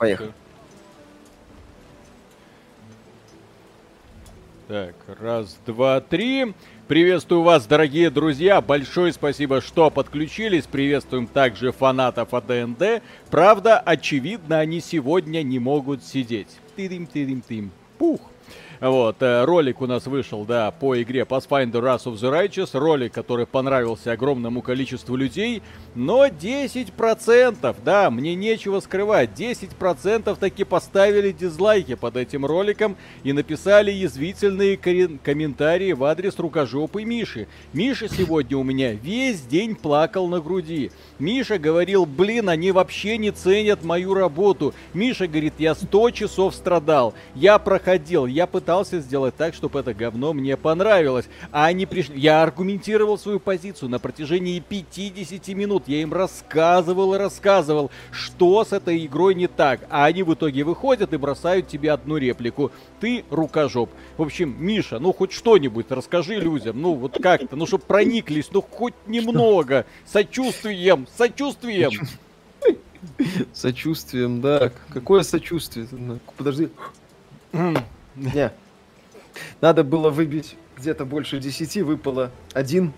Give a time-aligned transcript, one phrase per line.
[0.00, 0.32] Поехали.
[4.66, 6.54] Так, раз, два, три.
[6.88, 8.62] Приветствую вас, дорогие друзья.
[8.62, 10.64] Большое спасибо, что подключились.
[10.64, 13.02] Приветствуем также фанатов АДНД.
[13.30, 16.48] Правда, очевидно, они сегодня не могут сидеть.
[16.76, 17.70] Тырим-тырим-тым.
[17.98, 18.29] Пух.
[18.80, 23.12] Вот, э, ролик у нас вышел, да, по игре Pathfinder Wrath of the Righteous, ролик,
[23.12, 25.62] который понравился огромному количеству людей,
[25.94, 33.90] но 10%, да, мне нечего скрывать, 10% таки поставили дизлайки под этим роликом и написали
[33.90, 37.48] язвительные комментарии в адрес рукожопы Миши.
[37.74, 40.90] Миша сегодня у меня весь день плакал на груди.
[41.18, 44.72] Миша говорил, блин, они вообще не ценят мою работу.
[44.94, 49.92] Миша говорит, я 100 часов страдал, я проходил, я пытался пытался сделать так, чтобы это
[49.92, 51.24] говно мне понравилось.
[51.50, 52.16] А они пришли...
[52.20, 55.88] Я аргументировал свою позицию на протяжении 50 минут.
[55.88, 59.80] Я им рассказывал и рассказывал, что с этой игрой не так.
[59.90, 62.70] А они в итоге выходят и бросают тебе одну реплику.
[63.00, 63.90] Ты рукожоп.
[64.16, 66.80] В общем, Миша, ну хоть что-нибудь расскажи людям.
[66.80, 69.84] Ну вот как-то, ну чтобы прониклись, ну хоть немного.
[70.06, 71.90] Сочувствием, сочувствием.
[73.52, 74.70] Сочувствием, да.
[74.92, 75.88] Какое сочувствие?
[76.36, 76.68] Подожди.
[78.34, 78.52] Не.
[79.60, 82.92] Надо было выбить где-то больше десяти, выпало один.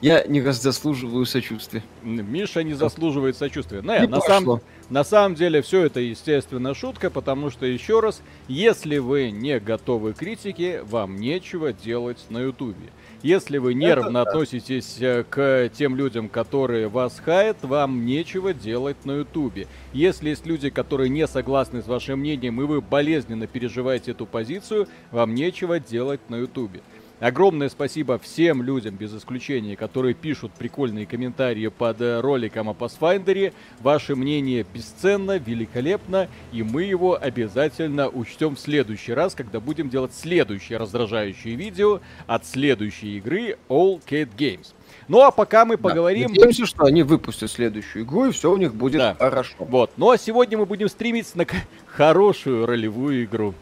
[0.00, 1.82] Я не заслуживаю сочувствия.
[2.02, 3.82] Миша не заслуживает сочувствия.
[3.82, 8.22] Не, не на, сам, на самом деле все это, естественно, шутка, потому что, еще раз,
[8.48, 12.88] если вы не готовы к критике, вам нечего делать на ютубе.
[13.22, 15.24] Если вы нервно Это относитесь да.
[15.28, 19.66] к тем людям, которые вас хаят, вам нечего делать на ютубе.
[19.92, 24.88] Если есть люди, которые не согласны с вашим мнением, и вы болезненно переживаете эту позицию,
[25.10, 26.80] вам нечего делать на ютубе.
[27.20, 33.52] Огромное спасибо всем людям, без исключения, которые пишут прикольные комментарии под э, роликом о Pathfinder.
[33.80, 40.14] Ваше мнение бесценно, великолепно, и мы его обязательно учтем в следующий раз, когда будем делать
[40.14, 44.74] следующее раздражающее видео от следующей игры All Cat Games.
[45.08, 46.28] Ну а пока мы поговорим...
[46.28, 49.16] Да, надеемся, что они выпустят следующую игру, и все у них будет да.
[49.18, 49.56] хорошо.
[49.58, 49.90] Вот.
[49.96, 51.46] Ну а сегодня мы будем стремиться на
[51.86, 53.54] хорошую ролевую игру.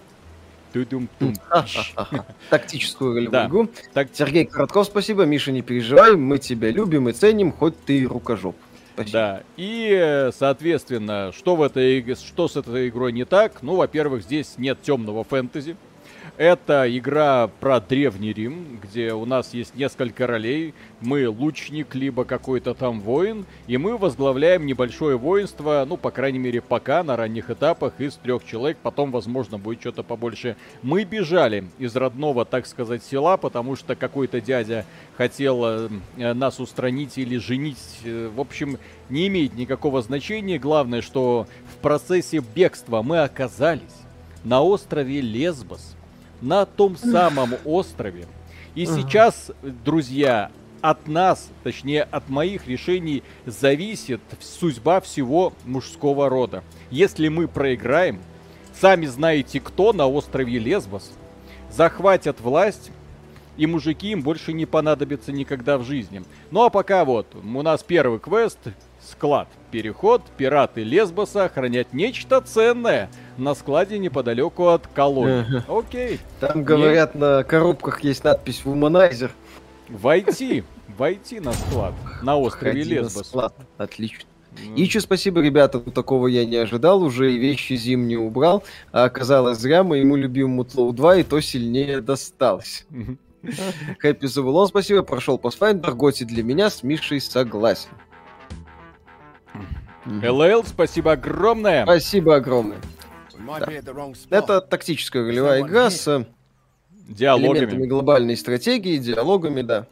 [2.50, 3.30] Тактическую.
[3.94, 4.08] Так...
[4.12, 5.24] Сергей Коротков, спасибо.
[5.24, 8.56] Миша, не переживай, мы тебя любим и ценим, хоть ты и рукожоп.
[8.94, 9.12] Спасибо.
[9.12, 13.62] Да, и, соответственно, что в этой что с этой игрой не так?
[13.62, 15.76] Ну, во-первых, здесь нет темного фэнтези.
[16.38, 20.74] Это игра про Древний Рим, где у нас есть несколько ролей.
[21.00, 26.60] Мы лучник, либо какой-то там воин, и мы возглавляем небольшое воинство, ну, по крайней мере,
[26.60, 30.56] пока на ранних этапах из трех человек, потом, возможно, будет что-то побольше.
[30.82, 34.84] Мы бежали из родного, так сказать, села, потому что какой-то дядя
[35.16, 38.00] хотел э, нас устранить или женить.
[38.04, 38.76] Э, в общем,
[39.08, 40.58] не имеет никакого значения.
[40.58, 44.02] Главное, что в процессе бегства мы оказались
[44.44, 45.95] на острове Лесбос
[46.40, 48.26] на том самом острове.
[48.74, 56.62] И сейчас, друзья, от нас, точнее от моих решений, зависит судьба всего мужского рода.
[56.90, 58.20] Если мы проиграем,
[58.78, 61.10] сами знаете кто на острове Лесбос,
[61.70, 62.90] захватят власть,
[63.56, 66.22] и мужики им больше не понадобятся никогда в жизни.
[66.50, 68.58] Ну а пока вот, у нас первый квест,
[69.06, 75.62] склад, переход, пираты Лесбоса хранят нечто ценное– на складе неподалеку от колонии.
[75.68, 76.20] Окей.
[76.40, 77.18] Там, говорят, и...
[77.18, 79.30] на коробках есть надпись «Womanizer».
[79.88, 80.64] Войти,
[80.98, 83.16] войти на склад, на острове Входи Лесбос.
[83.16, 83.54] На склад.
[83.78, 84.24] Отлично.
[84.74, 89.58] И еще спасибо, ребята, такого я не ожидал, уже и вещи зимние убрал, а оказалось
[89.58, 92.86] зря моему любимому Тлоу 2 и то сильнее досталось.
[93.98, 97.90] Хэппи Завулон, спасибо, прошел Pathfinder, Готи для меня, с Мишей согласен.
[100.06, 101.84] ЛЛ, спасибо огромное.
[101.84, 102.78] Спасибо огромное.
[103.58, 103.68] Да.
[104.30, 106.26] Это тактическая ролевая игра с
[107.08, 107.58] диалогами.
[107.58, 109.86] элементами глобальной стратегии, диалогами, да.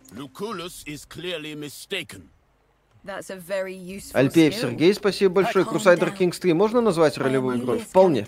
[4.14, 5.64] Альпеев Сергей, спасибо большое.
[5.66, 7.80] Crusader Kings 3 можно назвать ролевой игрой?
[7.80, 8.26] Вполне.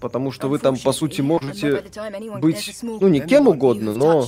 [0.00, 1.82] Потому что вы там, по сути, можете
[2.40, 4.26] быть, ну, не кем угодно, но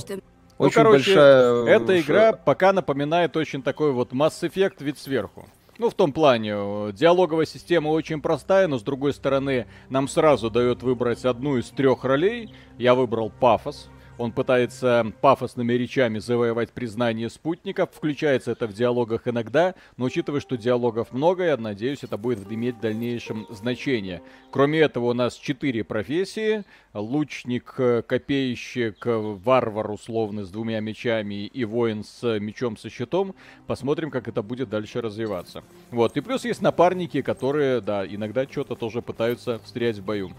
[0.59, 1.65] ну, очень короче, большая...
[1.65, 5.47] Эта игра пока напоминает очень такой вот Mass Effect вид сверху.
[5.79, 6.53] Ну, в том плане,
[6.93, 12.03] диалоговая система очень простая, но с другой стороны, нам сразу дает выбрать одну из трех
[12.03, 12.53] ролей.
[12.77, 13.89] Я выбрал пафос.
[14.17, 17.89] Он пытается пафосными речами завоевать признание спутников.
[17.93, 22.77] Включается это в диалогах иногда, но учитывая, что диалогов много, я надеюсь, это будет иметь
[22.77, 24.21] в дальнейшем значение.
[24.51, 26.63] Кроме этого, у нас четыре профессии.
[26.93, 33.33] Лучник, копейщик, варвар условно с двумя мечами и воин с мечом со щитом.
[33.65, 35.63] Посмотрим, как это будет дальше развиваться.
[35.89, 36.15] Вот.
[36.17, 40.31] И плюс есть напарники, которые, да, иногда что-то тоже пытаются встрять в бою.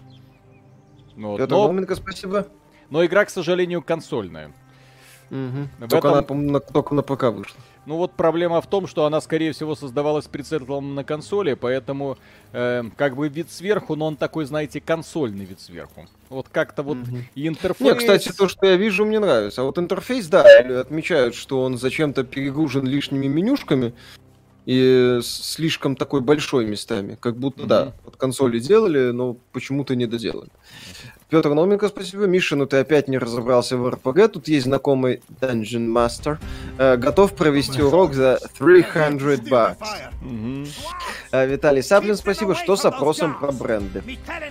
[1.17, 1.37] Вот.
[1.39, 1.63] Петр Но...
[1.63, 2.47] Науменко, спасибо.
[2.89, 4.51] Но игра, к сожалению, консольная.
[5.31, 5.87] Угу.
[5.89, 6.39] Только, этом...
[6.39, 7.57] она, на, только на ПК вышла.
[7.85, 12.17] Ну вот проблема в том, что она, скорее всего, создавалась прицелом на консоли, поэтому
[12.51, 16.07] э, как бы вид сверху, но он такой, знаете, консольный вид сверху.
[16.29, 17.17] Вот как-то вот угу.
[17.35, 17.91] интерфейс...
[17.91, 19.61] Не, кстати, то, что я вижу, мне нравится.
[19.61, 20.43] А вот интерфейс, да,
[20.79, 23.93] отмечают, что он зачем-то перегружен лишними менюшками
[24.65, 27.17] и слишком такой большой местами.
[27.19, 27.67] Как будто, угу.
[27.67, 30.49] да, от консоли делали, но почему-то не доделали.
[31.29, 32.25] Петр Науменко, спасибо.
[32.25, 34.31] Миша, ну ты опять не разобрался в РПГ.
[34.31, 36.37] Тут есть знакомый Dungeon Master.
[36.77, 39.09] Э, готов провести урок за 300
[39.49, 39.75] bucks.
[40.21, 40.67] Угу.
[41.35, 42.55] Э, Виталий Саплин, спасибо.
[42.55, 44.03] Что с опросом про бренды?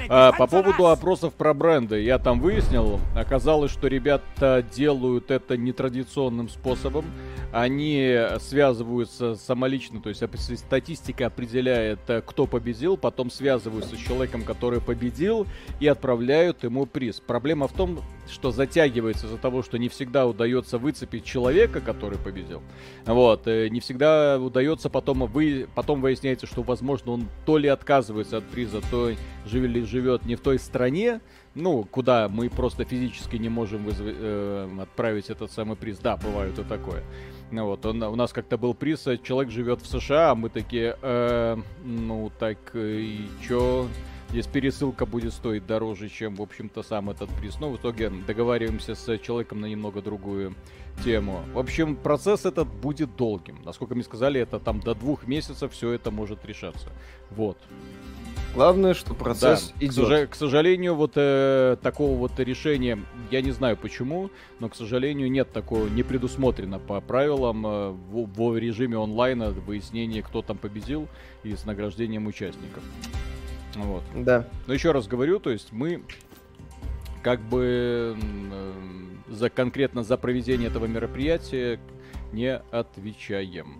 [0.08, 2.02] А, по поводу опросов про бренды.
[2.02, 3.00] Я там выяснил.
[3.16, 7.06] Оказалось, что ребята делают это нетрадиционным способом.
[7.52, 10.22] Они связываются самолично, то есть
[10.58, 15.46] статистика определяет, э, кто победил, потом связываются с человеком, который победил,
[15.78, 17.20] и отправляют ему приз.
[17.20, 22.60] Проблема в том, что затягивается из-за того, что не всегда удается выцепить человека, который победил.
[23.06, 28.38] Вот, э, не всегда удается потом, вы, потом выясняется, что, возможно, он то ли отказывается
[28.38, 29.12] от приза, то
[29.46, 31.20] живет, живет не в той стране,
[31.54, 34.02] ну, куда мы просто физически не можем вызв...
[34.02, 35.98] э, отправить этот самый приз.
[35.98, 37.04] Да, бывает и такое.
[37.52, 40.48] Ну вот, он, у нас как-то был приз, э, человек живет в США, а мы
[40.48, 43.86] такие, э, ну так э, и чё?
[44.34, 47.60] Здесь пересылка будет стоить дороже, чем, в общем-то, сам этот приз.
[47.60, 50.56] Но в итоге договариваемся с человеком на немного другую
[51.04, 51.44] тему.
[51.52, 53.62] В общем, процесс этот будет долгим.
[53.64, 56.88] Насколько мне сказали, это там до двух месяцев все это может решаться.
[57.30, 57.56] Вот.
[58.56, 60.28] Главное, что процесс да, идет.
[60.28, 62.98] К, к сожалению, вот э, такого вот решения,
[63.30, 68.26] я не знаю почему, но, к сожалению, нет такого, не предусмотрено по правилам э, в,
[68.26, 71.06] в режиме онлайна выяснение, кто там победил
[71.44, 72.82] и с награждением участников.
[73.74, 74.02] Вот.
[74.14, 74.48] Да.
[74.66, 76.02] Но еще раз говорю, то есть мы
[77.22, 78.16] как бы
[79.28, 81.80] за конкретно за проведение этого мероприятия
[82.32, 83.78] не отвечаем.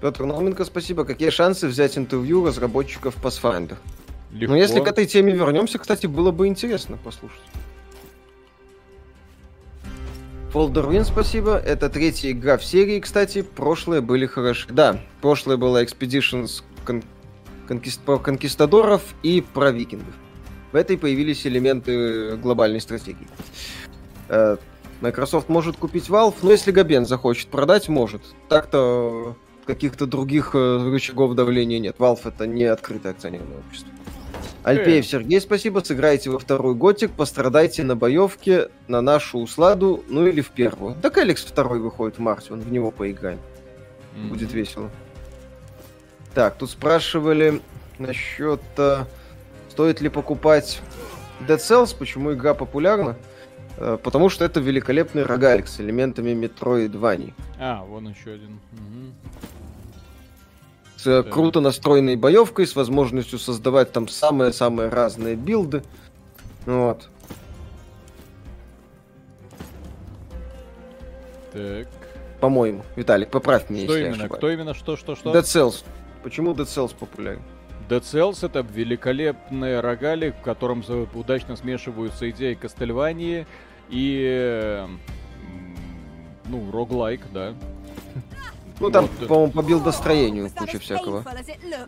[0.00, 1.04] Петр Науменко, спасибо.
[1.04, 3.76] Какие шансы взять интервью разработчиков Pathfinder?
[4.32, 4.54] Легко.
[4.54, 7.40] Ну, если к этой теме вернемся, кстати, было бы интересно послушать.
[10.52, 11.56] Win, спасибо.
[11.56, 13.42] Это третья игра в серии, кстати.
[13.42, 14.66] Прошлые были хороши.
[14.70, 16.62] Да, прошлое было Expeditions
[17.70, 20.14] конкист- про конкистадоров и про викингов.
[20.72, 23.28] В этой появились элементы глобальной стратегии.
[24.28, 24.56] Э,
[25.00, 28.22] Microsoft может купить Valve, но если Габен захочет продать, может.
[28.48, 29.36] Так-то
[29.66, 31.96] каких-то других э, рычагов давления нет.
[31.98, 33.90] Valve это не открытое акционерное общество.
[34.62, 35.80] Альпеев Сергей, спасибо.
[35.80, 40.96] Сыграйте во второй готик, пострадайте на боевке, на нашу усладу, ну или в первую.
[41.00, 43.38] Так Алекс второй выходит в марте, он в него поиграем.
[44.14, 44.28] Mm-hmm.
[44.28, 44.90] Будет весело.
[46.34, 47.60] Так, тут спрашивали
[47.98, 49.04] насчет, э,
[49.70, 50.80] стоит ли покупать
[51.40, 53.16] Dead Cells, почему игра популярна.
[53.78, 57.32] Э, потому что это великолепный рогалик с элементами Metroidvania.
[57.58, 58.60] А, вон еще один.
[58.72, 59.30] Угу
[61.00, 61.22] с да.
[61.22, 65.82] круто настроенной боевкой, с возможностью создавать там самые-самые разные билды.
[66.66, 67.08] Вот.
[71.52, 71.88] Так.
[72.40, 74.22] По-моему, Виталик, поправь меня, что если именно?
[74.22, 74.74] я Кто именно?
[74.74, 75.34] Что, что, что?
[75.34, 75.84] Dead Cells.
[76.22, 77.42] Почему Dead Cells популярен?
[77.88, 80.84] Dead Cells это великолепный рогалик, в котором
[81.14, 83.46] удачно смешиваются идеи Кастельвании
[83.88, 84.86] и
[86.46, 87.54] ну, роглайк, да.
[88.80, 89.28] Ну, там, вот.
[89.28, 91.22] по-моему, по билдостроению куча всякого.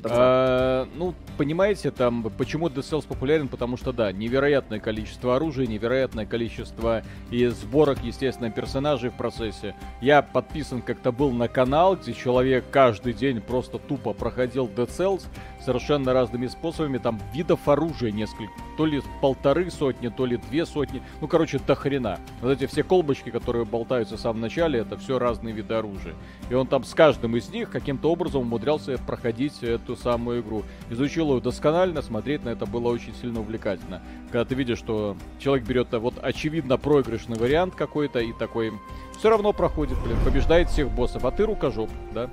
[0.04, 3.48] А, ну, понимаете, там, почему Dead Cells популярен?
[3.48, 9.74] Потому что, да, невероятное количество оружия, невероятное количество и сборок, естественно, персонажей в процессе.
[10.02, 15.24] Я подписан как-то был на канал, где человек каждый день просто тупо проходил Dead Cells
[15.64, 16.98] совершенно разными способами.
[16.98, 21.02] Там видов оружия несколько, то ли полторы сотни, то ли две сотни.
[21.20, 22.18] Ну, короче, до хрена.
[22.40, 26.14] Вот эти все колбочки, которые болтаются в самом начале, это все разные виды оружия.
[26.50, 30.64] И он там с каждым из них каким-то образом умудрялся проходить эту самую игру.
[30.90, 34.02] Изучил ее досконально, смотреть на это было очень сильно увлекательно.
[34.30, 38.72] Когда ты видишь, что человек берет э, вот очевидно проигрышный вариант какой-то и такой
[39.18, 42.28] все равно проходит, блин, побеждает всех боссов, а ты рукожоп, да?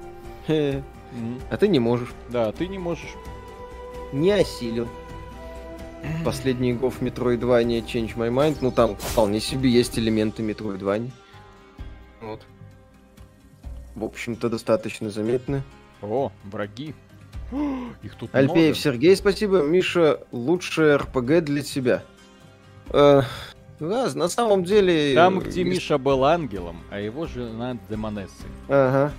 [1.50, 2.10] А ты не можешь.
[2.30, 3.16] Да, ты не можешь.
[4.12, 4.88] Не осилил.
[6.24, 11.12] Последний гов Metroidvania Change My Mind, ну там вполне себе есть элементы Metroidvania.
[12.22, 12.42] Вот.
[13.96, 15.62] В общем-то, достаточно заметны.
[16.02, 16.96] О, враги.
[18.04, 18.76] Их тут Альпеев много.
[18.76, 19.62] Сергей, спасибо.
[19.62, 22.04] Миша, лучшее РПГ для тебя.
[22.90, 23.24] Э,
[23.80, 25.14] да, на самом деле...
[25.16, 25.64] Там, где.
[25.64, 28.48] Миша был ангелом, а его жена демонессой.
[28.68, 29.14] Ага.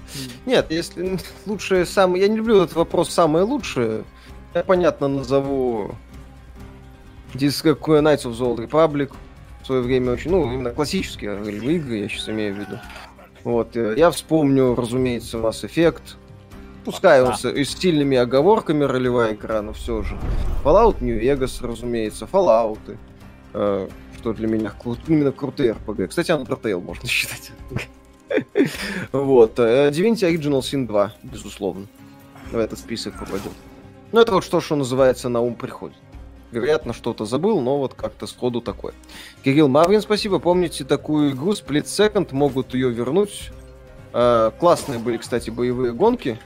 [0.46, 2.22] Нет, если лучшее самое...
[2.22, 4.04] Я не люблю этот вопрос «самое лучшее».
[4.54, 5.94] Я, понятно, назову
[7.34, 9.12] Disc Knights of the Old Republic.
[9.62, 10.30] В свое время очень...
[10.30, 12.78] Ну, именно классические игры, я сейчас имею в виду.
[13.44, 13.76] Вот.
[13.76, 16.16] Э, я вспомню, разумеется, Mass Effect.
[16.84, 20.16] Пускай он с, с стильными оговорками ролевая игра, но все же.
[20.64, 22.78] Fallout New Vegas, разумеется, Fallout.
[23.52, 23.88] Э,
[24.20, 24.72] что для меня
[25.08, 26.08] именно крутые RPG.
[26.08, 27.52] Кстати, Undertale можно считать.
[29.12, 29.58] Вот.
[29.58, 31.86] Э, Divinity Original Sin 2, безусловно.
[32.52, 33.50] В этот список попадет.
[34.12, 35.96] Ну, это вот что, что называется, на ум приходит.
[36.52, 38.92] Вероятно, что-то забыл, но вот как-то сходу такое.
[39.42, 40.38] Кирилл Марвин, спасибо.
[40.38, 42.28] Помните такую игру Split Second?
[42.32, 43.50] Могут ее вернуть.
[44.12, 46.38] Э, классные были, кстати, боевые гонки.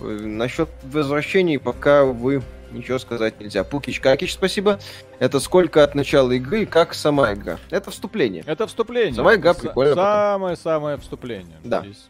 [0.00, 0.26] Mm-hmm.
[0.26, 3.64] Насчет возвращений пока вы ничего сказать нельзя.
[3.64, 4.78] Пукич Какич, спасибо.
[5.18, 7.58] Это сколько от начала игры как сама игра?
[7.70, 8.42] Это вступление.
[8.46, 9.14] Это вступление.
[9.14, 9.94] Сама игра прикольная.
[9.94, 11.56] Самое-самое вступление.
[11.64, 11.82] Да.
[11.82, 12.08] Здесь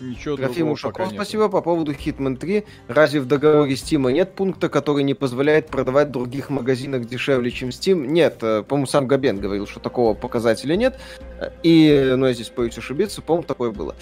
[0.00, 1.48] ничего Трофим Ушаков, спасибо.
[1.48, 2.64] По поводу Hitman 3.
[2.88, 7.68] Разве в договоре Steam нет пункта, который не позволяет продавать в других магазинах дешевле, чем
[7.68, 8.06] Steam?
[8.06, 8.38] Нет.
[8.42, 10.98] Э, по-моему, сам Габен говорил, что такого показателя нет.
[11.62, 13.94] И, ну, я здесь боюсь ошибиться, по-моему, такое было.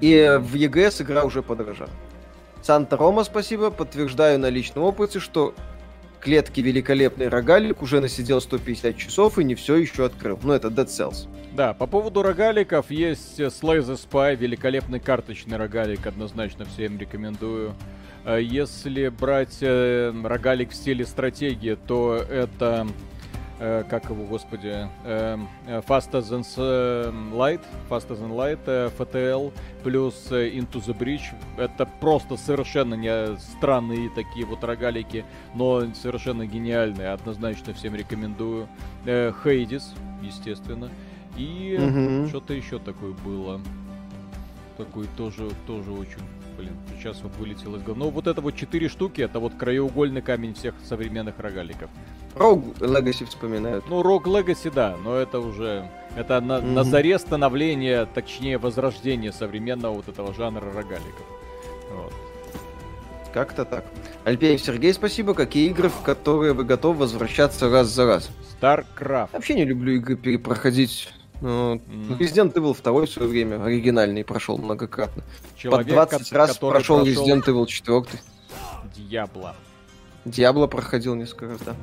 [0.00, 1.90] И в EGS игра уже подорожала.
[2.64, 3.70] Санта-Рома, спасибо.
[3.70, 5.54] Подтверждаю на личном опыте, что
[6.18, 10.38] клетки великолепный рогалик уже насидел 150 часов и не все еще открыл.
[10.42, 11.28] Ну, это Dead Cells.
[11.52, 17.74] Да, по поводу рогаликов есть Slay the Spy, великолепный карточный рогалик, однозначно всем рекомендую.
[18.24, 22.86] Э, если брать э, рогалик в стиле стратегии, то это
[23.58, 30.26] э, как его, господи, э, э Faster Than Light, Faster Than Light, э, FTL, плюс
[30.30, 31.34] э, Into the Bridge.
[31.56, 38.68] Это просто совершенно не странные такие вот рогалики, но совершенно гениальные, однозначно всем рекомендую.
[39.04, 39.84] Э, Hades,
[40.22, 40.90] естественно.
[41.36, 42.28] И угу.
[42.28, 43.60] что-то еще такое было.
[44.76, 46.22] Такой тоже, тоже очень
[46.56, 48.04] блин, сейчас вот вылетел из головы.
[48.04, 51.90] Но вот это вот четыре штуки, это вот краеугольный камень всех современных рогаликов.
[52.36, 53.84] Рог Legacy вспоминают.
[53.88, 55.88] Ну, Рог Legacy, да, но это уже...
[56.16, 56.72] Это на, mm-hmm.
[56.72, 61.26] на заре становления, точнее, возрождения современного вот этого жанра рогаликов.
[61.90, 62.12] Вот.
[63.32, 63.84] Как-то так.
[64.24, 65.34] Альпеев Сергей, спасибо.
[65.34, 68.30] Какие игры, в которые вы готовы возвращаться раз за раз?
[68.60, 69.30] StarCraft.
[69.32, 71.08] Вообще не люблю игры перепроходить.
[71.40, 72.18] Ну, mm.
[72.18, 75.24] Resident Evil 2 в свое время оригинальный прошел многократно.
[75.56, 78.04] Человек, Под 20 раз прошел, прошел Resident Evil 4.
[78.94, 79.56] Дьябло.
[80.24, 81.74] Диабло проходил несколько раз, да.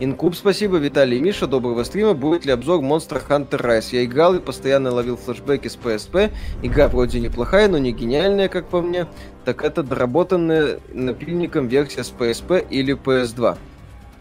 [0.00, 2.14] Инкуб, спасибо, Виталий и Миша, доброго стрима.
[2.14, 3.88] Будет ли обзор Monster Hunter Rise?
[3.92, 6.32] Я играл и постоянно ловил флешбеки с PSP.
[6.62, 9.06] Игра вроде неплохая, но не гениальная, как по мне.
[9.44, 13.58] Так это доработанная напильником версия с PSP или PS2.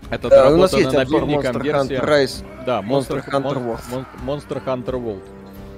[0.09, 1.95] Это да, у нас есть обзор Monster версия...
[1.95, 2.45] Hunter Rise.
[2.65, 4.05] Да, Monster, Monster Hunter World.
[4.25, 5.24] Monster Hunter World.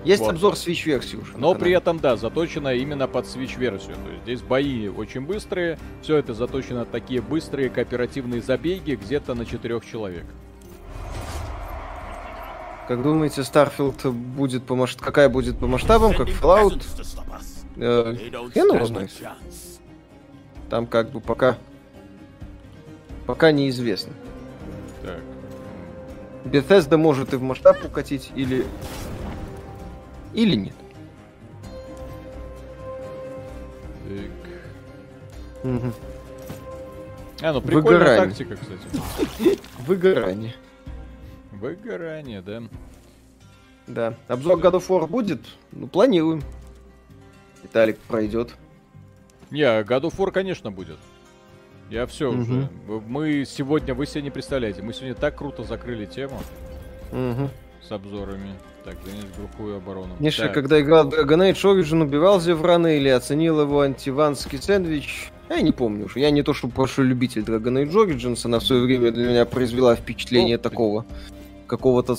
[0.04, 0.32] Есть вот.
[0.32, 1.38] обзор Switch-версии уже.
[1.38, 3.96] Но при этом, да, заточено именно под Switch-версию.
[3.96, 9.46] То есть здесь бои очень быстрые, все это заточено такие быстрые кооперативные забеги где-то на
[9.46, 10.26] четырех человек.
[12.88, 16.82] Как думаете, Starfield будет по масштабам, какая будет по масштабам, как Fallout?
[17.76, 19.12] Э, хрен его знает.
[20.70, 21.58] Там как бы пока...
[23.26, 24.14] Пока неизвестно.
[25.04, 25.20] Так.
[26.46, 28.66] Bethesda может и в масштаб укатить, или
[30.34, 30.74] или нет?
[34.08, 35.64] Так.
[35.64, 35.94] Угу.
[37.42, 38.30] А, ну прикольная Выгорание.
[38.30, 39.60] тактика, кстати.
[39.80, 40.56] Выгорание.
[41.52, 42.64] Выгорание, да.
[43.88, 44.14] Да.
[44.28, 45.42] Обзор God of War будет?
[45.72, 46.42] Ну, планируем.
[47.64, 48.54] Виталик пройдет.
[49.50, 50.98] Не, God of War, конечно, будет.
[51.90, 52.42] Я все угу.
[52.42, 52.70] уже.
[53.08, 56.40] Мы сегодня, вы себе не представляете, мы сегодня так круто закрыли тему.
[57.12, 57.50] Угу.
[57.88, 58.56] С обзорами.
[58.88, 60.16] Так, занять глухую оборону.
[60.18, 60.54] Миша, так.
[60.54, 65.30] когда играл Dragon Age Origin, убивал Зеврана или оценил его антиванский сэндвич?
[65.50, 66.22] Я не помню уже.
[66.22, 69.46] Я не то, что большой любитель Dragon Age Origins, она в свое время для меня
[69.46, 71.06] произвела впечатление О, такого
[71.68, 72.16] какого-то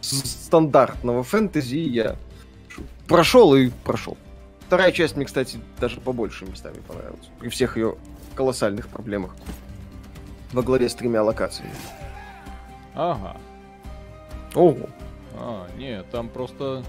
[0.00, 1.76] стандартного фэнтези.
[1.76, 2.16] Я
[3.06, 4.16] прошел и прошел.
[4.68, 7.28] Вторая часть мне, кстати, даже по большим местами понравилась.
[7.40, 7.96] При всех ее
[8.34, 9.36] колоссальных проблемах.
[10.54, 11.74] Во главе с тремя локациями.
[12.94, 13.36] Ага.
[14.54, 14.88] Ого.
[15.34, 16.82] А, нет, там просто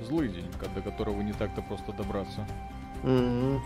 [0.00, 2.46] злый день, до которого не так-то просто добраться.
[3.02, 3.58] Mm-hmm.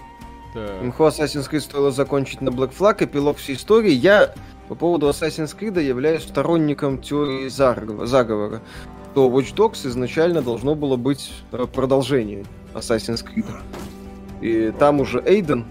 [0.55, 0.83] Так.
[0.83, 3.93] Имхо Assassin's Creed стоило закончить на Black Flag, эпилог всей истории.
[3.93, 4.33] Я
[4.69, 8.63] По поводу Assassin's Creed являюсь сторонником теории заговора,
[9.13, 13.47] что Watch Dogs изначально должно было быть э, продолжение Assassin's Creed.
[14.41, 15.67] И там уже Эйден,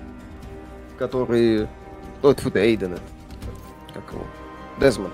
[0.98, 1.68] который...
[2.22, 3.02] Вот, фу, Эйден это.
[3.94, 4.24] Как его?
[4.80, 5.14] Дезмонд.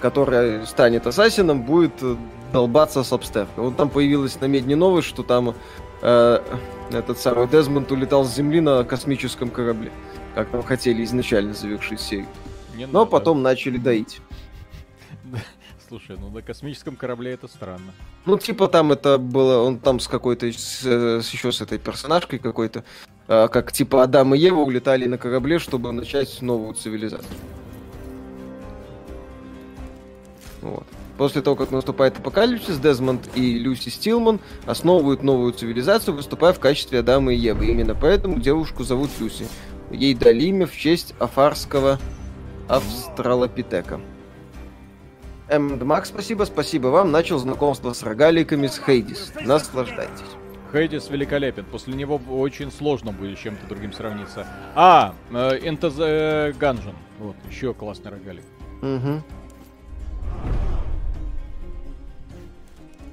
[0.00, 2.16] Который станет ассасином, будет э,
[2.50, 3.64] долбаться с обстеркой.
[3.64, 5.54] Вот там появилась на медне новость, что там
[6.02, 6.58] э,
[6.92, 9.90] этот самый Дезмонд улетал с Земли на космическом корабле.
[10.34, 12.26] Как там хотели изначально завершить серию.
[12.76, 13.10] Не Но надо.
[13.10, 14.20] потом начали доить.
[15.88, 17.92] Слушай, ну на космическом корабле это странно.
[18.24, 22.38] Ну, типа там это было, он там с какой-то, с, с, еще с этой персонажкой
[22.38, 22.84] какой-то,
[23.26, 27.34] э, как типа Адам и Ева улетали на корабле, чтобы начать новую цивилизацию.
[30.62, 30.86] Вот.
[31.20, 37.00] После того, как наступает апокалипсис, Дезмонд и Люси Стилман основывают новую цивилизацию, выступая в качестве
[37.00, 37.66] Адама и Евы.
[37.66, 39.46] Именно поэтому девушку зовут Люси.
[39.90, 41.98] Ей дали имя в честь афарского
[42.68, 44.00] австралопитека.
[45.50, 45.86] М.
[45.86, 47.12] Макс, спасибо, спасибо вам.
[47.12, 49.34] Начал знакомство с рогаликами с Хейдис.
[49.42, 50.24] Наслаждайтесь.
[50.72, 51.66] Хейдис великолепен.
[51.66, 54.46] После него очень сложно будет с чем-то другим сравниться.
[54.74, 56.94] А, э, Into the Gungeon.
[57.18, 58.44] Вот, еще классный рогалик.
[58.80, 59.22] Угу.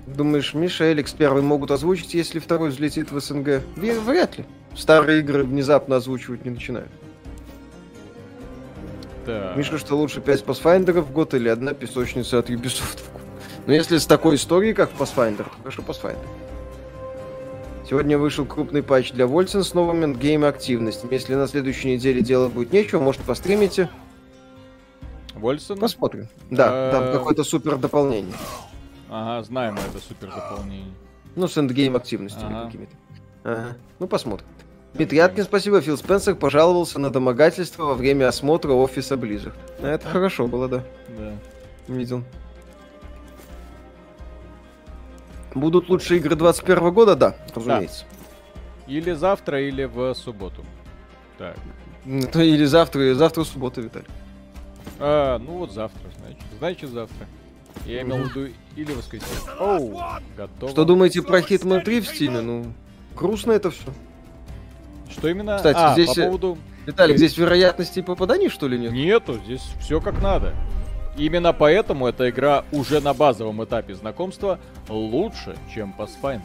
[0.08, 3.62] Думаешь, Миша и Алекс первый могут озвучить, если второй взлетит в СНГ?
[3.76, 4.46] Вряд ли.
[4.76, 6.90] Старые игры внезапно озвучивать не начинают.
[9.26, 9.54] Да.
[9.58, 13.22] Миша, что лучше 5 Pathfinder в год или одна песочница от Ubisoft в год?
[13.66, 16.26] Ну, если с такой историей, как Pathfinder, то хорошо Pathfinder.
[17.90, 21.14] Сегодня вышел крупный патч для Wolcen с новыми endgame активностями.
[21.14, 23.90] Если на следующей неделе делать будет нечего, может постримите.
[25.36, 25.77] Wolcen?
[25.78, 26.30] Посмотрим.
[26.50, 28.34] Да, там какое-то супер дополнение.
[29.10, 30.94] Ага, знаем это супер дополнение.
[31.36, 32.96] Ну, с эндгейм активностями какими-то.
[33.44, 33.78] Ага.
[34.00, 34.48] Ну, посмотрим.
[34.94, 35.82] Дмитрий Аткин, спасибо.
[35.82, 39.54] Фил Спенсер пожаловался на домогательство во время осмотра офиса Blizzard.
[39.82, 40.84] Это хорошо было, да.
[41.10, 41.34] Да.
[41.88, 42.24] Видел.
[45.54, 47.16] Будут лучшие игры 21 года?
[47.16, 48.06] Да, разумеется.
[48.10, 48.92] Да.
[48.94, 50.64] Или завтра, или в субботу.
[51.38, 51.56] Так.
[52.06, 54.08] Это или завтра, или завтра в субботу, Виталий.
[55.00, 56.44] А, ну вот завтра, значит.
[56.58, 57.28] Значит, завтра.
[57.86, 59.34] Я имел в виду или воскресенье.
[59.60, 60.00] Оу,
[60.36, 60.72] готово.
[60.72, 62.41] Что думаете про Hitman 3 в Steam?
[62.41, 62.74] Ну,
[63.15, 63.93] грустно это все.
[65.10, 65.57] Что именно?
[65.57, 66.13] Кстати, а, здесь...
[66.13, 66.57] По поводу...
[66.86, 68.93] Виталик, здесь вероятности попаданий, что ли, нет?
[68.93, 70.53] Нету, здесь все как надо.
[71.18, 76.42] Именно поэтому эта игра уже на базовом этапе знакомства лучше, чем Pathfinder.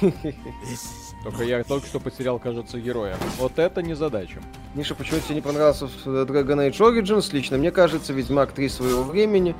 [1.22, 3.16] Только я только что потерял, кажется, героя.
[3.38, 4.40] Вот это не задача.
[4.74, 7.32] Миша, почему тебе не понравился Dragon Age Origins?
[7.32, 9.54] Лично мне кажется, Ведьмак 3 своего времени.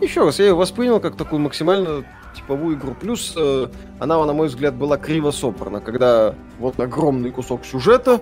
[0.00, 2.04] Еще раз, я ее воспринял как такую максимально
[2.36, 2.94] типовую игру.
[2.94, 3.66] Плюс э,
[3.98, 8.20] она, на мой взгляд, была криво собрана, когда вот огромный кусок сюжета,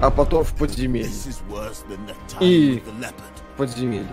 [0.00, 1.10] а потом в подземелье.
[2.40, 2.82] И
[3.56, 4.08] подземелье.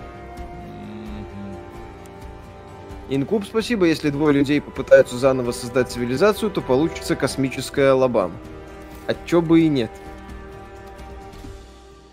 [3.10, 3.86] Инкуб, спасибо.
[3.86, 8.36] Если двое людей попытаются заново создать цивилизацию, то получится космическая Алабама.
[9.08, 9.92] А чё бы и нет.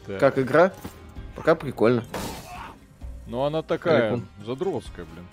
[0.06, 0.18] Так.
[0.18, 0.72] Как игра?
[1.36, 2.04] Пока прикольно.
[3.26, 4.26] Ну она такая, Далеко.
[4.44, 5.26] задротская, блин.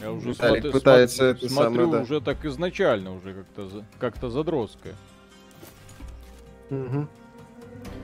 [0.00, 2.02] Я уже Виталик смотри, пытается смотрю, это смотрю самое, да.
[2.02, 4.94] уже так изначально уже как-то как-то задротская.
[6.70, 7.06] Угу.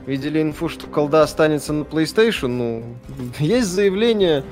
[0.07, 2.47] Видели инфу, что колда останется на PlayStation?
[2.47, 2.95] Ну,
[3.39, 4.43] есть заявление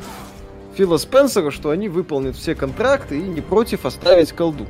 [0.76, 4.68] Фила Спенсера, что они выполнят все контракты и не против оставить колду.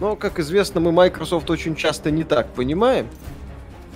[0.00, 3.06] Но, как известно, мы Microsoft очень часто не так понимаем,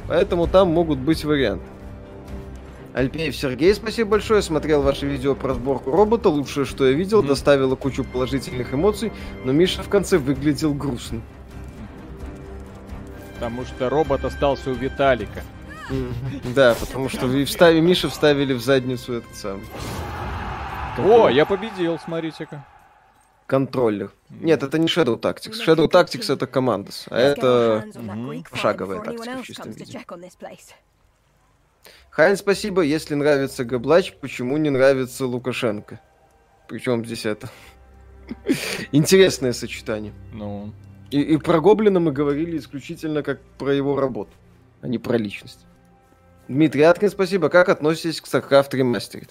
[0.06, 1.64] поэтому там могут быть варианты.
[2.94, 4.42] Альпеев Сергей, спасибо большое.
[4.42, 6.30] Смотрел ваше видео про сборку робота.
[6.30, 7.28] Лучшее, что я видел, mm-hmm.
[7.28, 9.12] доставило кучу положительных эмоций,
[9.44, 11.20] но Миша в конце выглядел грустно.
[13.34, 15.42] Потому что робот остался у Виталика.
[16.56, 19.64] Да, потому что вы вставили, Миша вставили в задницу этот самый.
[20.98, 22.64] О, я победил, смотрите-ка.
[23.46, 24.12] Контроллер.
[24.28, 25.54] Нет, это не Shadow Tactics.
[25.64, 27.84] Shadow Tactics это Commandos, а это
[28.52, 30.04] шаговая тактика в чистом виде.
[32.10, 32.82] Хайн, спасибо.
[32.82, 36.00] Если нравится Габлач, почему не нравится Лукашенко?
[36.66, 37.48] Причем здесь это?
[38.92, 40.12] Интересное сочетание.
[40.32, 40.72] Ну.
[41.10, 44.32] И, и про Гоблина мы говорили исключительно как про его работу,
[44.82, 45.64] а не про личность.
[46.48, 47.48] Дмитрий Аткин, спасибо.
[47.48, 49.30] Как относитесь к StarCraft Remastered?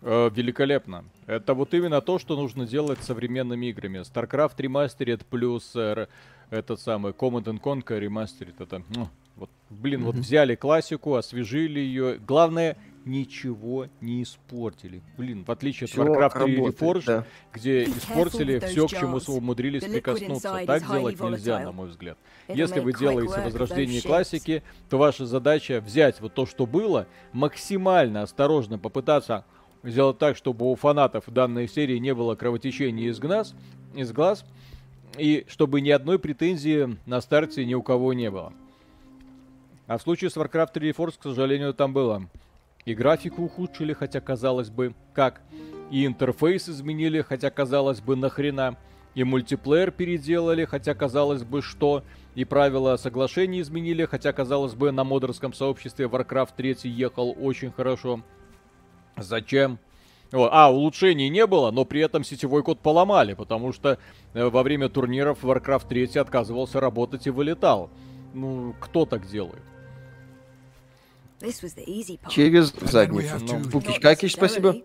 [0.00, 1.04] Э, великолепно.
[1.26, 3.98] Это вот именно то, что нужно делать с современными играми.
[3.98, 6.06] StarCraft Remastered плюс э,
[6.50, 8.54] этот самый Command Conquer Remastered.
[8.60, 10.04] Это ну, вот, блин, mm-hmm.
[10.04, 12.18] вот взяли классику, освежили ее.
[12.18, 15.02] Главное, ничего не испортили.
[15.16, 17.24] Блин, в отличие от Warcraft 3 Reforged, да.
[17.52, 20.62] где испортили все, к чему умудрились прикоснуться.
[20.64, 22.18] Так делать нельзя, на мой взгляд.
[22.46, 28.78] Если вы делаете возрождение классики, то ваша задача взять вот то, что было, максимально осторожно
[28.78, 29.44] попытаться
[29.82, 33.54] сделать так, чтобы у фанатов данной серии не было кровотечения из глаз,
[33.94, 34.44] из глаз,
[35.16, 38.52] и чтобы ни одной претензии на старте ни у кого не было.
[39.86, 42.28] А в случае с Warcraft 3 Reforged, к сожалению, там было.
[42.84, 45.40] И графику ухудшили, хотя казалось бы, как.
[45.90, 48.76] И интерфейс изменили, хотя казалось бы, нахрена.
[49.14, 52.02] И мультиплеер переделали, хотя казалось бы, что.
[52.34, 58.22] И правила соглашений изменили, хотя казалось бы, на модерском сообществе Warcraft 3 ехал очень хорошо.
[59.20, 59.78] Зачем?
[60.32, 63.98] А, улучшений не было, но при этом сетевой код поломали, потому что
[64.34, 67.90] э, во время турниров Warcraft 3 отказывался работать и вылетал.
[68.34, 69.62] Ну, кто так делает?
[72.28, 73.38] Через задницу.
[73.40, 74.76] Ну, Пукич Какич, спасибо.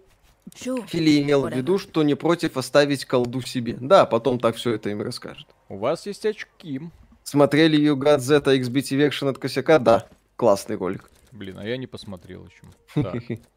[0.54, 3.76] Фили имел в виду, что не против оставить колду себе.
[3.80, 5.48] Да, потом так все это им расскажет.
[5.68, 6.82] У вас есть очки.
[7.24, 9.80] Смотрели You Got Z XBT Version от косяка?
[9.80, 10.08] Да.
[10.36, 11.10] Классный ролик.
[11.32, 13.40] Блин, а я не посмотрел еще.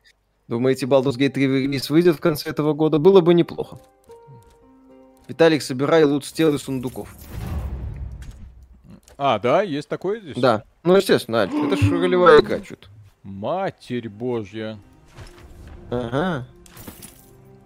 [0.49, 2.99] Думаете, Baldur's Gate 3 релиз выйдет в конце этого года?
[2.99, 3.79] Было бы неплохо.
[5.27, 7.15] Виталик, собирай лут с тел и сундуков.
[9.19, 10.37] А, да, есть такое здесь?
[10.37, 10.63] Да.
[10.85, 12.89] Ну, естественно, Альф, это же ролевая игра что-то.
[13.25, 14.79] Матерь божья.
[15.91, 16.47] Ага.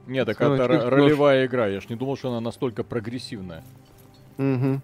[0.07, 1.67] Нет, так это ролевая игра.
[1.67, 3.63] Я ж не думал, что она настолько прогрессивная.
[4.39, 4.81] Угу.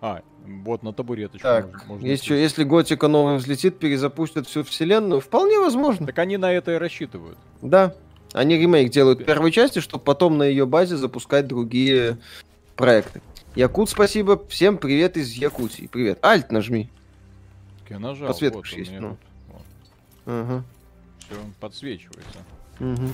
[0.00, 5.20] А, вот на табуреточку так, можно, можно если, если Готика новым взлетит, перезапустят всю вселенную,
[5.20, 6.06] вполне возможно.
[6.06, 7.38] Так они на это и рассчитывают.
[7.62, 7.94] Да.
[8.32, 12.18] Они ремейк делают первой части, чтобы потом на ее базе запускать другие
[12.76, 13.22] проекты.
[13.54, 14.44] Якут, спасибо.
[14.48, 15.88] Всем привет из Якутии.
[15.90, 16.24] Привет.
[16.24, 16.90] Альт нажми.
[17.88, 18.28] Я нажал.
[18.28, 18.92] Подсветка вот есть.
[18.98, 19.16] Ну.
[19.48, 19.62] Вот.
[20.26, 20.64] Ага.
[21.20, 22.38] Все, подсвечивается.
[22.80, 23.08] Угу.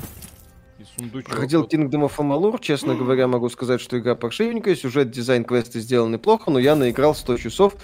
[0.80, 1.28] И сундучок.
[1.28, 1.72] Проходил вот...
[1.72, 2.58] Kingdom of Amalur.
[2.60, 4.74] Честно говоря, могу сказать, что игра паршивенькая.
[4.74, 7.74] Сюжет, дизайн, квесты сделаны плохо, но я наиграл 100 часов.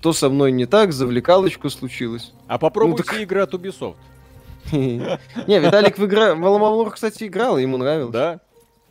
[0.00, 2.32] То со мной не так, завлекалочку случилось.
[2.46, 3.20] А попробуйте ну, так...
[3.20, 3.96] игры от Ubisoft.
[4.72, 6.34] Не, Виталик в игра...
[6.34, 8.12] В Amalur, кстати, играл, ему нравилось.
[8.12, 8.40] Да?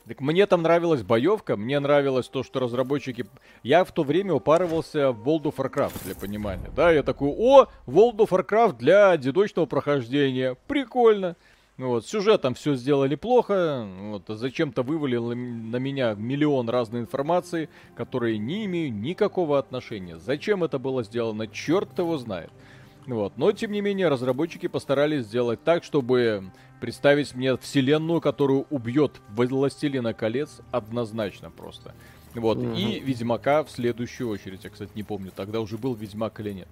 [0.07, 3.25] Так мне там нравилась боевка, мне нравилось то, что разработчики...
[3.63, 6.69] Я в то время упарывался в World of Warcraft, для понимания.
[6.75, 10.57] Да, я такой, о, World of Warcraft для дедочного прохождения.
[10.67, 11.37] Прикольно.
[11.77, 18.37] Ну вот, сюжетом все сделали плохо, вот, зачем-то вывалил на меня миллион разной информации, которые
[18.37, 20.17] не имеют никакого отношения.
[20.17, 22.51] Зачем это было сделано, черт его знает.
[23.07, 23.37] Вот.
[23.37, 30.13] Но, тем не менее, разработчики постарались сделать так, чтобы представить мне вселенную, которую убьет Властелина
[30.13, 31.95] колец однозначно просто.
[32.35, 32.57] Вот.
[32.57, 32.75] Угу.
[32.75, 34.63] И Ведьмака в следующую очередь.
[34.63, 36.67] Я, кстати, не помню, тогда уже был Ведьмак или нет.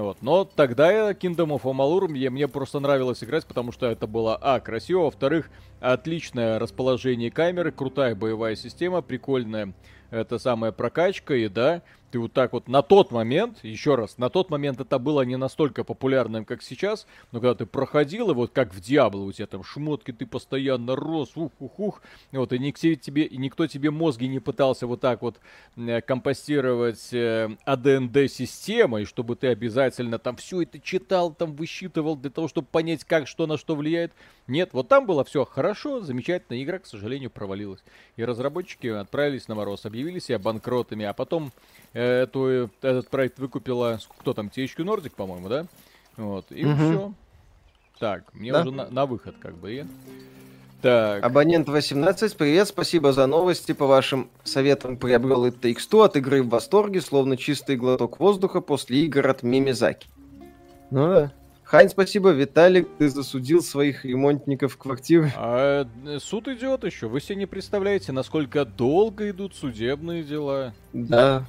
[0.00, 0.18] Вот.
[0.22, 4.60] Но тогда Kingdom of Amalur мне, мне просто нравилось играть, потому что это было, а,
[4.60, 9.74] красиво, во-вторых, отличное расположение камеры, крутая боевая система, прикольная
[10.10, 11.82] это самая прокачка, и да,
[12.14, 15.36] ты вот так вот на тот момент, еще раз, на тот момент это было не
[15.36, 19.48] настолько популярным, как сейчас, но когда ты проходил, и вот как в Диабло, у тебя
[19.48, 22.00] там шмотки, ты постоянно рос, ух-ух-ух,
[22.30, 25.40] вот, и никто тебе, и никто тебе мозги не пытался вот так вот
[25.76, 32.46] э, компостировать э, ADND-системой, чтобы ты обязательно там все это читал, там высчитывал для того,
[32.46, 34.12] чтобы понять, как, что на что влияет.
[34.46, 37.82] Нет, вот там было все хорошо, замечательно, игра, к сожалению, провалилась.
[38.16, 41.50] И разработчики отправились на мороз, объявили себя банкротами, а потом
[42.04, 45.66] эту, этот проект выкупила, кто там, THQ Nordic, по-моему, да?
[46.16, 46.74] Вот, и угу.
[46.74, 47.12] все.
[47.98, 48.62] Так, мне да?
[48.62, 49.72] уже на, на выход как бы.
[49.72, 49.84] И...
[50.82, 51.24] Так.
[51.24, 53.72] Абонент 18, привет, спасибо за новости.
[53.72, 59.04] По вашим советам приобрел это X2 от игры в восторге, словно чистый глоток воздуха после
[59.04, 60.08] игр от Мимизаки.
[60.90, 61.32] Ну да.
[61.64, 62.30] Хайн, спасибо.
[62.30, 65.32] Виталик, ты засудил своих ремонтников квартиры.
[65.34, 67.08] А э, суд идет еще.
[67.08, 70.74] Вы себе не представляете, насколько долго идут судебные дела.
[70.92, 71.46] Да.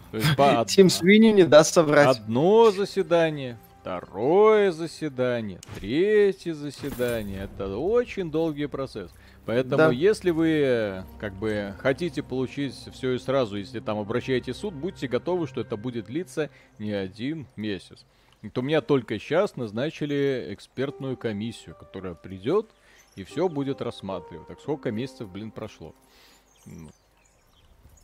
[0.68, 2.18] Тим Свини не даст соврать.
[2.18, 7.44] Одно заседание, второе заседание, третье заседание.
[7.44, 9.12] Это очень долгий процесс.
[9.46, 9.92] Поэтому, да.
[9.92, 15.46] если вы как бы хотите получить все и сразу, если там обращаете суд, будьте готовы,
[15.46, 16.50] что это будет длиться
[16.80, 18.06] не один месяц
[18.50, 22.68] то меня только сейчас назначили экспертную комиссию, которая придет
[23.16, 24.48] и все будет рассматривать.
[24.48, 25.96] Так сколько месяцев, блин, прошло?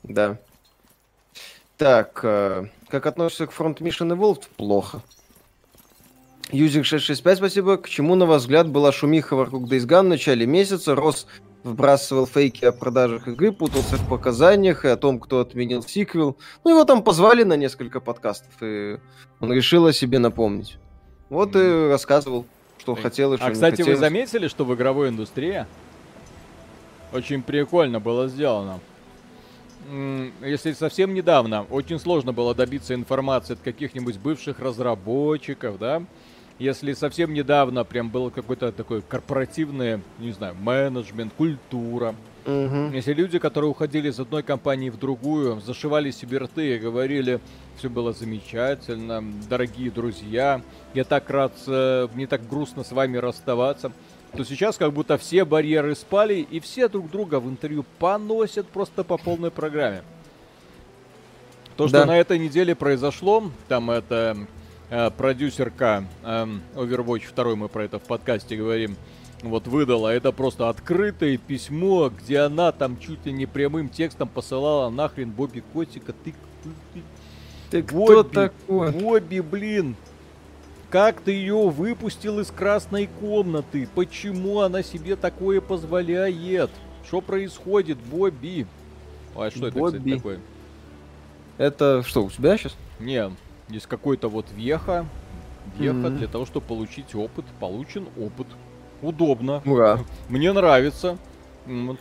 [0.03, 0.39] Да.
[1.77, 4.47] Так, э, как относишься к Front Mission Evolved?
[4.55, 5.01] Плохо.
[6.51, 7.77] Юзик 665, спасибо.
[7.77, 10.95] К чему, на ваш взгляд, была шумиха вокруг Days Gone в начале месяца?
[10.95, 11.27] Рос
[11.63, 16.37] вбрасывал фейки о продажах игры, путался в показаниях и о том, кто отменил сиквел.
[16.63, 18.97] Ну, его там позвали на несколько подкастов, и
[19.39, 20.77] он решил о себе напомнить.
[21.29, 22.45] Вот и рассказывал.
[22.79, 23.99] что хотел и что А, кстати, вы хотелось.
[23.99, 25.65] заметили, что в игровой индустрии
[27.13, 28.79] очень прикольно было сделано.
[30.41, 36.03] Если совсем недавно очень сложно было добиться информации от каких-нибудь бывших разработчиков, да,
[36.61, 42.13] если совсем недавно прям было какой-то такой корпоративный, не знаю, менеджмент, культура,
[42.45, 42.91] Мгм.
[42.93, 47.39] если люди, которые уходили из одной компании в другую, зашивали себе рты и говорили,
[47.77, 50.61] все было замечательно, дорогие друзья,
[50.93, 53.91] я так рад, э, мне так грустно с вами расставаться,
[54.37, 59.03] то сейчас как будто все барьеры спали, и все друг друга в интервью поносят просто
[59.03, 60.03] по полной программе.
[61.75, 62.05] То, что Да.
[62.05, 64.37] на этой неделе произошло, там это
[64.91, 68.97] продюсерка эм, Overwatch 2, мы про это в подкасте говорим,
[69.41, 74.89] вот выдала, это просто открытое письмо, где она там чуть ли не прямым текстом посылала
[74.89, 77.01] нахрен Бобби Котика, ты, ты, ты
[77.71, 78.91] Ты кто Бобби, такой?
[78.91, 79.95] Бобби, блин,
[80.89, 83.87] как ты ее выпустил из красной комнаты?
[83.95, 86.69] Почему она себе такое позволяет?
[87.07, 88.67] Что происходит, Бобби?
[89.35, 89.97] А что это, Бобби.
[89.97, 90.39] кстати, такое?
[91.57, 92.75] Это что, у тебя сейчас?
[92.99, 93.31] Не,
[93.71, 95.05] здесь какой-то вот веха.
[95.77, 96.17] Веха Мгм.
[96.17, 97.45] для того, чтобы получить опыт.
[97.59, 98.47] Получен опыт.
[99.01, 99.61] Удобно.
[99.65, 99.99] Ура.
[100.29, 101.17] Мне нравится.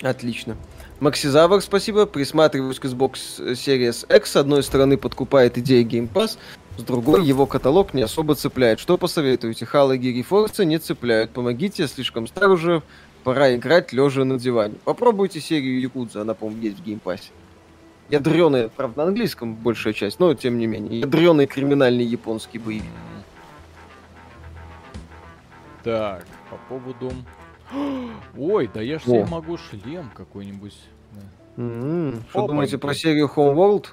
[0.03, 0.57] Отлично.
[1.01, 2.07] Максизавр, спасибо.
[2.07, 4.31] Присматриваюсь к Xbox Series X.
[4.33, 6.37] С одной стороны, подкупает идея Game Pass,
[6.77, 8.81] с другой, его каталог не особо цепляет.
[8.81, 9.67] Что посоветуете?
[9.71, 11.31] Halo, Gears и Forza не цепляют.
[11.31, 12.83] Помогите, я слишком стар уже.
[13.23, 14.75] Пора играть лежа на диване.
[14.85, 17.21] Попробуйте серию Якудза, она, по-моему, есть в Pass.
[18.11, 21.01] Ядреный, правда, на английском большая часть, но тем не менее.
[21.01, 22.85] Ядреный криминальный японский боевик.
[25.83, 27.13] Так, по поводу...
[28.37, 30.77] Ой, да я ж себе могу шлем какой-нибудь.
[31.13, 31.63] Да.
[31.63, 33.87] М, Что думаете про серию Homeworld?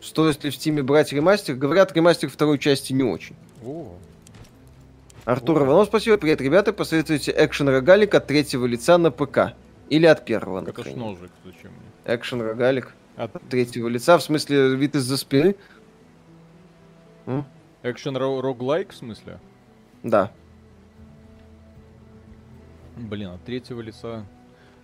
[0.00, 1.54] Стоит ли в Steam брать ремастер?
[1.56, 3.34] Говорят, ремастер второй части не очень.
[3.64, 3.92] О,
[5.24, 5.66] Артур О.
[5.66, 6.16] Иванов, спасибо.
[6.16, 6.72] Привет, ребята.
[6.72, 9.54] Посоветуйте экшен рогалик от третьего лица на ПК.
[9.88, 10.98] Или от первого, это ж например.
[10.98, 12.14] ножик, зачем мне?
[12.14, 15.54] Экшен рогалик От третьего лица, в смысле вид из-за спины?
[17.82, 19.38] Экшен роглайк, в смысле?
[20.02, 20.30] Да.
[22.96, 24.24] Блин, от третьего лица...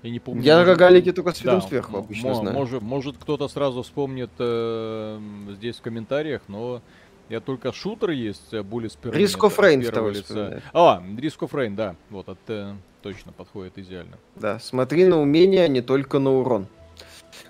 [0.03, 0.43] Я не помню.
[0.43, 2.57] Я рогалики только с видом Да, сверху обычно знаю.
[2.57, 5.19] Может, может кто-то сразу вспомнит э,
[5.57, 6.83] здесь в комментариях, но
[7.29, 10.63] я только шутер есть, э, Bullet Spur Risk нет, of Rain второй лица.
[10.73, 11.97] А, Risk of Rain, да.
[12.11, 14.19] Вот, от, э, точно подходит идеально.
[14.37, 16.69] Да, смотри на умения, а не только на урон.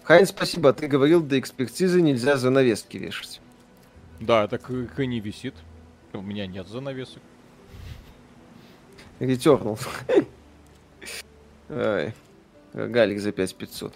[0.08, 0.72] Хайн, спасибо.
[0.72, 3.42] Ты говорил, до экспертизы нельзя занавески вешать.
[4.20, 5.54] Да, так и не висит.
[6.14, 7.22] У меня нет занавесок.
[9.20, 9.78] Ретернул.
[11.68, 12.14] Ай.
[12.72, 13.92] Рогалик за 5500.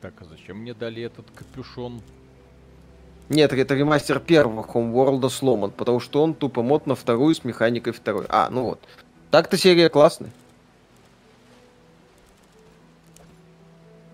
[0.00, 2.00] Так, а зачем мне дали этот капюшон?
[3.28, 7.92] Нет, это ремастер первого Homeworld сломан, потому что он тупо мод на вторую с механикой
[7.92, 8.26] второй.
[8.28, 8.78] А, ну вот.
[9.32, 10.30] Так-то серия классная.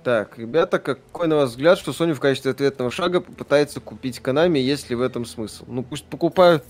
[0.08, 4.58] Так, ребята, какой на вас взгляд, что Sony в качестве ответного шага попытается купить Konami,
[4.58, 5.66] есть ли в этом смысл?
[5.66, 6.64] Ну пусть покупают,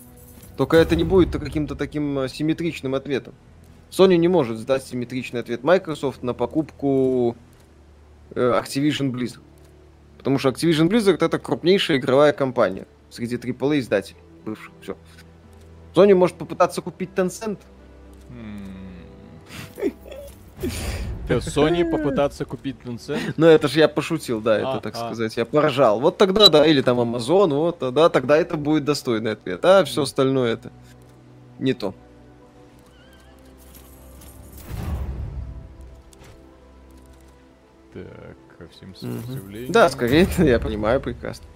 [0.57, 3.35] только это не будет каким-то таким э, симметричным ответом.
[3.93, 7.37] Sony не может сдать симметричный ответ Microsoft на покупку
[8.35, 9.43] э, Activision Blizzard.
[10.17, 14.73] Потому что Activision Blizzard это крупнейшая игровая компания среди AAA издателей бывших.
[14.83, 14.97] Все.
[15.95, 17.61] Sony может попытаться купить Tencent.
[21.37, 23.35] Sony попытаться купить Tencent?
[23.37, 24.99] Но это же я пошутил, да, это, А, так а.
[24.99, 26.01] сказать, я поржал.
[26.01, 29.65] Вот тогда, да, или там Amazon, вот, да, тогда это будет достойный ответ.
[29.65, 30.73] А все остальное это
[31.59, 31.95] не то.
[37.93, 39.73] Так, ко всем сопротивлениям.
[39.73, 41.47] Да, скорее, я понимаю прекрасно.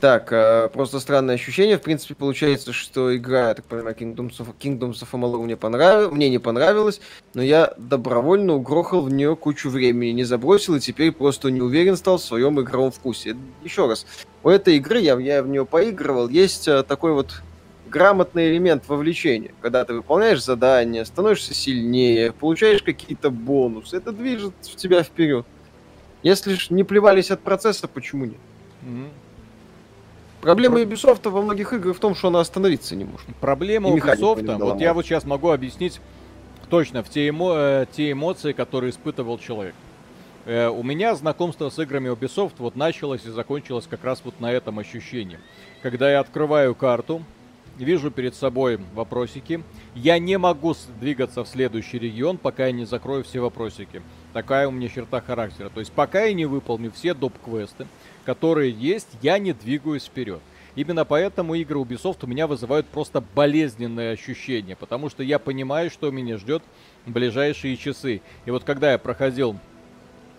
[0.00, 1.76] Так, э, просто странное ощущение.
[1.76, 6.12] В принципе, получается, что игра, я так понимаю, Kingdoms of, Kingdoms of Amalur мне, понрав...
[6.12, 7.00] мне не понравилась,
[7.34, 11.96] но я добровольно угрохал в нее кучу времени, не забросил и теперь просто не уверен
[11.96, 13.36] стал в своем игровом вкусе.
[13.64, 14.06] Еще раз,
[14.44, 17.42] у этой игры, я, я в нее поигрывал, есть э, такой вот
[17.88, 19.50] грамотный элемент вовлечения.
[19.60, 25.44] Когда ты выполняешь задания, становишься сильнее, получаешь какие-то бонусы, это движет тебя вперед.
[26.22, 28.38] Если ж не плевались от процесса, почему нет?
[28.82, 29.08] Мгм.
[30.40, 33.26] Проблема Ubisoft во многих играх в том, что она остановиться не может.
[33.40, 36.00] Проблема Ubisoft, вот я вот сейчас могу объяснить
[36.70, 39.74] точно в те, эмо- э, те эмоции, которые испытывал человек.
[40.44, 44.52] Э, у меня знакомство с играми Ubisoft вот началось и закончилось как раз вот на
[44.52, 45.38] этом ощущении.
[45.82, 47.22] Когда я открываю карту,
[47.76, 49.62] вижу перед собой вопросики,
[49.94, 54.02] я не могу двигаться в следующий регион, пока я не закрою все вопросики.
[54.32, 55.68] Такая у меня черта характера.
[55.68, 57.86] То есть пока я не выполню все доп-квесты,
[58.28, 60.40] которые есть, я не двигаюсь вперед.
[60.74, 66.10] Именно поэтому игры Ubisoft у меня вызывают просто болезненные ощущения, потому что я понимаю, что
[66.10, 66.62] меня ждет
[67.06, 68.20] в ближайшие часы.
[68.44, 69.56] И вот когда я проходил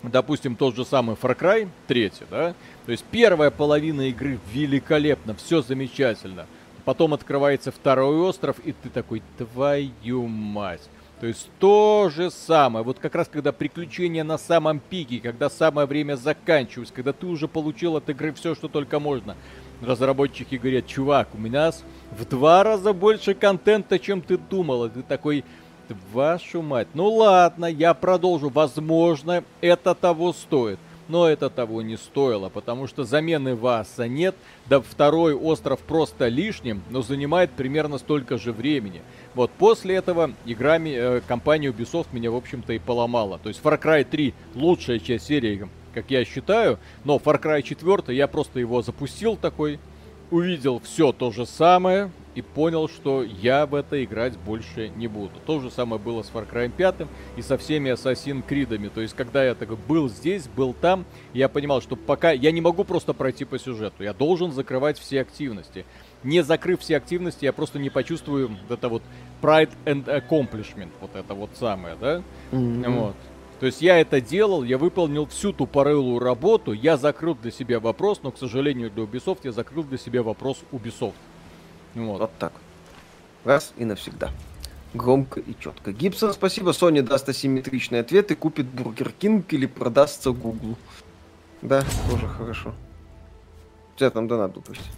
[0.04, 2.54] допустим, тот же самый Far Cry 3, да,
[2.86, 6.46] то есть первая половина игры великолепна, все замечательно.
[6.86, 10.88] Потом открывается второй остров, и ты такой, твою мать.
[11.20, 12.86] То есть то же самое.
[12.86, 17.48] Вот как раз когда приключения на самом пике, когда самое время заканчивается, когда ты уже
[17.48, 19.36] получил от игры все, что только можно.
[19.82, 21.72] Разработчики говорят, чувак, у меня
[22.12, 24.86] в два раза больше контента, чем ты думал.
[24.86, 25.44] И ты такой,
[26.14, 26.88] Вашу мать.
[26.94, 28.50] Ну ладно, я продолжу.
[28.50, 30.80] Возможно, это того стоит.
[31.10, 34.36] Но это того не стоило, потому что замены Васа нет,
[34.68, 39.02] да второй остров просто лишним, но занимает примерно столько же времени.
[39.34, 43.40] Вот после этого играми э, компания Ubisoft меня, в общем-то, и поломала.
[43.40, 48.16] То есть Far Cry 3 лучшая часть серии, как я считаю, но Far Cry 4
[48.16, 49.80] я просто его запустил такой,
[50.32, 55.34] увидел все то же самое, и понял, что я в это играть больше не буду.
[55.46, 58.90] То же самое было с Far Cry 5 и со всеми Assassin's Creed.
[58.92, 62.62] То есть, когда я такой был здесь, был там, я понимал, что пока я не
[62.62, 65.86] могу просто пройти по сюжету, я должен закрывать все активности.
[66.24, 69.02] Не закрыв все активности, я просто не почувствую это вот
[69.42, 72.22] pride and accomplishment, вот это вот самое, да?
[72.52, 72.90] Mm-hmm.
[72.90, 73.16] Вот.
[73.60, 78.22] То есть я это делал, я выполнил всю тупорылую работу, я закрыл для себя вопрос,
[78.24, 81.14] но, к сожалению, для Ubisoft я закрыл для себя вопрос Ubisoft.
[81.96, 82.20] Вот.
[82.20, 82.54] вот так.
[83.44, 84.32] Раз и навсегда.
[84.94, 85.92] Громко и четко.
[85.92, 86.72] Гибсон, спасибо.
[86.72, 90.76] Sony даст асимметричный ответ и купит Burger King или продастся Google.
[91.62, 92.74] Да, тоже хорошо.
[93.96, 94.90] У тебя там донат почти.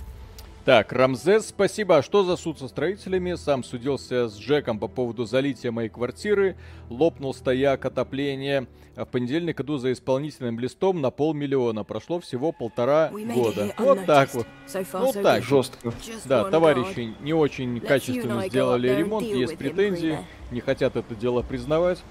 [0.63, 1.97] Так, Рамзес, спасибо.
[1.97, 3.33] А что за суд со строителями?
[3.33, 6.55] Сам судился с Джеком по поводу залития моей квартиры.
[6.89, 8.67] Лопнул стояк отопления.
[8.95, 11.83] А в понедельник иду за исполнительным листом на полмиллиона.
[11.83, 13.73] Прошло всего полтора года.
[13.77, 14.45] Вот так вот.
[14.93, 15.43] Вот так.
[15.43, 15.93] Жестко.
[16.25, 20.19] Да, товарищи не очень качественно сделали ремонт, есть претензии,
[20.51, 22.03] не хотят это дело признавать.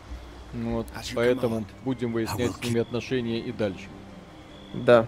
[0.53, 3.87] Вот, поэтому будем выяснять с ними отношения и дальше.
[4.75, 5.07] Да,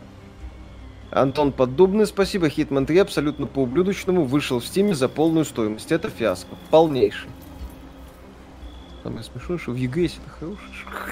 [1.13, 2.47] Антон Поддубный, спасибо.
[2.47, 5.93] Hitman 3 абсолютно по ублюдочному вышел в стиме за полную стоимость.
[5.93, 6.57] Это фиаско.
[6.71, 7.29] Полнейший.
[9.03, 10.59] Самое смешное, что в EGS это хорошо.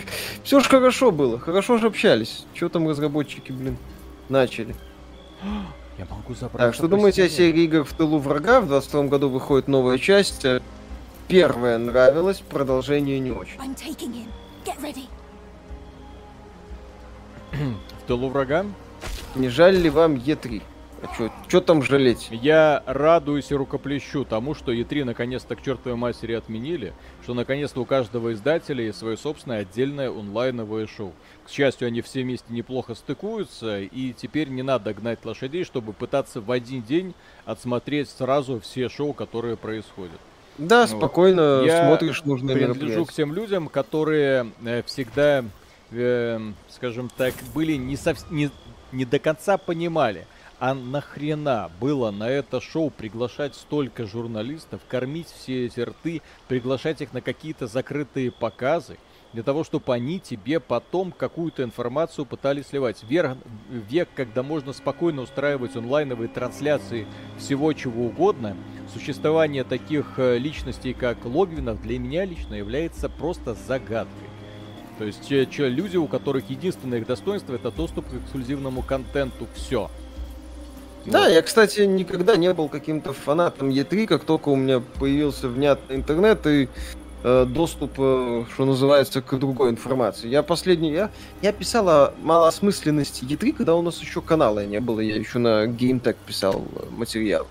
[0.42, 1.38] Все же хорошо было.
[1.38, 2.46] Хорошо же общались.
[2.54, 3.76] Что там разработчики, блин,
[4.30, 4.74] начали.
[5.98, 6.66] Я могу забрать.
[6.66, 8.62] Так, что думаете о серии игр в тылу врага?
[8.62, 10.46] В 22 году выходит новая часть.
[11.28, 13.58] Первая нравилась, продолжение не очень.
[17.52, 18.64] в тылу врага?
[19.34, 20.62] Не жаль ли вам Е3?
[21.02, 22.28] А что там жалеть?
[22.30, 27.84] Я радуюсь и рукоплещу тому, что E3 наконец-то к чертовой матери отменили, что наконец-то у
[27.86, 31.12] каждого издателя есть свое собственное отдельное онлайновое шоу.
[31.46, 36.42] К счастью, они все вместе неплохо стыкуются, и теперь не надо гнать лошадей, чтобы пытаться
[36.42, 37.14] в один день
[37.46, 40.20] отсмотреть сразу все шоу, которые происходят.
[40.58, 40.90] Да, вот.
[40.90, 45.44] спокойно Я смотришь нужные принадлежу к тем людям, которые э, всегда,
[45.92, 48.30] э, скажем так, были не, сов...
[48.30, 48.50] не
[48.92, 50.26] не до конца понимали,
[50.58, 57.12] а нахрена было на это шоу приглашать столько журналистов, кормить все эти рты, приглашать их
[57.12, 58.98] на какие-то закрытые показы,
[59.32, 63.02] для того, чтобы они тебе потом какую-то информацию пытались сливать.
[63.08, 63.36] Век,
[63.70, 67.06] век, когда можно спокойно устраивать онлайновые трансляции
[67.38, 68.56] всего чего угодно,
[68.92, 74.29] существование таких э, личностей, как Логвинов, для меня лично является просто загадкой.
[75.00, 79.46] То есть че, че, люди, у которых единственное их достоинство это доступ к эксклюзивному контенту.
[79.54, 79.90] Все.
[81.06, 81.32] Да, вот.
[81.32, 86.46] я, кстати, никогда не был каким-то фанатом Е3, как только у меня появился внятный интернет
[86.46, 86.68] и
[87.24, 90.28] э, доступ, э, что называется, к другой информации.
[90.28, 91.10] Я последний, я,
[91.40, 95.64] я писал о малоосмысленности Е3, когда у нас еще канала не было, я еще на
[95.64, 97.46] GameTech писал э, материал.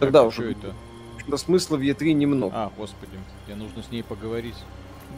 [0.00, 1.38] Тогда так, уже это?
[1.38, 2.52] смысла в Е3 немного.
[2.52, 3.12] А, господи,
[3.46, 4.56] мне нужно с ней поговорить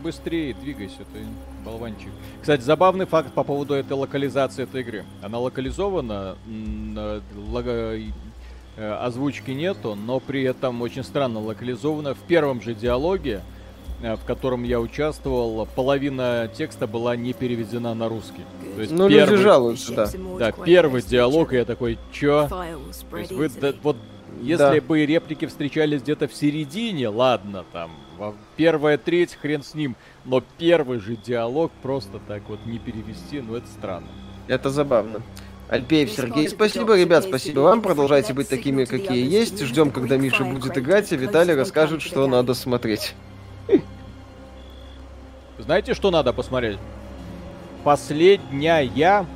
[0.03, 1.21] быстрее двигайся, ты
[1.65, 2.11] болванчик.
[2.41, 5.05] Кстати, забавный факт по поводу этой локализации этой игры.
[5.23, 6.37] Она локализована,
[7.49, 7.97] лого...
[8.75, 12.15] Э, озвучки нету, но при этом очень странно локализована.
[12.15, 13.43] В первом же диалоге,
[14.01, 18.43] э, в котором я участвовал, половина текста была не переведена на русский.
[18.75, 19.31] То есть ну, первый...
[19.33, 20.09] люди жалуются, да.
[20.39, 22.49] Да, первый диалог, и я такой, чё?
[22.49, 23.99] То есть вы, да, вот
[24.41, 24.87] если да.
[24.87, 27.91] бы реплики встречались где-то в середине, ладно, там,
[28.57, 29.97] первая треть, хрен с ним.
[30.25, 34.09] Но первый же диалог просто так вот не перевести, ну это странно.
[34.49, 35.23] Это забавно.
[35.69, 37.81] Альпеев Сергей, спасибо, ребят, спасибо вам.
[37.81, 39.63] Продолжайте быть такими, какие есть.
[39.63, 43.15] Ждем, когда Миша будет играть, и Виталий расскажет, что надо смотреть.
[45.59, 46.79] Знаете, что надо посмотреть?
[47.85, 49.27] Последняя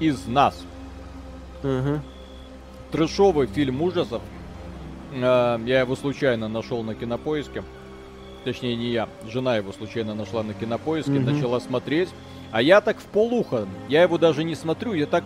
[0.00, 0.64] из нас.
[1.62, 2.00] Угу.
[2.92, 4.22] трэшовый фильм ужасов.
[5.14, 7.64] А, я его случайно нашел на кинопоиске.
[8.44, 9.08] Точнее, не я.
[9.28, 11.32] Жена его случайно нашла на кинопоиске, mm-hmm.
[11.32, 12.08] начала смотреть.
[12.50, 13.66] А я так в полуха.
[13.88, 14.94] Я его даже не смотрю.
[14.94, 15.24] Я так,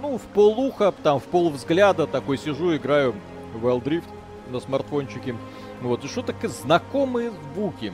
[0.00, 3.14] ну, в полуха, там, в полувзгляда такой сижу, играю
[3.54, 4.04] в Wild Drift
[4.50, 5.34] на смартфончике.
[5.80, 7.92] Вот, и что такие знакомые звуки.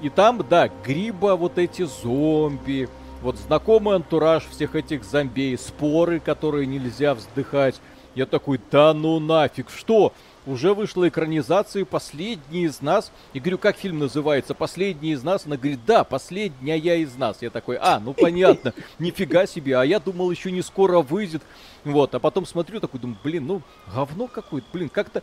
[0.00, 2.88] И там, да, гриба, вот эти зомби,
[3.22, 7.80] вот знакомый антураж всех этих зомбей, споры, которые нельзя вздыхать.
[8.14, 10.12] Я такой, да ну нафиг, что?
[10.46, 13.12] Уже вышла экранизация «Последний из нас».
[13.32, 14.54] И говорю, как фильм называется?
[14.54, 15.46] «Последний из нас».
[15.46, 17.38] Она говорит, да, «Последняя из нас».
[17.40, 19.78] Я такой, а, ну понятно, нифига себе.
[19.78, 21.42] А я думал, еще не скоро выйдет.
[21.84, 23.62] Вот, а потом смотрю, такой, думаю, блин, ну,
[23.94, 25.22] говно какое-то, блин, как-то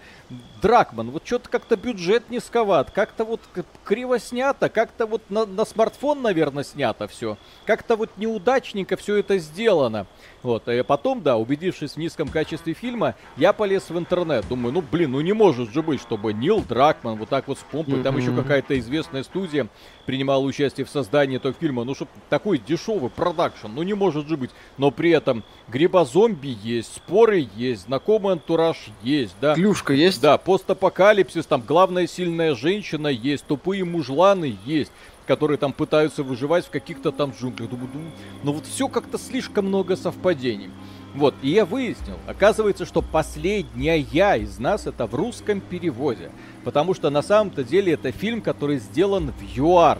[0.61, 3.41] Дракман, вот что-то как-то бюджет низковат, как-то вот
[3.83, 9.39] криво снято, как-то вот на, на смартфон, наверное, снято все, как-то вот неудачненько все это
[9.39, 10.05] сделано.
[10.43, 14.81] Вот, и потом, да, убедившись в низком качестве фильма, я полез в интернет, думаю, ну,
[14.81, 18.03] блин, ну не может же быть, чтобы Нил Дракман вот так вот с помпой, mm-hmm.
[18.03, 19.67] там еще какая-то известная студия
[20.05, 24.37] принимала участие в создании этого фильма, ну, чтобы такой дешевый продакшн, ну, не может же
[24.37, 29.53] быть, но при этом грибозомби есть, споры есть, знакомый антураж есть, да.
[29.53, 30.21] Клюшка есть?
[30.21, 34.91] Да, постапокалипсис, там главная сильная женщина есть, тупые мужланы есть
[35.27, 37.69] которые там пытаются выживать в каких-то там джунглях.
[38.43, 40.69] Но вот все как-то слишком много совпадений.
[41.13, 46.31] Вот, и я выяснил, оказывается, что последняя из нас это в русском переводе.
[46.63, 49.99] Потому что на самом-то деле это фильм, который сделан в ЮАР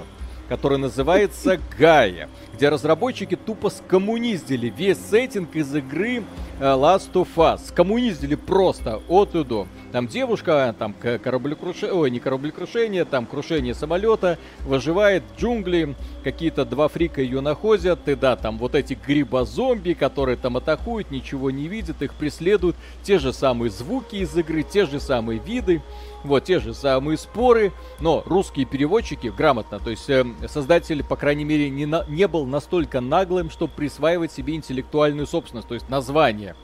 [0.51, 2.27] который называется Гая,
[2.61, 6.23] где разработчики тупо скоммуниздили весь сеттинг из игры
[6.59, 7.69] э, Last of Us.
[7.69, 9.65] Скоммуниздили просто от и до.
[9.91, 16.87] Там девушка, там кораблекрушение, ой, не кораблекрушение, там крушение самолета, выживает в джунгли, какие-то два
[16.87, 22.03] фрика ее находят, и да, там вот эти грибозомби, которые там атакуют, ничего не видят,
[22.03, 25.81] их преследуют, те же самые звуки из игры, те же самые виды.
[26.23, 31.45] Вот те же самые споры, но русские переводчики грамотно, то есть э, создатель, по крайней
[31.45, 36.55] мере, не, на, не был настолько наглым, чтобы присваивать себе интеллектуальную собственность, то есть название.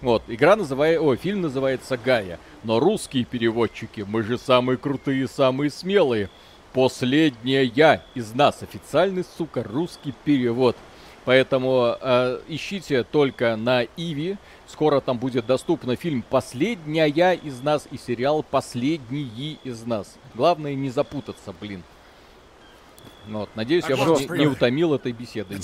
[0.00, 5.70] Вот, игра называется, о, фильм называется Гая, но русские переводчики, мы же самые крутые, самые
[5.70, 6.28] смелые.
[6.72, 10.76] Последняя я из нас, официальный, сука, русский перевод.
[11.24, 14.36] Поэтому э, ищите только на Иви,
[14.74, 20.16] Скоро там будет доступен фильм «Последняя из нас» и сериал «Последние из нас».
[20.34, 21.84] Главное не запутаться, блин.
[23.28, 25.58] Ну вот, надеюсь, я вас не, не утомил этой беседой.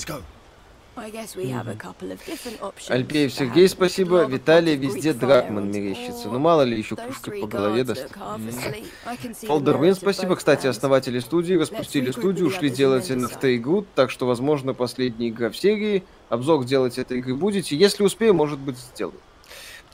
[2.89, 4.25] Альпеев Сергей, спасибо.
[4.25, 6.27] Виталий, везде Дракман мерещится.
[6.27, 8.07] Ну, мало ли, еще кружка по голове даст.
[9.47, 10.35] Фолдервин, спасибо.
[10.35, 15.57] Кстати, основатели студии распустили студию, ушли делать NFT игру, так что, возможно, последняя игра в
[15.57, 16.03] серии.
[16.29, 17.75] Обзор делать этой игры будете.
[17.77, 19.15] Если успею, может быть, сделаю.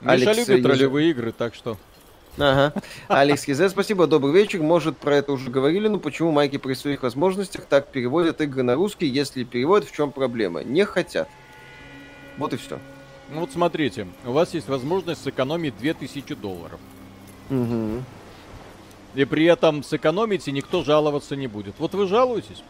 [0.01, 1.77] Миша Алекс, любит ролевые игры, так что...
[2.37, 2.73] Ага.
[3.07, 4.61] Алекс Хизе, спасибо, добрый вечер.
[4.61, 8.75] Может, про это уже говорили, но почему майки при своих возможностях так переводят игры на
[8.75, 9.07] русский?
[9.07, 10.63] Если переводят, в чем проблема?
[10.63, 11.27] Не хотят.
[12.37, 12.79] Вот и все.
[13.29, 16.79] Ну вот смотрите, у вас есть возможность сэкономить 2000 долларов.
[17.49, 18.03] Угу.
[19.15, 21.75] И при этом сэкономите, никто жаловаться не будет.
[21.79, 22.63] Вот вы жалуетесь,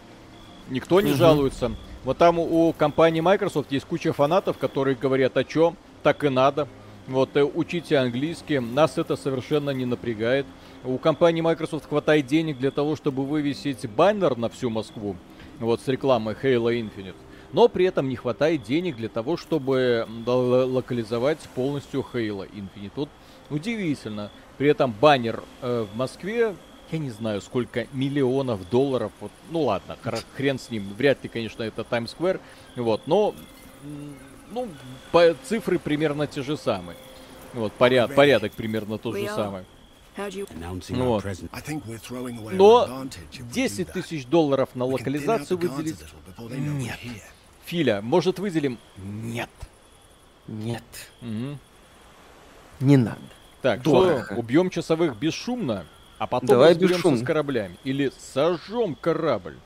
[0.70, 1.18] никто не угу.
[1.18, 1.72] жалуется.
[2.04, 6.68] Вот там у компании Microsoft есть куча фанатов, которые говорят, о чем так и надо.
[7.08, 10.46] Вот, э, учите английский, нас это совершенно не напрягает.
[10.84, 15.16] У компании Microsoft хватает денег для того, чтобы вывесить баннер на всю Москву,
[15.60, 17.16] вот, с рекламой Halo Infinite.
[17.54, 22.92] Но при этом не хватает денег для того, чтобы локализовать полностью Halo Infinite.
[22.96, 23.10] Вот
[23.50, 24.30] удивительно.
[24.58, 26.56] При этом баннер э, в Москве,
[26.92, 29.14] я не знаю, сколько миллионов долларов.
[29.22, 29.96] Вот, ну ладно,
[30.36, 30.94] хрен с ним.
[30.98, 32.42] Вряд ли, конечно, это Times Square.
[32.76, 33.34] Вот, но
[34.52, 34.68] ну,
[35.12, 36.98] по, цифры примерно те же самые.
[37.54, 39.64] Вот, поряд, порядок примерно тот же самый.
[40.90, 41.30] Вот.
[42.52, 43.06] Но
[43.54, 46.00] 10 тысяч долларов на локализацию выделить?
[46.40, 47.00] Нет.
[47.66, 48.80] Филя, может выделим?
[48.98, 49.50] Нет.
[50.48, 50.84] Нет.
[51.22, 51.58] Угу.
[52.80, 53.20] Не надо.
[53.62, 54.26] Так, Дорого.
[54.26, 55.86] что, убьем часовых бесшумно,
[56.20, 57.78] а потом давай разберемся с кораблями.
[57.84, 59.58] Или сожжем корабль.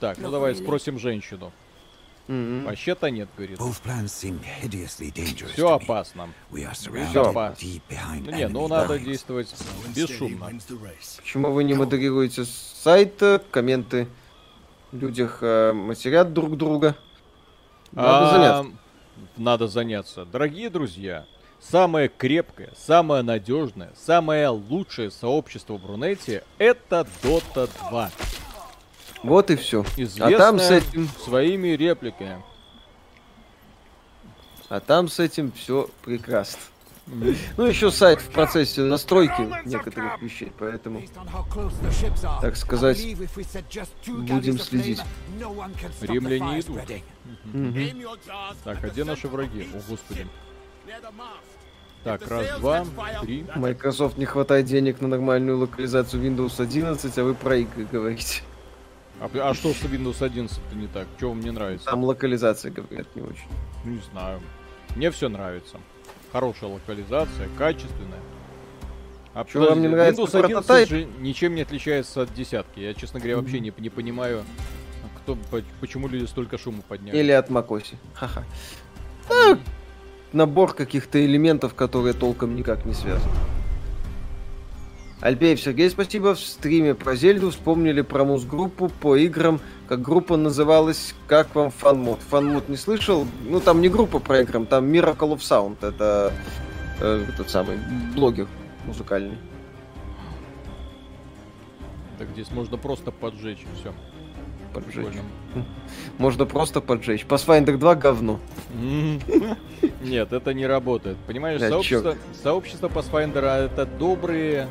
[0.00, 1.52] Так, ну давай спросим женщину.
[2.28, 2.64] Mm-hmm.
[2.64, 3.58] Вообще-то нет, говорит.
[5.52, 6.30] Все опасно.
[7.10, 7.56] Все опасно.
[8.30, 9.54] Ну, не, ну надо действовать
[9.94, 10.50] бесшумно.
[11.18, 14.06] Почему вы не модерируете сайт, комменты
[14.92, 16.96] людях э, матерят друг друга?
[17.92, 18.78] Надо а, заняться.
[19.36, 20.24] Надо заняться.
[20.24, 21.26] Дорогие друзья,
[21.60, 28.10] самое крепкое, самое надежное, самое лучшее сообщество в Рунете это Dota 2.
[29.22, 29.84] Вот и все.
[30.20, 31.08] а там с этим...
[31.24, 32.42] своими репликами.
[34.68, 36.60] А там с этим все прекрасно.
[37.06, 41.02] Ну, еще сайт в процессе настройки некоторых вещей, поэтому,
[42.40, 43.04] так сказать,
[44.06, 45.00] будем следить.
[46.00, 46.78] Римляне идут.
[47.52, 48.16] Угу.
[48.64, 49.68] Так, а где наши враги?
[49.74, 50.26] О, господи.
[52.04, 52.84] Так, раз, два,
[53.20, 53.44] три.
[53.54, 58.42] Microsoft не хватает денег на нормальную локализацию Windows 11, а вы про игры говорите.
[59.22, 61.06] А, а что с Windows 11 не так?
[61.16, 61.86] Что вам не нравится?
[61.86, 63.46] Там локализация, говорят, не очень.
[63.84, 64.40] Не знаю.
[64.96, 65.78] Мне все нравится.
[66.32, 68.18] Хорошая локализация, качественная.
[69.32, 70.88] А что вам не нравится Windows 11 прототайп?
[70.88, 72.80] же ничем не отличается от десятки.
[72.80, 74.42] Я, честно говоря, вообще не, не понимаю,
[75.18, 75.38] кто,
[75.80, 77.16] почему люди столько шума подняли.
[77.16, 77.96] Или от Макоси.
[78.14, 78.44] Ха-ха.
[79.30, 79.56] А,
[80.32, 83.32] набор каких-то элементов, которые толком никак не связаны.
[85.22, 86.34] Альпеев Сергей, спасибо.
[86.34, 92.18] В стриме про Зельду вспомнили про муз-группу по играм, как группа называлась «Как вам фанмод?»
[92.28, 93.24] Фанмод не слышал?
[93.48, 95.76] Ну, там не группа про играм, там Miracle of Sound.
[95.80, 96.32] Это
[97.00, 97.78] э, тот самый
[98.16, 98.48] блогер
[98.84, 99.38] музыкальный.
[102.18, 103.94] Так здесь можно просто поджечь и все.
[104.74, 104.94] Поджечь.
[104.94, 105.22] Прикольно.
[106.18, 107.26] Можно просто поджечь.
[107.28, 108.40] Pathfinder 2 говно.
[110.02, 111.18] Нет, это не работает.
[111.26, 114.68] Понимаешь, сообщество, сообщество Pathfinder это добрые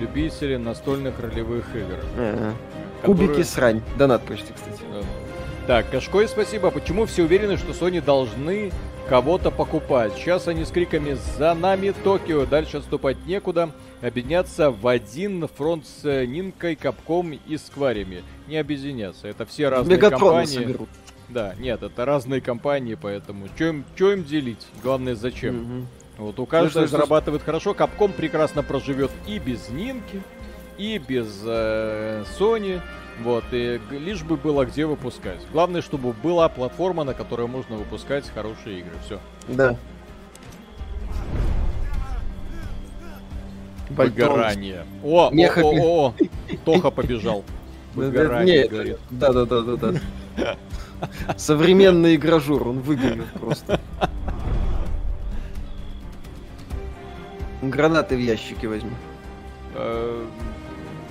[0.00, 1.98] любители настольных ролевых игр.
[2.18, 2.54] Ага.
[3.00, 3.28] Которые...
[3.28, 3.82] Кубики срань.
[3.98, 4.82] Донат почти, кстати.
[5.66, 6.70] Так, Кашкой, спасибо.
[6.70, 8.70] Почему все уверены, что Sony должны
[9.08, 10.12] кого-то покупать?
[10.14, 13.70] Сейчас они с криками «За нами Токио!» Дальше отступать некуда.
[14.00, 18.22] Объединяться в один фронт с Нинкой, Капком и Скварями.
[18.46, 19.26] Не объединяться.
[19.26, 20.54] Это все разные Мегатрона компании.
[20.54, 20.88] Соберут.
[21.28, 24.64] Да, нет, это разные компании, поэтому что им делить?
[24.82, 25.56] Главное, зачем?
[25.60, 25.86] Угу.
[26.18, 27.46] Вот у каждого ну, зарабатывает что...
[27.46, 27.74] хорошо.
[27.74, 30.22] Капком прекрасно проживет и без Нинки,
[30.78, 32.80] и без э, Sony.
[33.22, 35.40] Вот, и лишь бы было где выпускать.
[35.52, 38.92] Главное, чтобы была платформа, на которой можно выпускать хорошие игры.
[39.04, 39.20] Все.
[39.48, 39.76] Да.
[43.88, 44.84] Выгорание.
[45.02, 46.14] О, о, о, о, о,
[46.64, 47.44] Тоха побежал.
[47.94, 48.98] Выгорание, говорит.
[49.10, 49.76] Да, да, да, да,
[50.36, 50.56] да.
[51.36, 53.80] Современный игражур, он выгорел просто.
[57.62, 58.92] Гранаты в ящике возьми.
[59.74, 60.24] Э,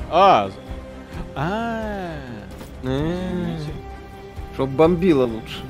[0.09, 0.49] а,
[1.35, 2.11] а,
[4.53, 5.63] Чтоб бомбило лучше.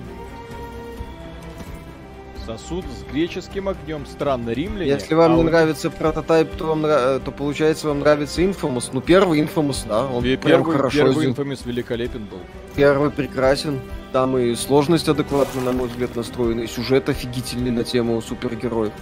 [2.46, 4.06] Сосуд с греческим огнем.
[4.06, 4.92] Странно, римляне.
[4.92, 5.50] Если вам а не вот...
[5.50, 8.92] нравится прототайп, то, вам, то получается вам нравится Infamous.
[8.94, 12.38] Ну, первый Infamous, да, он первый, прям хорошо Первый Infamous великолепен был.
[12.76, 13.80] Первый прекрасен.
[14.12, 18.94] Там и сложность адекватно, на мой взгляд, настроена, и сюжет офигительный на тему супергероев.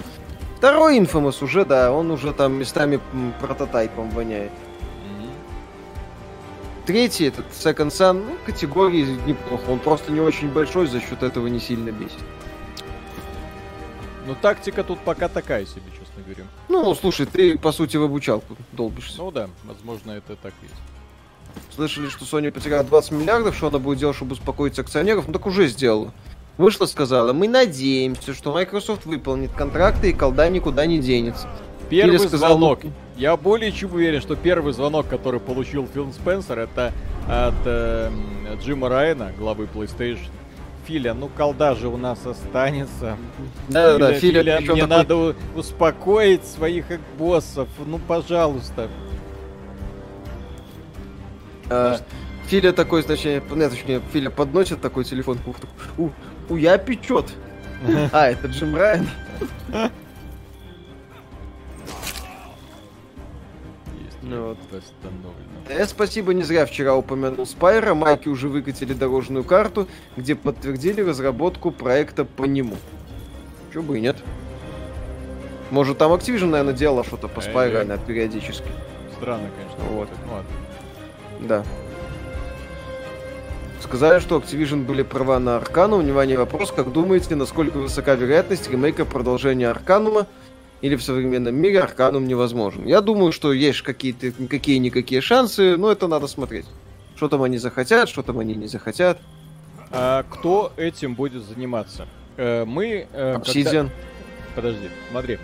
[0.63, 3.01] Второй Infamous уже, да, он уже там местами
[3.41, 4.53] прототайпом воняет.
[6.85, 9.69] Третий, этот Second Sun, ну, категории неплохо.
[9.69, 12.23] Он просто не очень большой, за счет этого не сильно бесит.
[14.25, 16.45] Ну, тактика тут пока такая себе, честно говоря.
[16.69, 19.17] Ну, слушай, ты, по сути, в обучалку долбишься.
[19.17, 21.75] Ну да, возможно, это так и есть.
[21.75, 25.27] Слышали, что Sony потеряла 20 миллиардов, что она будет делать, чтобы успокоить акционеров?
[25.27, 26.13] Ну, так уже сделала.
[26.57, 31.47] Вышла, сказала, мы надеемся, что Microsoft выполнит контракты и колда никуда не денется.
[31.89, 32.81] Первый сказал, звонок.
[33.17, 36.93] Я более чем уверен, что первый звонок, который получил Фил Спенсер, это
[37.27, 38.11] от э,
[38.61, 40.29] Джима Райана, главы PlayStation.
[40.85, 43.17] Филя, ну колда же у нас останется.
[43.69, 44.87] Да, да, да, Филя, Филя мне такой...
[44.87, 46.85] надо успокоить своих
[47.17, 47.69] боссов.
[47.85, 48.89] Ну, пожалуйста.
[51.69, 51.99] А,
[52.47, 55.47] Филя такой, значит, нет, точнее, Филя подносит такой телефон к
[55.97, 56.13] уху.
[56.49, 57.33] У, у я печет.
[58.11, 59.07] А, это Джим Райан.
[64.21, 64.57] Ну, вот.
[65.67, 67.93] Э, спасибо, не зря вчера упомянул Спайра.
[67.93, 72.77] Майки уже выкатили дорожную карту, где подтвердили разработку проекта по нему.
[73.73, 74.15] Чего бы и нет.
[75.71, 78.67] Может, там Activision, наверное, делала что-то по э, периодически.
[79.17, 79.83] Странно, конечно.
[79.93, 80.09] Вот.
[80.25, 80.49] Ну, ладно.
[81.41, 81.63] Да.
[83.83, 85.97] Сказали, что Activision были права на Аркану.
[85.97, 90.25] Внимание, вопрос, как думаете, насколько высока вероятность ремейка продолжения Арканума
[90.79, 92.85] или в современном мире Арканум невозможен?
[92.85, 96.65] Я думаю, что есть какие-то какие-никакие шансы, но это надо смотреть.
[97.17, 99.19] Что там они захотят, что там они не захотят.
[99.91, 102.07] А кто этим будет заниматься?
[102.37, 103.07] Э, мы...
[103.11, 103.89] Э, Obsidian.
[103.89, 103.91] Когда...
[104.55, 105.39] Подожди, смотри.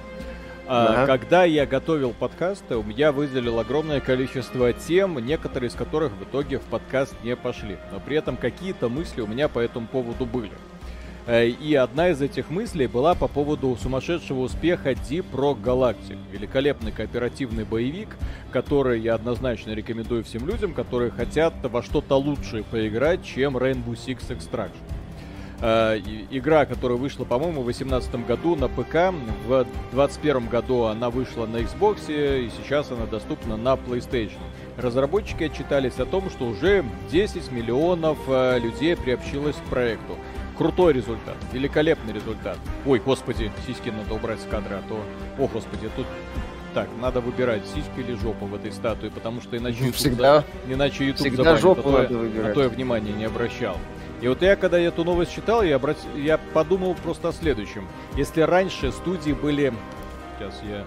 [0.72, 6.60] А, когда я готовил подкасты, я выделил огромное количество тем, некоторые из которых в итоге
[6.60, 7.78] в подкаст не пошли.
[7.92, 10.52] Но при этом какие-то мысли у меня по этому поводу были.
[11.26, 16.20] Э, и одна из этих мыслей была по поводу сумасшедшего успеха Deep Rock Galactic.
[16.32, 18.10] Великолепный кооперативный боевик,
[18.52, 24.30] который я однозначно рекомендую всем людям, которые хотят во что-то лучшее поиграть, чем Rainbow Six
[24.30, 24.99] Extraction.
[25.62, 26.00] Э,
[26.32, 29.14] игра, которая вышла, по-моему, в 2018 году на ПК,
[29.46, 34.40] в 2021 году она вышла на Xbox, и сейчас она доступна на PlayStation.
[34.78, 40.16] Разработчики отчитались о том, что уже 10 миллионов э, людей приобщилось к проекту.
[40.58, 42.58] Крутой результат, великолепный результат.
[42.86, 45.02] Ой, господи, сиськи надо убрать с кадра, а то...
[45.42, 46.06] О, господи, тут
[46.74, 50.74] так, надо выбирать, сиськи или жопу в этой статуе, потому что иначе YouTube, всегда, за...
[50.74, 52.52] иначе YouTube всегда забанит, жопу а, то надо я, выбирать.
[52.52, 53.78] а то я внимания не обращал.
[54.22, 55.98] И вот я, когда эту новость читал, я, обрат...
[56.16, 57.88] я подумал просто о следующем.
[58.16, 59.74] Если раньше студии были...
[60.38, 60.86] Сейчас я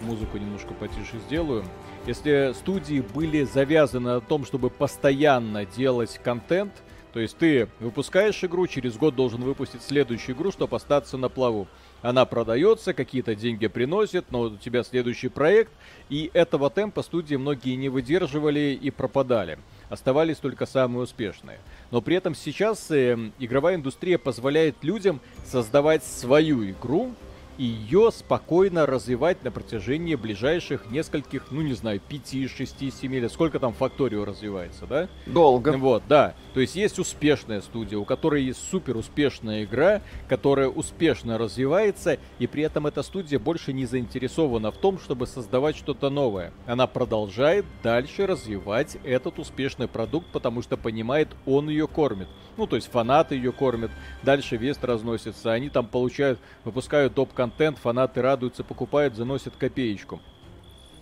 [0.00, 1.64] музыку немножко потише сделаю.
[2.06, 6.72] Если студии были завязаны на том, чтобы постоянно делать контент,
[7.12, 11.66] то есть ты выпускаешь игру, через год должен выпустить следующую игру, чтобы остаться на плаву.
[12.02, 15.72] Она продается, какие-то деньги приносит, но у тебя следующий проект,
[16.08, 19.58] и этого темпа студии многие не выдерживали и пропадали.
[19.88, 21.58] Оставались только самые успешные.
[21.90, 27.14] Но при этом сейчас э, игровая индустрия позволяет людям создавать свою игру,
[27.58, 33.32] ее спокойно развивать на протяжении ближайших нескольких, ну не знаю, 5, 6, 7 лет.
[33.32, 35.08] Сколько там Факторио развивается, да?
[35.26, 35.76] Долго.
[35.76, 36.34] Вот, да.
[36.54, 42.46] То есть есть успешная студия, у которой есть супер успешная игра, которая успешно развивается, и
[42.46, 46.52] при этом эта студия больше не заинтересована в том, чтобы создавать что-то новое.
[46.66, 52.28] Она продолжает дальше развивать этот успешный продукт, потому что понимает, он ее кормит.
[52.56, 53.90] Ну, то есть фанаты ее кормят,
[54.22, 60.20] дальше вест разносится, они там получают, выпускают топ-контент, фанаты радуются, покупают, заносят копеечку.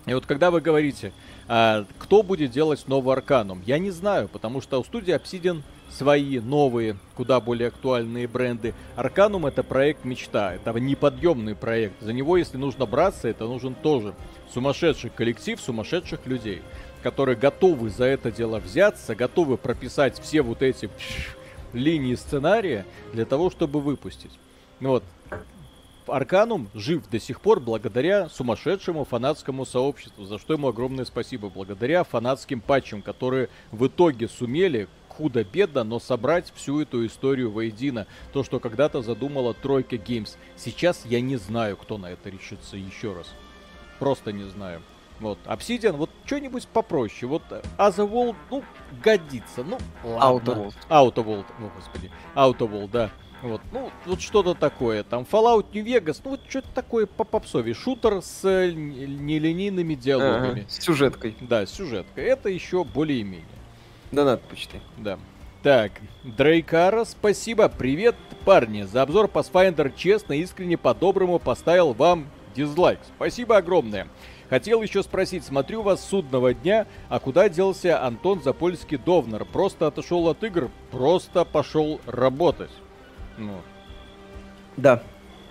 [0.06, 1.12] И вот когда вы говорите,
[1.48, 6.38] а, кто будет делать новый Арканум, я не знаю, потому что у студии Obsidian свои
[6.38, 8.74] новые, куда более актуальные бренды.
[8.94, 12.00] Арканум это проект мечта, это неподъемный проект.
[12.00, 14.14] За него, если нужно браться, это нужен тоже
[14.52, 16.62] сумасшедший коллектив, сумасшедших людей,
[17.02, 20.88] которые готовы за это дело взяться, готовы прописать все вот эти
[21.72, 24.32] линии сценария для того, чтобы выпустить.
[24.80, 25.02] Вот.
[26.06, 31.48] Арканум жив до сих пор благодаря сумасшедшему фанатскому сообществу, за что ему огромное спасибо.
[31.48, 38.06] Благодаря фанатским патчам, которые в итоге сумели худо-бедно, но собрать всю эту историю воедино.
[38.32, 40.36] То, что когда-то задумала Тройка Геймс.
[40.56, 43.32] Сейчас я не знаю, кто на это решится еще раз.
[43.98, 44.82] Просто не знаю.
[45.18, 47.26] Вот, Obsidian, вот что-нибудь попроще.
[47.26, 47.42] Вот
[47.78, 48.62] Otherworld, ну,
[49.02, 49.64] годится.
[49.64, 50.50] Ну, ладно.
[50.50, 50.74] Outer World.
[50.90, 52.10] Outer World, о господи.
[52.34, 53.10] Outer World, да.
[53.42, 55.02] Вот, ну, вот что-то такое.
[55.02, 57.74] Там Fallout New Vegas, ну, вот что-то такое по попсове.
[57.74, 60.60] Шутер с э, нелинейными диалогами.
[60.62, 61.36] Ага, с сюжеткой.
[61.40, 62.24] Да, с сюжеткой.
[62.24, 63.46] Это еще более-менее.
[64.10, 64.80] Донат почти.
[64.96, 65.18] Да.
[65.62, 67.68] Так, Дрейкара, спасибо.
[67.68, 68.14] Привет,
[68.44, 68.82] парни.
[68.82, 73.00] За обзор Pathfinder честно, искренне, по-доброму поставил вам дизлайк.
[73.16, 74.06] Спасибо огромное.
[74.48, 79.44] Хотел еще спросить, смотрю вас судного дня, а куда делся Антон Запольский Довнер?
[79.44, 82.70] Просто отошел от игр, просто пошел работать.
[83.38, 83.60] Ну,
[84.76, 85.02] Да.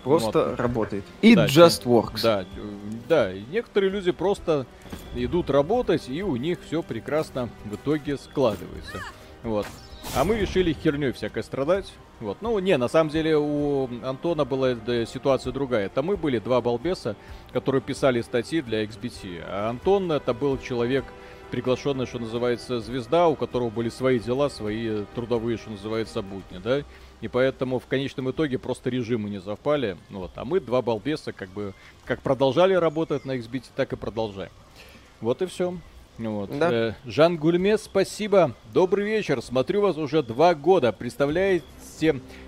[0.04, 0.60] Просто Вот.
[0.60, 1.04] работает.
[1.24, 2.22] It Да, just works.
[2.22, 2.46] да,
[3.10, 4.68] да, некоторые люди просто
[5.16, 9.00] идут работать, и у них все прекрасно в итоге складывается.
[9.42, 9.66] Вот.
[10.16, 11.92] А мы решили херней всякой страдать.
[12.20, 12.38] Вот.
[12.42, 15.88] Ну, не, на самом деле у Антона была да, ситуация другая.
[15.88, 17.16] Это мы были два балбеса,
[17.52, 19.44] которые писали статьи для XBT.
[19.44, 21.04] А Антон это был человек,
[21.50, 26.84] приглашенный, что называется, звезда, у которого были свои дела, свои трудовые, что называется, будни, да.
[27.26, 29.98] И поэтому в конечном итоге просто режимы не совпали.
[30.12, 30.32] Ну Вот.
[30.36, 31.74] А мы два балбеса как бы
[32.06, 34.52] как продолжали работать на XBT, так и продолжаем.
[35.22, 35.76] Вот и все.
[36.20, 36.56] Вот.
[36.56, 36.72] Да.
[36.72, 38.54] Э, Жан Гульме, спасибо.
[38.72, 39.42] Добрый вечер.
[39.42, 40.92] Смотрю вас уже два года.
[40.92, 41.66] Представляете,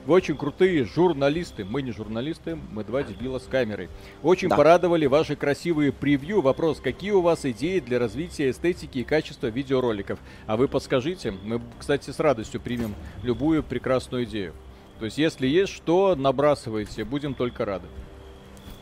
[0.06, 1.66] вы очень крутые журналисты.
[1.66, 3.90] Мы не журналисты, мы два дебила с камерой.
[4.22, 4.58] Очень Да.
[4.58, 6.42] порадовали ваши красивые превью.
[6.42, 10.20] Вопрос, какие у вас идеи для развития эстетики и качества видеороликов?
[10.46, 11.32] А вы подскажите.
[11.32, 14.54] Мы, кстати, с радостью примем любую прекрасную идею.
[15.00, 17.04] То есть, если есть что, набрасывайте.
[17.04, 17.88] Будем только рады.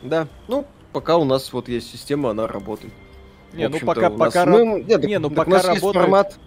[0.02, 0.26] Да.
[0.48, 2.92] Ну, пока у нас вот есть система, она работает.
[3.52, 5.76] Не, ну пока, нас- пока, ра- мы- нет, не, ну так пока у нас есть
[5.82, 6.04] работает.
[6.04, 6.38] формат.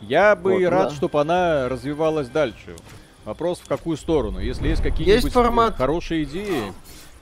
[0.00, 0.94] Я бы Вот, рад, да.
[0.94, 2.76] чтобы она развивалась дальше.
[3.24, 4.38] Вопрос в какую сторону.
[4.38, 5.76] Если есть какие-нибудь Есть формат.
[5.76, 6.72] хорошие идеи,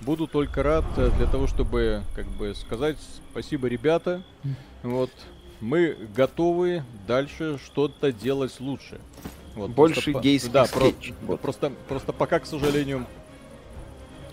[0.01, 2.97] буду только рад э, для того, чтобы как бы сказать
[3.31, 4.23] спасибо, ребята.
[4.83, 5.11] Вот
[5.61, 9.01] мы готовы дальше что-то делать лучше.
[9.55, 11.41] Вот, Больше просто гейских да, про- скетчей, вот.
[11.41, 13.07] просто, просто пока, к сожалению,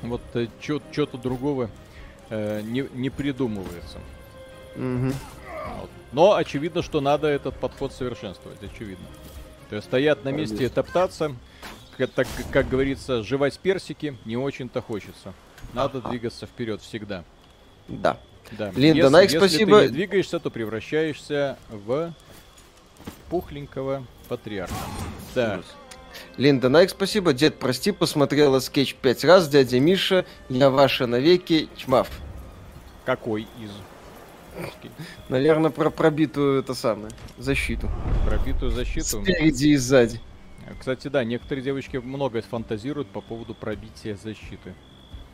[0.01, 0.22] вот
[0.61, 1.70] что-то другого
[2.30, 3.99] э, не, не придумывается.
[4.76, 5.13] Мгм.
[5.80, 5.89] Вот.
[6.13, 9.05] Но очевидно, что надо этот подход совершенствовать, очевидно.
[9.70, 11.36] То есть стоять на месте и топтаться,
[11.97, 15.34] как, так, как говорится, жевать персики не очень-то хочется.
[15.74, 17.24] Надо двигаться вперед всегда.
[17.88, 18.17] Да.
[18.57, 18.72] Да.
[18.72, 19.80] Линда, если, Найк, если спасибо.
[19.80, 22.13] ты не двигаешься, то превращаешься в
[23.30, 24.74] пухленького патриарха.
[25.36, 25.62] Да.
[26.38, 27.34] Линда Найк, спасибо.
[27.34, 29.47] Дед, прости, посмотрела скетч пять раз.
[29.47, 32.10] Дядя Миша, я ваша навеки, чмав.
[33.05, 33.72] Какой из?
[35.30, 37.89] Наверное, про пробитую это самое, защиту.
[38.26, 39.24] Пробитую защиту?
[39.24, 40.20] Спереди и сзади.
[40.80, 44.74] Кстати, да, некоторые девочки много фантазируют по поводу пробития защиты.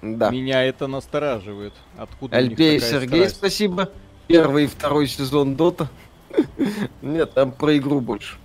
[0.01, 0.29] Да.
[0.29, 1.73] Меня это настораживает.
[1.97, 3.37] Откуда Альпей Сергей, страсть?
[3.37, 3.89] спасибо.
[4.27, 5.89] Первый и второй сезон Дота.
[7.01, 8.37] Нет, там про игру больше.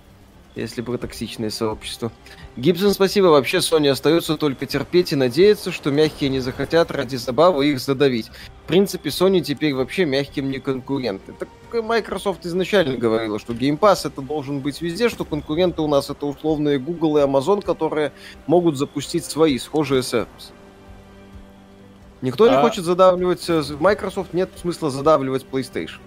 [0.55, 2.11] Если про токсичное сообщество.
[2.57, 3.27] Гибсон, спасибо.
[3.27, 8.29] Вообще, Sony остается только терпеть и надеяться, что мягкие не захотят ради забавы их задавить.
[8.65, 11.33] В принципе, Sony теперь вообще мягким не конкуренты.
[11.39, 11.47] Так
[11.81, 16.25] Microsoft изначально говорила, что Game Pass это должен быть везде, что конкуренты у нас это
[16.25, 18.11] условные Google и Amazon, которые
[18.45, 20.51] могут запустить свои схожие сервисы.
[22.21, 22.49] Никто а...
[22.49, 23.49] не хочет задавливать...
[23.49, 25.99] Э, Microsoft нет смысла задавливать PlayStation.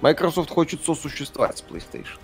[0.00, 2.18] Microsoft хочет сосуществовать с PlayStation.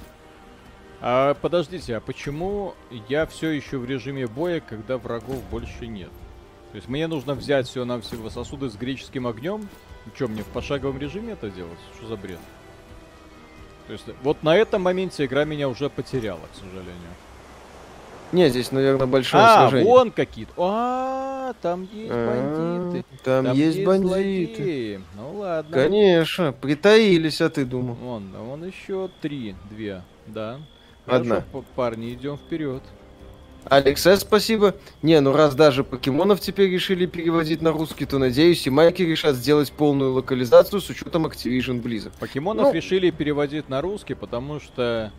[1.00, 2.74] А подождите, а почему
[3.08, 6.10] я все еще в режиме боя, когда врагов больше нет?
[6.72, 9.68] То есть мне нужно взять все на все сосуды с греческим огнем?
[10.14, 11.78] Что, мне в пошаговом режиме это делать?
[11.96, 12.38] Что за бред?
[13.86, 17.14] То есть вот на этом моменте игра меня уже потеряла, к сожалению.
[18.32, 19.86] Не, здесь, наверное, большое а, сражение.
[19.86, 20.52] вон какие-то.
[20.56, 23.04] А, там есть а, бандиты.
[23.24, 24.56] Там, там есть, есть бандиты.
[24.56, 25.00] Злодеи.
[25.16, 25.72] Ну ладно.
[25.72, 27.94] Конечно, притаились, а ты думал.
[27.94, 30.60] Вон, вон еще три, две, да.
[31.06, 31.36] Одна.
[31.36, 32.82] Хорошо, парни, идем вперед.
[33.68, 34.76] Алекс спасибо.
[35.02, 39.34] Не, ну раз даже покемонов теперь решили переводить на русский, то надеюсь, и майки решат
[39.34, 42.12] сделать полную локализацию с учетом Activision Blizzard.
[42.18, 45.12] Покемонов ну, решили переводить на русский, потому что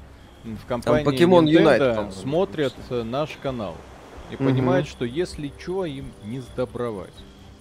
[0.46, 3.76] в компании Pokemon Nintendo Unite, смотрят наш канал
[4.32, 4.46] и угу.
[4.46, 7.14] понимают, что если что, им не сдобровать.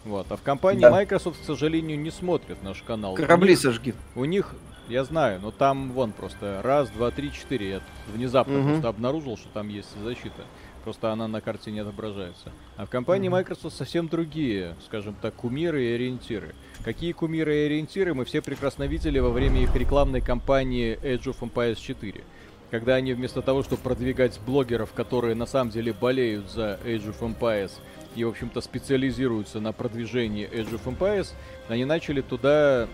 [0.04, 0.30] Вот.
[0.30, 0.90] А в компании да.
[0.90, 3.14] Microsoft, к сожалению, не смотрят наш канал.
[3.14, 3.94] Корабли у них, сожги.
[4.14, 4.54] У них,
[4.88, 7.70] я знаю, но там вон просто раз, два, три, четыре.
[7.70, 7.80] Я
[8.12, 8.68] внезапно угу.
[8.68, 10.42] просто обнаружил, что там есть защита.
[10.84, 12.52] Просто она на карте не отображается.
[12.76, 16.54] А в компании Microsoft совсем другие, скажем так, кумиры и ориентиры.
[16.84, 21.40] Какие кумиры и ориентиры мы все прекрасно видели во время их рекламной кампании Age of
[21.40, 22.22] Empires 4
[22.70, 27.20] когда они вместо того, чтобы продвигать блогеров, которые на самом деле болеют за Age of
[27.20, 27.72] Empires
[28.14, 31.28] и, в общем-то, специализируются на продвижении Age of Empires,
[31.68, 32.88] они начали туда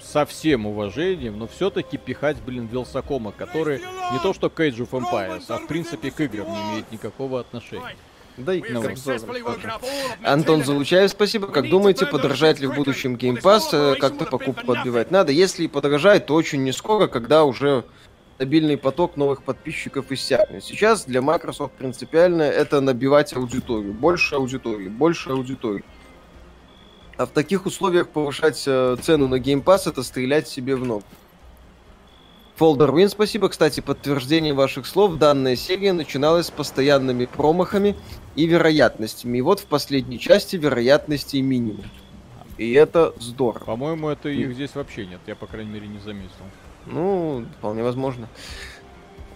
[0.00, 3.78] со всем уважением, но все-таки пихать, блин, Вилсакома, который
[4.12, 7.40] не то что к Age of Empires, а в принципе к играм не имеет никакого
[7.40, 7.96] отношения.
[8.36, 8.70] Да и к
[10.22, 11.48] Антон Залучаев, спасибо.
[11.48, 13.68] Как думаете, подорожает ли в будущем Game Pass?
[13.72, 15.32] Э, как-то покупку отбивать надо?
[15.32, 17.84] Если и подорожает, то очень не скоро, когда уже
[18.42, 20.64] стабильный поток новых подписчиков иссякнет.
[20.64, 23.92] Сейчас для Microsoft принципиально это набивать аудиторию.
[23.92, 25.84] Больше аудитории, больше аудитории.
[27.16, 31.04] А в таких условиях повышать э, цену на Game Pass это стрелять себе в ногу.
[32.58, 33.48] Folder Win, спасибо.
[33.48, 35.18] Кстати, подтверждение ваших слов.
[35.18, 37.94] Данная серия начиналась с постоянными промахами
[38.34, 39.38] и вероятностями.
[39.38, 41.84] И вот в последней части вероятностей минимум.
[42.58, 43.64] И это здорово.
[43.66, 45.20] По-моему, это их здесь вообще нет.
[45.28, 46.44] Я, по крайней мере, не заметил.
[46.86, 48.28] Ну, вполне возможно.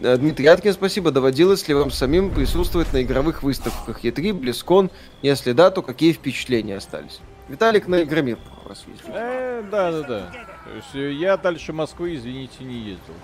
[0.01, 1.11] Э, Дмитрий Аткин, спасибо.
[1.11, 4.91] Доводилось ли вам самим присутствовать на игровых выставках E3, Близкон?
[5.23, 7.21] Если да, то какие впечатления остались?
[7.49, 8.39] Виталик на Игромир
[8.69, 9.13] раз ездил.
[9.15, 10.33] Э, да, да, да.
[10.65, 13.15] То есть э, я дальше Москвы, извините, не ездил.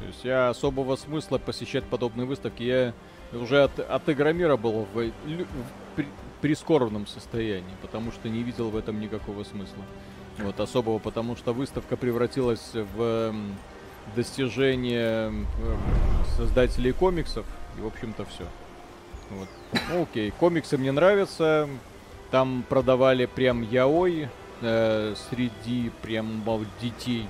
[0.00, 2.62] То есть я особого смысла посещать подобные выставки.
[2.62, 2.94] Я
[3.32, 5.10] уже от, от Игромира был в, в,
[5.96, 6.04] в
[6.40, 9.84] прискорбном состоянии, потому что не видел в этом никакого смысла.
[10.38, 13.34] Вот особого, потому что выставка превратилась в
[14.16, 15.32] достижение
[16.36, 17.46] создателей комиксов.
[17.78, 18.44] И, в общем-то, все.
[19.30, 19.48] Вот.
[19.90, 21.68] Ну, окей, комиксы мне нравятся.
[22.30, 24.28] Там продавали прям яой
[24.62, 26.42] э, среди прям
[26.80, 27.28] детей.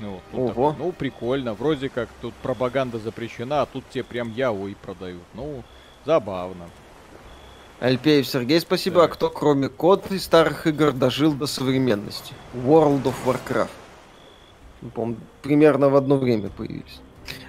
[0.00, 0.70] Ну, вот, Ого.
[0.70, 1.54] Так, ну, прикольно.
[1.54, 5.22] Вроде как тут пропаганда запрещена, а тут тебе прям яой продают.
[5.34, 5.62] Ну,
[6.04, 6.68] забавно.
[7.82, 9.00] Альпеев Сергей, спасибо.
[9.00, 9.10] Так.
[9.10, 12.32] А кто, кроме код и старых игр, дожил до современности?
[12.54, 13.70] World of Warcraft.
[14.94, 17.00] Помню, примерно в одно время появились.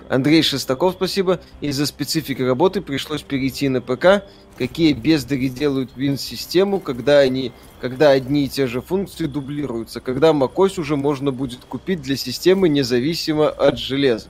[0.09, 1.39] Андрей Шестаков, спасибо.
[1.61, 4.23] Из-за специфики работы пришлось перейти на ПК.
[4.57, 10.79] Какие бездари делают Win-систему, когда они, когда одни и те же функции дублируются, когда macOS
[10.79, 14.29] уже можно будет купить для системы независимо от железа.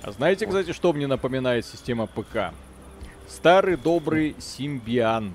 [0.00, 2.54] А знаете, кстати, что мне напоминает система ПК?
[3.30, 5.30] Старый добрый Symbian.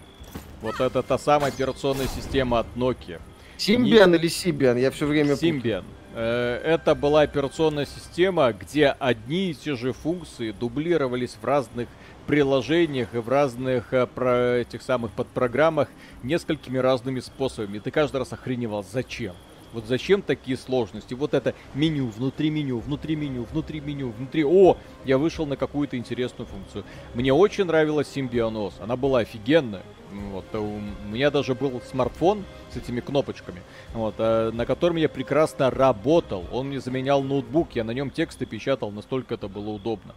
[0.61, 3.21] Вот это та самая операционная система от Nokia.
[3.57, 4.17] Symbian Не...
[4.17, 4.77] или Symbian?
[4.79, 5.85] Я все время Symbian.
[6.13, 11.87] Э, это была операционная система, где одни и те же функции дублировались в разных
[12.27, 15.87] приложениях и в разных э, про этих самых подпрограммах
[16.21, 17.77] несколькими разными способами.
[17.77, 19.35] И ты каждый раз охреневал, зачем?
[19.73, 21.13] Вот зачем такие сложности?
[21.13, 24.43] Вот это меню, внутри меню, внутри меню, внутри меню, внутри...
[24.45, 26.83] О, я вышел на какую-то интересную функцию.
[27.13, 28.75] Мне очень нравилась симбионоз.
[28.79, 29.83] Она была офигенная.
[30.31, 33.61] Вот, э, у меня даже был смартфон с этими кнопочками,
[33.93, 36.45] вот, э, на котором я прекрасно работал.
[36.51, 40.15] Он мне заменял ноутбук, я на нем тексты печатал, настолько это было удобно.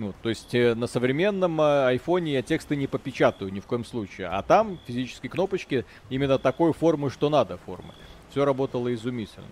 [0.00, 3.84] Ну, то есть э, на современном э, айфоне я тексты не попечатаю ни в коем
[3.84, 4.28] случае.
[4.28, 7.92] А там физические кнопочки именно такой формы, что надо формы.
[8.30, 9.46] Все работало изумительно.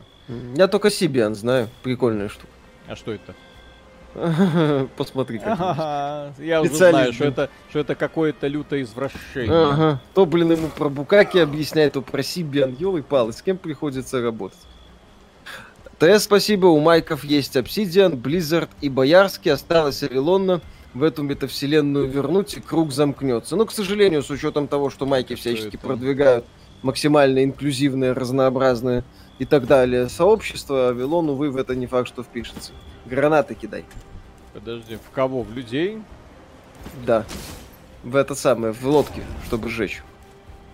[0.54, 1.68] Я только Symbian знаю.
[1.82, 2.52] Прикольная штука.
[2.86, 3.34] А что это?
[4.96, 9.50] Посмотри, как ага, Я уже знаю, что это, что это какое-то лютое извращение.
[9.50, 10.00] Ага.
[10.14, 12.74] То, блин, ему про Букаки объясняет, то про Сибиан.
[12.78, 14.58] Ёлы палы, с кем приходится работать?
[15.98, 20.60] ТС спасибо, у Майков есть Обсидиан, Blizzard и Боярский, осталось Авилонна
[20.94, 23.56] в эту метавселенную вернуть, и круг замкнется.
[23.56, 25.78] Но, к сожалению, с учетом того, что Майки всячески это?
[25.78, 26.44] продвигают
[26.82, 29.04] максимально инклюзивное, разнообразное
[29.38, 32.72] и так далее сообщество, Авилон, увы, в это не факт, что впишется.
[33.06, 33.84] Гранаты кидай.
[34.52, 35.42] Подожди, в кого?
[35.42, 35.98] В людей?
[37.06, 37.24] Да.
[38.02, 40.02] В это самое, в лодке, чтобы сжечь.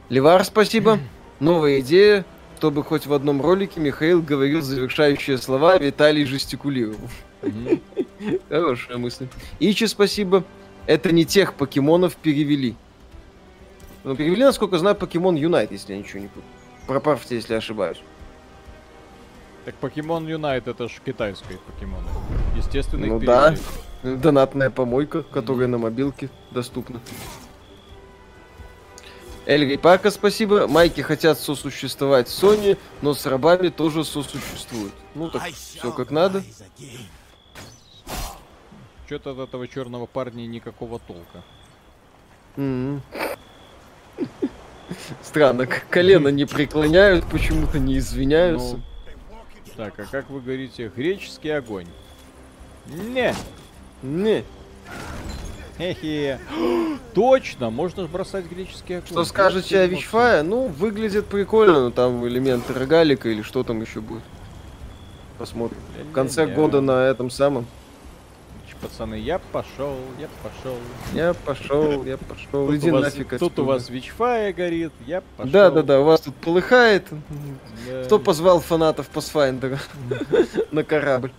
[0.09, 0.99] Левар, спасибо.
[1.41, 2.25] Новая идея
[2.65, 7.11] чтобы хоть в одном ролике Михаил говорил завершающие слова, Виталий жестикулировал.
[8.49, 9.27] Хорошая мысль.
[9.61, 10.45] Ичи, спасибо.
[10.87, 12.75] Это не тех покемонов перевели.
[14.05, 16.45] Ну, перевели, насколько знаю, покемон Юнайт, если я ничего не путаю.
[16.87, 18.01] Проправьте, если ошибаюсь.
[19.65, 22.07] Так покемон Юнайт это же китайские покемоны.
[22.55, 23.55] Естественно, ну да.
[24.03, 25.71] Донатная помойка, которая mm-hmm.
[25.71, 27.01] на мобилке доступна.
[29.47, 30.67] Эльгой Парка спасибо.
[30.69, 34.93] Майки хотят сосуществовать с Sony, но с рабами тоже сосуществуют.
[35.15, 36.43] Ну так, все как надо.
[39.07, 41.43] Что-то от этого черного парня никакого толка.
[42.57, 43.01] Mm-hmm.
[45.23, 48.77] Странно, колено не преклоняют, почему-то не извиняются.
[48.77, 48.83] Ну,
[49.77, 51.87] так, а как вы говорите, греческий огонь?
[52.87, 53.35] Не.
[54.03, 54.45] Не.
[55.79, 56.39] Хе-хе.
[57.15, 59.09] Точно, можно бросать греческие огонь.
[59.09, 60.43] Что скажете о Вичфае?
[60.43, 64.23] Ну, выглядит прикольно, но там элементы рогалика или что там еще будет.
[65.39, 65.79] Посмотрим.
[66.11, 67.67] В конце года на этом самом.
[68.81, 70.77] Пацаны, я пошел, я пошел.
[71.15, 72.75] Я пошел, я пошел.
[72.75, 75.53] Иди нафиг Тут у вас Вичфая горит, я пошел.
[75.53, 77.07] Да, да, да, у вас тут полыхает.
[78.05, 79.79] Кто позвал фанатов Pathfinder
[80.71, 81.33] на корабль?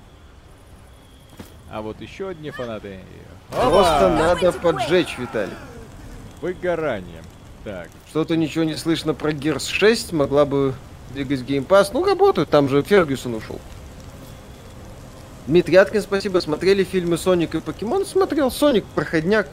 [1.71, 2.99] А вот еще одни фанаты.
[3.49, 5.53] Просто надо поджечь, Виталий.
[6.41, 7.21] Выгорание.
[7.63, 7.89] Так.
[8.09, 10.73] Что-то ничего не слышно про Gears 6, могла бы
[11.13, 11.93] двигать Game Pass.
[11.93, 13.59] Ну, работают, там же Фергюсон ушел.
[15.47, 16.39] Дмитрий Аткин, спасибо.
[16.39, 18.05] Смотрели фильмы Соник и Покемон?
[18.05, 18.51] Смотрел.
[18.51, 19.47] Соник, проходняк.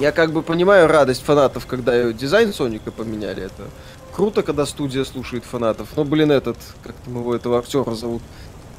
[0.00, 3.44] Я как бы понимаю радость фанатов, когда дизайн Соника поменяли.
[3.44, 3.64] Это
[4.14, 5.88] круто, когда студия слушает фанатов.
[5.96, 8.22] Но, блин, этот, как там его, этого актера зовут?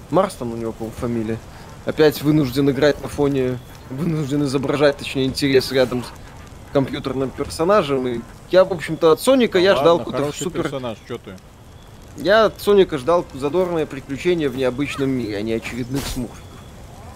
[0.10, 1.38] Марс там у него, по фамилия
[1.86, 3.58] опять вынужден играть на фоне,
[3.90, 6.08] вынужден изображать, точнее, интерес рядом с
[6.74, 8.08] компьютерным персонажем.
[8.08, 10.64] И я, в общем-то, от Соника я ждал какой-то супер...
[10.64, 11.36] персонаж, что ты?
[12.18, 16.42] Я от Соника ждал задорное приключение в необычном мире, а не очередных смурфиков.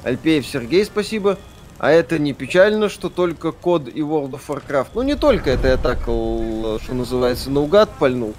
[0.04, 1.38] Альпеев Сергей, спасибо.
[1.78, 4.88] А это не печально, что только код и World of Warcraft.
[4.93, 8.34] Ну, не только это я так, что называется, наугад пальнул.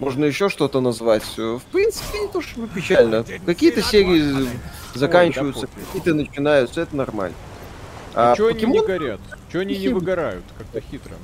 [0.00, 1.22] Можно еще что-то назвать.
[1.36, 3.24] В принципе, не то чтобы печально.
[3.46, 4.48] Какие-то серии
[4.94, 7.36] заканчиваются, какие-то начинаются, это нормально.
[8.14, 8.70] А, а чё покемон...
[8.70, 9.20] они не горят?
[9.52, 10.44] Чё они не выгорают?
[10.58, 11.14] Как-то хитро.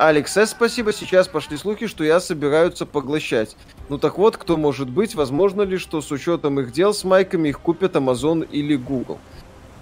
[0.00, 0.94] Алекс С, спасибо.
[0.94, 3.54] Сейчас пошли слухи, что я собираются поглощать.
[3.90, 5.14] Ну так вот, кто может быть?
[5.14, 9.18] Возможно ли, что с учетом их дел с майками их купят Amazon или Google?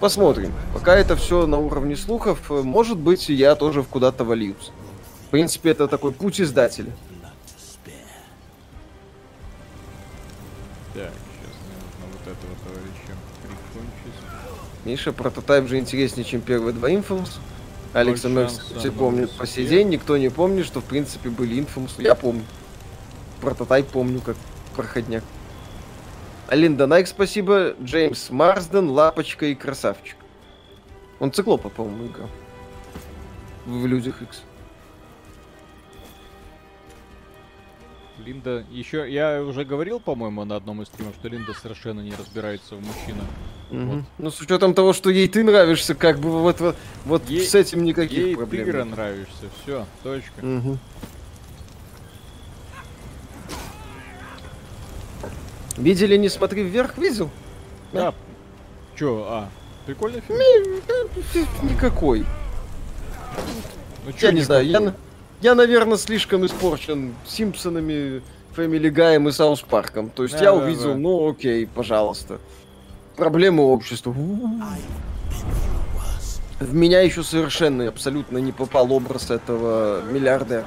[0.01, 0.53] Посмотрим.
[0.75, 4.73] Пока это все на уровне слухов, может быть, я тоже в куда-то вольюсь.
[5.29, 6.91] В принципе, это такой путь издателя.
[10.95, 14.21] Так, сейчас мне нужно вот этого товарища прикончить.
[14.85, 17.39] Миша, прототайп же интереснее, чем первые два Infamous.
[17.93, 22.03] Алекс все помнит по сей день, никто не помнит, что в принципе были Infamous.
[22.03, 22.45] Я помню.
[23.41, 24.37] Прототайп помню, как
[24.77, 25.25] проходняк.
[26.49, 27.75] Алинда Найк, спасибо.
[27.83, 30.17] Джеймс Марсден, Лапочка и Красавчик.
[31.19, 32.29] Он циклопа, по-моему, играл.
[33.67, 34.43] В Людях X.
[38.25, 42.75] Линда еще, я уже говорил, по-моему, на одном из стримов, что Линда совершенно не разбирается
[42.75, 43.25] в мужчинах.
[43.71, 43.81] Угу.
[43.81, 44.05] Вот.
[44.19, 47.55] Ну, с учетом того, что ей ты нравишься, как бы вот, вот, вот ей, с
[47.55, 48.67] этим никаких ей проблем.
[48.67, 50.41] Ей ты нравишься, все, точка.
[50.43, 50.79] Угу.
[55.77, 57.31] Видели, не смотри вверх, видел?
[57.93, 58.13] Да.
[58.97, 59.49] Че, а,
[59.87, 60.39] прикольный фильм?
[61.63, 62.27] Никакой.
[64.05, 64.95] Ну, чё, я не знаю, я,
[65.41, 68.23] я, наверное, слишком испорчен Симпсонами,
[68.57, 70.11] Family Guy и Саус Парком.
[70.11, 70.97] То есть да, я да, увидел, да.
[70.97, 72.39] ну окей, пожалуйста.
[73.17, 74.15] Проблемы общества.
[76.61, 80.65] В меня еще совершенно абсолютно не попал образ этого миллиардера,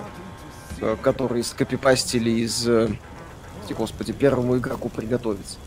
[0.80, 2.66] э, который скопипастили из...
[2.68, 2.88] Э,
[3.78, 5.58] господи, первому игроку приготовиться.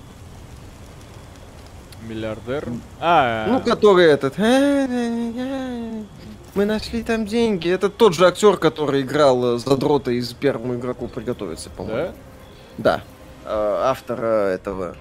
[2.08, 2.68] Миллиардер?
[3.00, 4.34] А, ну, который этот...
[6.54, 7.68] Мы нашли там деньги.
[7.68, 12.12] Это тот же актер, который играл за дрота из первому игроку приготовиться, по-моему.
[12.78, 13.02] Да?
[13.44, 13.90] Да.
[13.90, 14.96] Автора этого...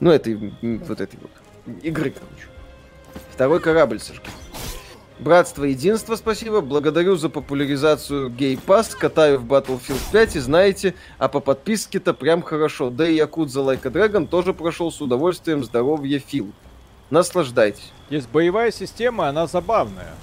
[0.00, 1.30] Ну, этой, вот этой вот
[1.84, 2.48] игры, короче.
[3.30, 4.30] Второй корабль, Сашка.
[5.20, 6.60] Братство Единство, спасибо.
[6.60, 8.96] Благодарю за популяризацию Гей Пас.
[8.96, 12.90] Катаю в Battlefield 5 и знаете, а по подписке-то прям хорошо.
[12.90, 15.62] Да и Якудза a Dragon тоже прошел с удовольствием.
[15.62, 16.52] Здоровье, Фил.
[17.12, 17.92] Наслаждайтесь.
[18.08, 20.14] Есть боевая система, она забавная.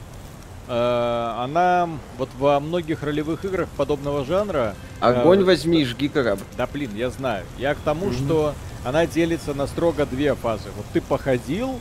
[0.68, 1.88] Э, она
[2.18, 4.74] вот во многих ролевых играх подобного жанра...
[5.00, 6.42] Огонь э, возьми, жги корабль.
[6.58, 7.46] Да блин, я знаю.
[7.60, 8.26] Я к тому, mm-hmm.
[8.26, 10.70] что она делится на строго две фазы.
[10.76, 11.80] Вот ты походил,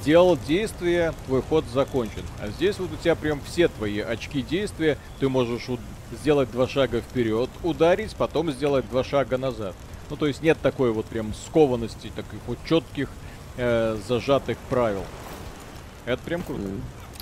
[0.00, 2.22] сделал действие, твой ход закончен.
[2.40, 4.98] А здесь вот у тебя прям все твои очки действия.
[5.18, 5.66] Ты можешь
[6.12, 9.74] сделать два шага вперед, ударить, потом сделать два шага назад.
[10.10, 13.08] Ну, то есть нет такой вот прям скованности, таких вот четких
[13.56, 15.04] э, зажатых правил.
[16.06, 16.62] Это прям круто.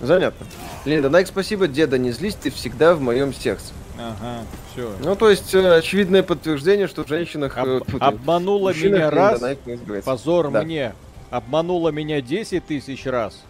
[0.00, 0.46] Занятно.
[0.84, 3.72] Линда, Найк, спасибо, деда, не злись, ты всегда в моем сердце.
[3.98, 4.92] Ага, все.
[5.00, 7.56] Ну, то есть, э, очевидное подтверждение, что в женщинах...
[7.56, 9.42] Об, э, обманула меня раз,
[10.04, 10.62] позор да.
[10.62, 10.94] мне.
[11.30, 13.40] Обманула меня 10 тысяч раз.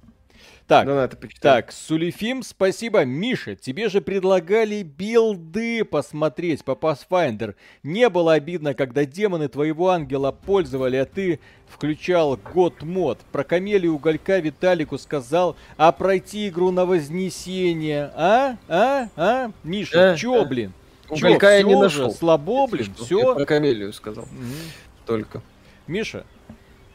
[0.67, 3.05] Так, ну, это так, Сулифим, спасибо.
[3.05, 7.55] Миша, тебе же предлагали билды посмотреть по Pathfinder.
[7.83, 11.39] Не было обидно, когда демоны твоего ангела пользовали, а ты
[11.69, 13.19] включал год мод.
[13.31, 18.11] Про камелию уголька Виталику сказал, а пройти игру на Вознесение.
[18.13, 18.57] А?
[18.67, 19.07] А?
[19.15, 19.51] А?
[19.63, 20.45] Миша, э, чё, э.
[20.45, 20.73] блин?
[21.09, 22.11] Уголька чё, я не нашел.
[22.11, 23.35] Слабо, блин, все.
[23.35, 24.25] про камелию сказал.
[24.25, 25.05] Угу.
[25.05, 25.41] Только.
[25.87, 26.25] Миша,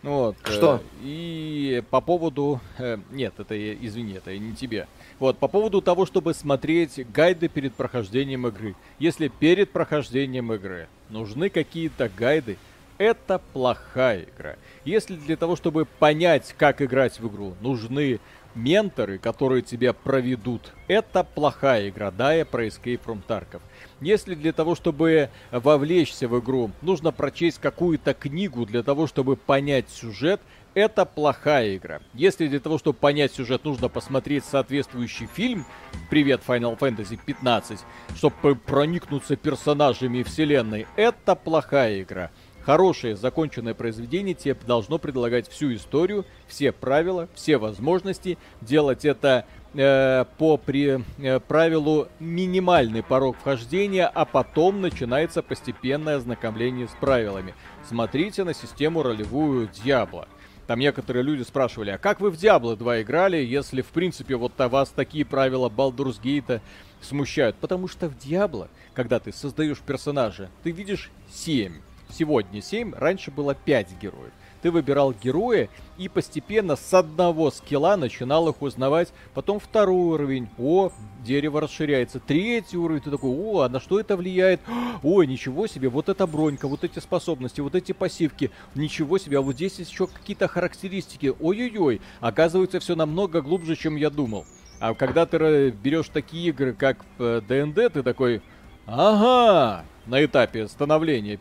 [0.02, 0.36] вот.
[0.44, 0.82] Э, Что?
[1.02, 2.60] И по поводу...
[2.78, 4.88] Э, нет, это, извини, это не тебе.
[5.18, 8.74] Вот, по поводу того, чтобы смотреть гайды перед прохождением игры.
[8.98, 12.58] Если перед прохождением игры нужны какие-то гайды,
[12.98, 14.56] это плохая игра.
[14.84, 18.20] Если для того, чтобы понять, как играть в игру, нужны
[18.54, 22.10] менторы, которые тебя проведут, это плохая игра.
[22.10, 23.60] Да, я про Escape from Tarkov.
[24.00, 29.88] Если для того, чтобы вовлечься в игру, нужно прочесть какую-то книгу для того, чтобы понять
[29.90, 30.40] сюжет,
[30.74, 32.00] это плохая игра.
[32.14, 35.66] Если для того, чтобы понять сюжет, нужно посмотреть соответствующий фильм
[36.08, 37.80] «Привет, Final Fantasy 15»,
[38.16, 42.30] чтобы проникнуться персонажами вселенной, это плохая игра.
[42.64, 50.24] Хорошее законченное произведение тебе должно предлагать всю историю, все правила, все возможности, делать это э,
[50.38, 57.54] по при, э, правилу минимальный порог вхождения, а потом начинается постепенное ознакомление с правилами.
[57.88, 60.28] Смотрите на систему ролевую Диабло.
[60.68, 64.52] Там некоторые люди спрашивали, а как вы в Diablo 2 играли, если в принципе вот
[64.56, 66.60] вас такие правила Baldur's Gate
[67.00, 67.56] смущают?
[67.56, 71.80] Потому что в Diablo, когда ты создаешь персонажа, ты видишь 7.
[72.12, 74.32] Сегодня 7, раньше было 5 героев
[74.62, 79.12] ты выбирал героя и постепенно с одного скилла начинал их узнавать.
[79.34, 80.48] Потом второй уровень.
[80.56, 80.90] О,
[81.24, 82.20] дерево расширяется.
[82.20, 83.02] Третий уровень.
[83.02, 84.60] Ты такой, о, а на что это влияет?
[85.02, 88.50] Ой, ничего себе, вот эта бронька, вот эти способности, вот эти пассивки.
[88.74, 91.34] Ничего себе, а вот здесь еще какие-то характеристики.
[91.40, 94.46] Ой-ой-ой, оказывается все намного глубже, чем я думал.
[94.78, 98.42] А когда ты берешь такие игры, как ДНД, э, ты такой,
[98.86, 101.38] ага, на этапе становления,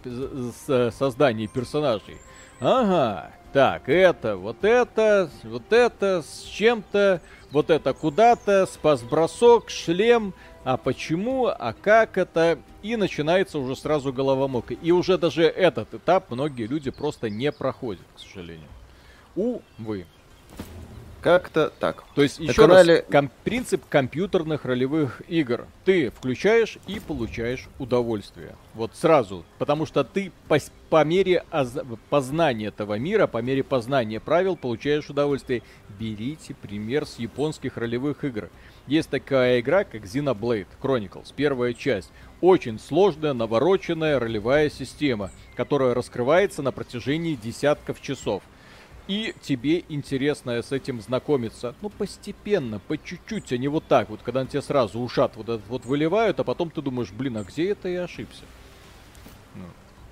[0.92, 2.18] создания персонажей.
[2.60, 10.34] Ага, так, это, вот это, вот это, с чем-то, вот это куда-то, спас-бросок, шлем,
[10.64, 14.74] а почему, а как это, и начинается уже сразу головомолка.
[14.76, 18.70] И уже даже этот этап многие люди просто не проходят, к сожалению.
[19.36, 20.06] Увы.
[21.22, 22.04] Как-то так.
[22.16, 22.96] То есть, еще канале...
[22.96, 25.68] раз, ком- принцип компьютерных ролевых игр.
[25.86, 28.56] Ты включаешь и получаешь удовольствие.
[28.74, 29.46] Вот сразу.
[29.60, 30.58] Потому что ты по,
[30.90, 31.78] по мере оз...
[32.10, 35.62] познания этого мира, по мере познания правил получаешь удовольствие.
[36.00, 38.50] Берите пример с японских ролевых игр.
[38.88, 42.12] Есть такая игра, как Xenoblade Chronicles, первая часть.
[42.42, 48.42] Очень сложная, навороченная ролевая система, которая раскрывается на протяжении десятков часов
[49.08, 51.76] и тебе интересно с этим знакомиться.
[51.82, 55.50] Ну, постепенно, по чуть-чуть, а не вот так вот, когда на тебя сразу ушат вот
[55.50, 58.44] этот вот выливают, а потом ты думаешь, блин, а где это я ошибся?
[59.56, 59.64] Ну.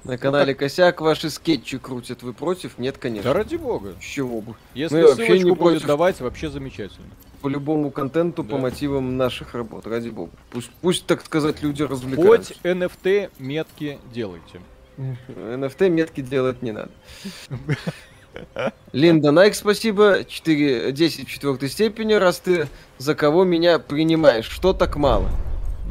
[0.04, 2.24] На канале ну, Косяк ваши скетчи крутят.
[2.24, 2.78] Вы против?
[2.78, 3.32] Нет, конечно.
[3.32, 3.96] Да ради бога.
[4.00, 4.56] Чего бы?
[4.74, 5.88] Если ссылочку вообще не будет против...
[5.88, 7.08] давать, вообще замечательно.
[7.42, 8.50] По любому контенту, да.
[8.50, 10.32] по мотивам наших работ, ради бога.
[10.52, 12.54] Пусть, пусть так сказать, люди развлекаются.
[12.54, 14.62] Хоть NFT метки делайте.
[14.98, 16.92] NFT метки делать не надо.
[18.91, 20.23] Линда Найк, спасибо.
[20.23, 22.67] 4, 10 в четвертой степени, раз ты
[22.97, 24.49] за кого меня принимаешь.
[24.49, 25.30] Что так мало?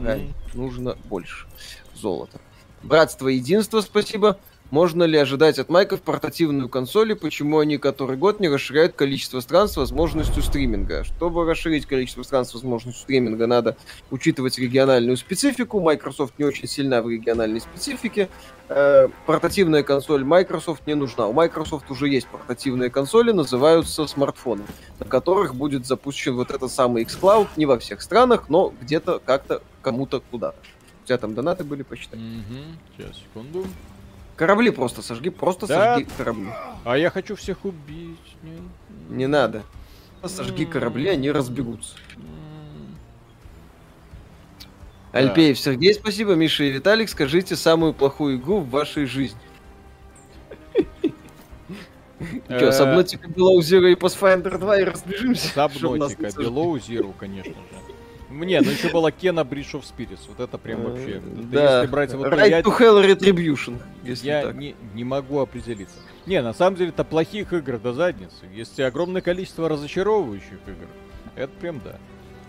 [0.01, 0.32] Mm.
[0.55, 1.47] нужно больше
[1.95, 2.39] золота.
[2.82, 4.39] Братство единство, спасибо.
[4.71, 9.41] Можно ли ожидать от Майков портативную консоль и почему они который год не расширяют количество
[9.41, 11.05] стран с возможностью стриминга?
[11.05, 13.79] Чтобы расширить количество стран с возможностью стриминга, надо
[14.11, 15.81] учитывать региональную специфику.
[15.81, 18.29] Microsoft не очень сильна в региональной специфике.
[18.69, 21.29] Э, портативная консоль Microsoft не нужна.
[21.29, 24.64] У Microsoft уже есть портативные консоли, называются смартфоны,
[24.99, 27.49] на которых будет запущен вот этот самый xCloud.
[27.57, 30.59] Не во всех странах, но где-то как-то кому-то куда-то.
[31.05, 32.21] У тебя там донаты были, почитай.
[32.21, 32.99] Угу.
[32.99, 33.64] Сейчас, секунду.
[34.39, 35.97] Корабли просто сожги, просто да?
[35.97, 36.47] сожги корабли.
[36.84, 38.36] А я хочу всех убить.
[38.45, 39.64] Не, не надо.
[40.24, 41.97] Сожги корабли, они разбегутся.
[45.12, 45.18] Да.
[45.18, 46.34] Альпеев Сергей, спасибо.
[46.34, 49.41] Миша и Виталик, скажите самую плохую игру в вашей жизни.
[52.49, 55.49] Че, Сабнотика, Below Zero и Pathfinder 2 и разбежимся?
[55.49, 57.98] Сабнотика, Below Zero, конечно же.
[58.31, 60.20] Не, ну еще была Кена Bridge of Spirits.
[60.29, 61.20] Вот это прям вообще.
[61.20, 61.81] Да.
[61.81, 62.61] Если брать вот right я...
[62.61, 63.81] to Hell Retribution.
[64.05, 64.57] Если я так.
[64.57, 65.97] Не, не могу определиться.
[66.26, 68.45] Не, на самом деле это плохих игр до задницы.
[68.53, 70.87] Есть огромное количество разочаровывающих игр.
[71.37, 71.97] Это прям да.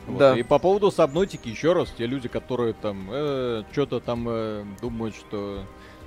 [0.07, 0.17] Вот.
[0.17, 0.38] Да.
[0.38, 5.15] И по поводу сабнотики, еще раз, те люди, которые там э, что-то там э, думают,
[5.15, 5.63] что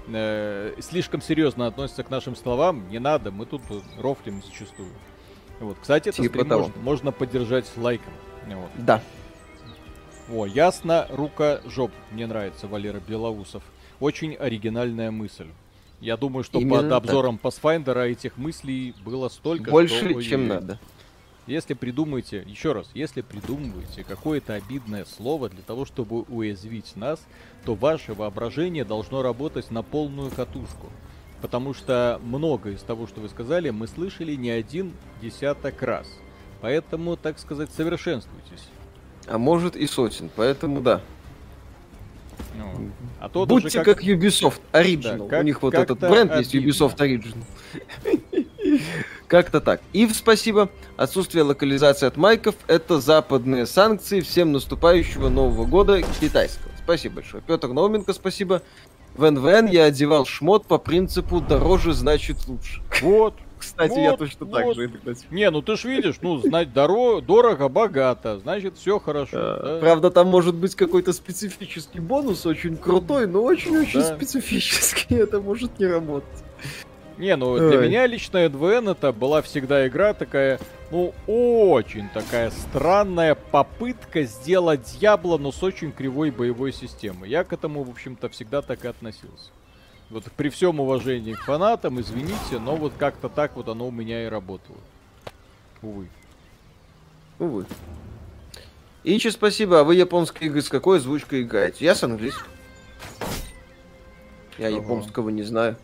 [0.08, 3.62] э, слишком серьезно относятся к нашим словам, не надо, мы тут
[3.98, 4.90] рофлим зачастую.
[5.60, 5.76] Вот.
[5.80, 8.12] Кстати, это типа стрим можно, можно поддержать лайком.
[8.46, 8.70] Вот.
[8.76, 9.00] Да.
[10.32, 11.90] О, ясно, рука, жоп.
[12.10, 13.62] Мне нравится Валера Белоусов.
[14.00, 15.48] Очень оригинальная мысль.
[16.00, 17.52] Я думаю, что Именно под обзором так.
[17.52, 20.22] Pathfinder этих мыслей было столько, Больше, что...
[20.22, 20.78] чем надо.
[21.46, 27.20] Если придумаете, еще раз, если придумываете какое-то обидное слово для того, чтобы уязвить нас,
[27.66, 30.88] то ваше воображение должно работать на полную катушку.
[31.42, 36.08] Потому что многое из того, что вы сказали, мы слышали не один десяток раз.
[36.62, 38.62] Поэтому, так сказать, совершенствуйтесь.
[39.26, 41.00] А может и сотен, поэтому да.
[42.56, 43.96] Ну, а то Будьте как...
[43.98, 45.18] как Ubisoft Original.
[45.18, 46.38] Да, как, У них вот этот бренд обидно.
[46.38, 47.44] есть Ubisoft Original.
[49.28, 49.80] Как-то так.
[49.94, 50.68] Ив, спасибо.
[50.96, 54.20] Отсутствие локализации от майков– это западные санкции.
[54.20, 56.70] Всем наступающего Нового года китайского.
[56.76, 57.42] Спасибо большое.
[57.46, 58.62] Петр Науменко, спасибо.
[59.14, 62.82] В НВН я одевал шмот по принципу «дороже значит лучше».
[63.00, 63.34] Вот.
[63.62, 64.54] Кстати, вот, я точно вот.
[64.56, 65.12] так же иногда.
[65.30, 69.36] Не, ну ты ж видишь, ну, знать доро- дорого, богато, значит, все хорошо.
[69.38, 69.80] А, да?
[69.80, 74.16] Правда, там может быть какой-то специфический бонус, очень крутой, но очень-очень да.
[74.16, 76.42] специфический, это может не работать.
[77.18, 77.86] Не, ну для Ой.
[77.86, 80.58] меня лично НВН это была всегда игра такая,
[80.90, 87.28] ну, очень такая странная попытка сделать Дьябло, но с очень кривой боевой системой.
[87.28, 89.50] Я к этому, в общем-то, всегда так и относился.
[90.12, 94.26] Вот при всем уважении к фанатам, извините, но вот как-то так вот оно у меня
[94.26, 94.76] и работало.
[95.80, 96.06] Увы.
[97.38, 97.64] Увы.
[99.04, 99.80] Ичи, спасибо.
[99.80, 101.86] А вы японские игры с какой озвучкой играете?
[101.86, 102.44] Я с английским.
[104.58, 104.76] Я ага.
[104.76, 105.76] японского не знаю.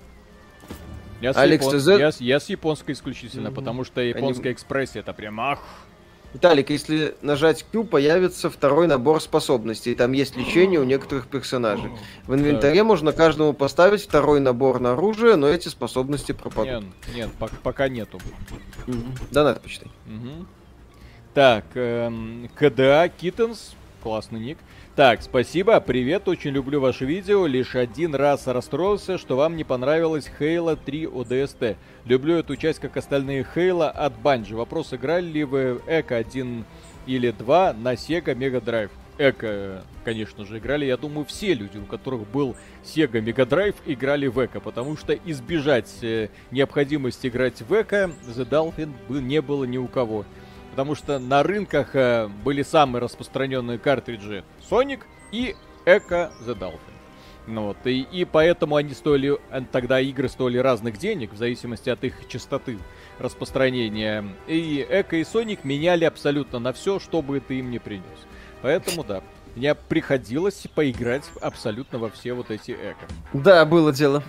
[1.23, 1.81] Я с, Алекс япон...
[1.81, 1.87] ТЗ...
[1.87, 3.55] я, я с японской исключительно, mm-hmm.
[3.55, 4.53] потому что японская Они...
[4.53, 5.61] экспрессия это прям ах.
[6.35, 9.95] Виталик, если нажать Q, появится второй набор способностей.
[9.95, 11.91] Там есть лечение у некоторых персонажей.
[12.27, 12.85] В инвентаре да.
[12.85, 16.85] можно каждому поставить второй набор на оружие, но эти способности пропадут.
[17.15, 17.31] Нет, нет
[17.63, 18.19] пока нету.
[18.87, 18.97] Угу.
[19.31, 19.89] Донат почитай.
[20.07, 20.47] Угу.
[21.33, 24.59] Так, эм, КДА Kittens, классный ник.
[24.99, 27.47] Так, спасибо, привет, очень люблю ваше видео.
[27.47, 31.77] Лишь один раз расстроился, что вам не понравилась Halo 3 ODST.
[32.05, 34.57] Люблю эту часть, как остальные Halo от Bungie.
[34.57, 36.65] Вопрос, играли ли вы Эко 1
[37.07, 38.91] или 2 на Sega Mega Drive?
[39.19, 44.27] Эко, конечно же, играли, я думаю, все люди, у которых был Sega Mega Drive, играли
[44.27, 49.79] в Эко, потому что избежать э, необходимости играть в Эко The Dolphin не было ни
[49.79, 50.25] у кого.
[50.79, 55.01] Потому что на рынках э, были самые распространенные картриджи Sonic
[55.33, 56.79] и Echo The Dolphin.
[57.49, 61.91] Ну вот, и, и поэтому они стоили, э, тогда игры стоили разных денег, в зависимости
[61.91, 62.79] от их частоты
[63.19, 64.25] распространения.
[64.47, 68.05] И Эко и Соник меняли абсолютно на все, что бы ты им не принес.
[68.63, 69.25] Поэтому да,
[69.57, 73.09] мне приходилось поиграть абсолютно во все вот эти Эко.
[73.33, 74.23] Да, было дело.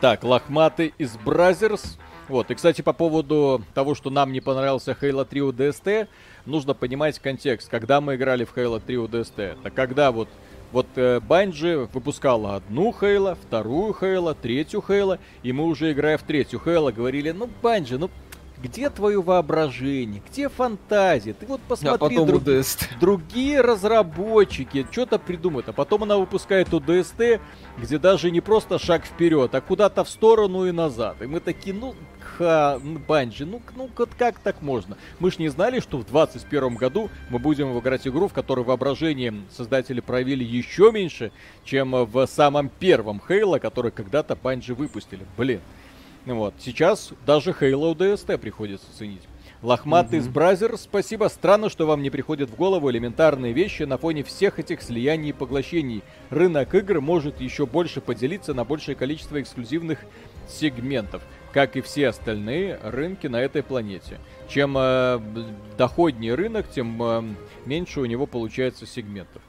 [0.00, 1.98] Так, лохматый из Brothers.
[2.30, 6.06] Вот, и, кстати, по поводу того, что нам не понравился Halo 3 ODST,
[6.46, 7.68] нужно понимать контекст.
[7.68, 10.28] Когда мы играли в Halo 3 ODST, это когда вот
[10.70, 16.22] вот э, Bungie выпускала одну Halo, вторую Halo, третью Halo, и мы уже играя в
[16.22, 18.08] третью Halo говорили, ну Bungie, ну
[18.62, 21.32] где твое воображение, где фантазия?
[21.32, 22.42] Ты вот посмотри, а друг...
[23.00, 27.40] другие разработчики что-то придумают, а потом она выпускает ОДСТ,
[27.78, 31.22] где даже не просто шаг вперед, а куда-то в сторону и назад.
[31.22, 32.78] И мы такие, ну, ха,
[33.08, 34.96] Банджи, ну, ну вот как так можно?
[35.18, 39.34] Мы ж не знали, что в 2021 году мы будем играть игру, в которой воображение
[39.50, 41.32] создатели проявили еще меньше,
[41.64, 45.26] чем в самом первом Хейла, который когда-то Банджи выпустили.
[45.36, 45.60] Блин.
[46.26, 46.54] Вот.
[46.58, 49.22] Сейчас даже Halo DST приходится ценить.
[49.62, 51.28] Лохматый из mm Бразер, спасибо.
[51.28, 55.34] Странно, что вам не приходят в голову элементарные вещи на фоне всех этих слияний и
[55.34, 56.02] поглощений.
[56.30, 59.98] Рынок игр может еще больше поделиться на большее количество эксклюзивных
[60.48, 61.22] сегментов,
[61.52, 64.18] как и все остальные рынки на этой планете.
[64.48, 65.20] Чем э,
[65.76, 67.22] доходнее рынок, тем э,
[67.66, 69.42] меньше у него получается сегментов.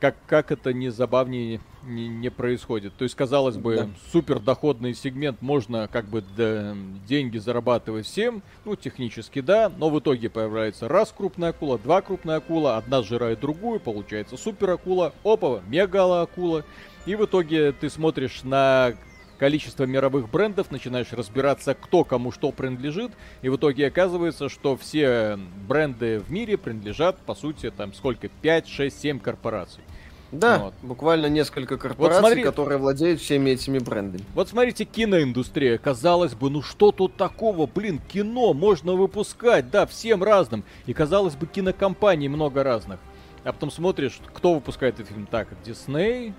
[0.00, 2.94] Как, как это не забавнее не, не происходит.
[2.96, 3.88] То есть, казалось бы, да.
[4.12, 6.74] супер доходный сегмент, можно как бы да,
[7.06, 12.36] деньги зарабатывать всем, ну, технически да, но в итоге появляется раз крупная акула, два крупная
[12.36, 16.64] акула, одна сжирает другую, получается супер акула, опа, мега акула,
[17.06, 18.94] и в итоге ты смотришь на
[19.42, 23.10] количество мировых брендов, начинаешь разбираться, кто кому что принадлежит,
[23.42, 25.36] и в итоге оказывается, что все
[25.66, 29.82] бренды в мире принадлежат, по сути, там сколько, 5, 6, 7 корпораций.
[30.30, 30.74] Да, вот.
[30.82, 34.22] буквально несколько корпораций, вот смотри, которые владеют всеми этими брендами.
[34.32, 35.76] Вот смотрите, киноиндустрия.
[35.76, 37.66] Казалось бы, ну что тут такого?
[37.66, 40.62] Блин, кино можно выпускать, да, всем разным.
[40.86, 43.00] И казалось бы, кинокомпаний много разных.
[43.42, 45.26] А потом смотришь, кто выпускает этот фильм.
[45.26, 46.32] Так, Дисней,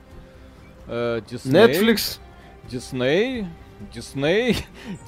[0.88, 2.20] э, Disney, Netflix,
[2.70, 3.46] Дисней,
[3.94, 4.58] Дисней,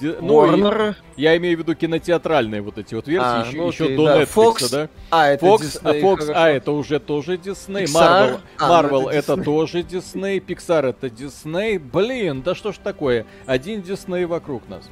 [0.00, 3.96] ну, я имею в виду кинотеатральные вот эти вот версии, а, еще, ну, еще окей,
[3.96, 4.22] до да.
[4.22, 4.88] Netflix, Fox, да?
[5.10, 9.08] А, это Fox, Disney, а, Fox, а, это уже тоже Дисней, Marvel, а, Marvel ну,
[9.08, 14.68] это, это тоже Дисней, Pixar это Дисней, блин, да что ж такое, один Дисней вокруг
[14.68, 14.88] нас,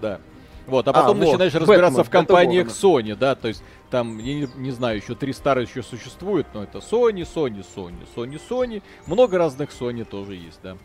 [0.00, 0.20] да.
[0.66, 3.62] Вот, а, а потом а, начинаешь вот, разбираться Бэтмен, в компаниях Sony, да, то есть
[3.90, 8.06] там, я не, не знаю, еще три старые еще существуют, но это Sony, Sony, Sony,
[8.16, 10.76] Sony, Sony, много разных Sony тоже есть, да.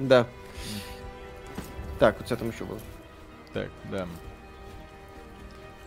[0.00, 0.26] Да.
[1.98, 2.78] Так, у тебя там еще было.
[3.52, 4.08] Так, да.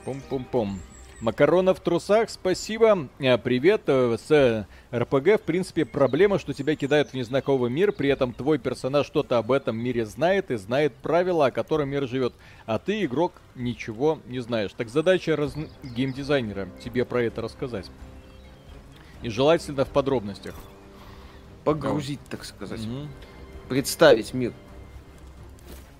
[0.05, 0.79] Пум-пум-пум.
[1.19, 3.07] Макарона в трусах, спасибо.
[3.19, 3.83] А, привет.
[3.87, 8.59] Э, с РПГ, в принципе, проблема, что тебя кидают в незнакомый мир, при этом твой
[8.59, 12.33] персонаж что-то об этом мире знает и знает правила, о котором мир живет.
[12.65, 14.71] А ты, игрок, ничего не знаешь.
[14.75, 15.55] Так задача раз...
[15.81, 17.89] геймдизайнера тебе про это рассказать.
[19.23, 20.53] И желательно в подробностях.
[21.63, 22.81] Погрузить, так сказать.
[22.81, 23.07] Угу.
[23.73, 24.53] Представить мир.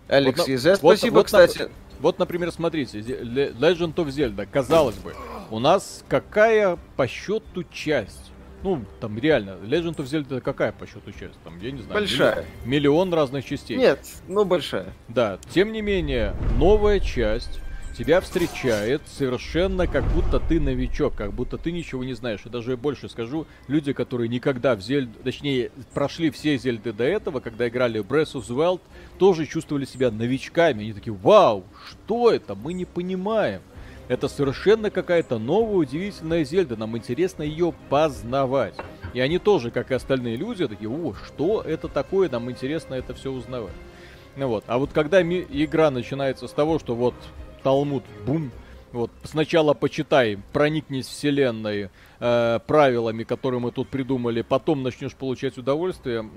[0.07, 1.59] Алекс вот, Езе, спасибо, вот, кстати.
[1.59, 1.69] На,
[1.99, 5.15] вот, например, смотрите, Legend of Zelda, казалось бы,
[5.49, 8.31] у нас какая по счету часть?
[8.61, 11.39] Ну, там реально, Legend of Zelda какая по счету часть?
[11.43, 11.93] Там, я не знаю.
[11.93, 12.45] Большая.
[12.65, 13.75] Миллион, миллион разных частей.
[13.77, 14.93] Нет, ну большая.
[15.07, 17.59] Да, тем не менее, новая часть
[17.93, 22.41] тебя встречает совершенно как будто ты новичок, как будто ты ничего не знаешь.
[22.45, 27.03] И даже я больше скажу, люди, которые никогда в Зельду, точнее, прошли все Зельды до
[27.03, 28.81] этого, когда играли в Breath of the Wild,
[29.19, 30.83] тоже чувствовали себя новичками.
[30.83, 32.55] Они такие, вау, что это?
[32.55, 33.61] Мы не понимаем.
[34.09, 36.75] Это совершенно какая-то новая, удивительная Зельда.
[36.75, 38.75] Нам интересно ее познавать.
[39.13, 42.29] И они тоже, как и остальные люди, такие, о, что это такое?
[42.29, 43.73] Нам интересно это все узнавать.
[44.35, 44.63] Ну вот.
[44.67, 47.13] А вот когда ми- игра начинается с того, что вот
[47.64, 48.52] Талмуд, бум.
[48.91, 56.30] Вот, сначала почитай, проникнись вселенной э, правилами, которые мы тут придумали, потом начнешь получать удовольствие.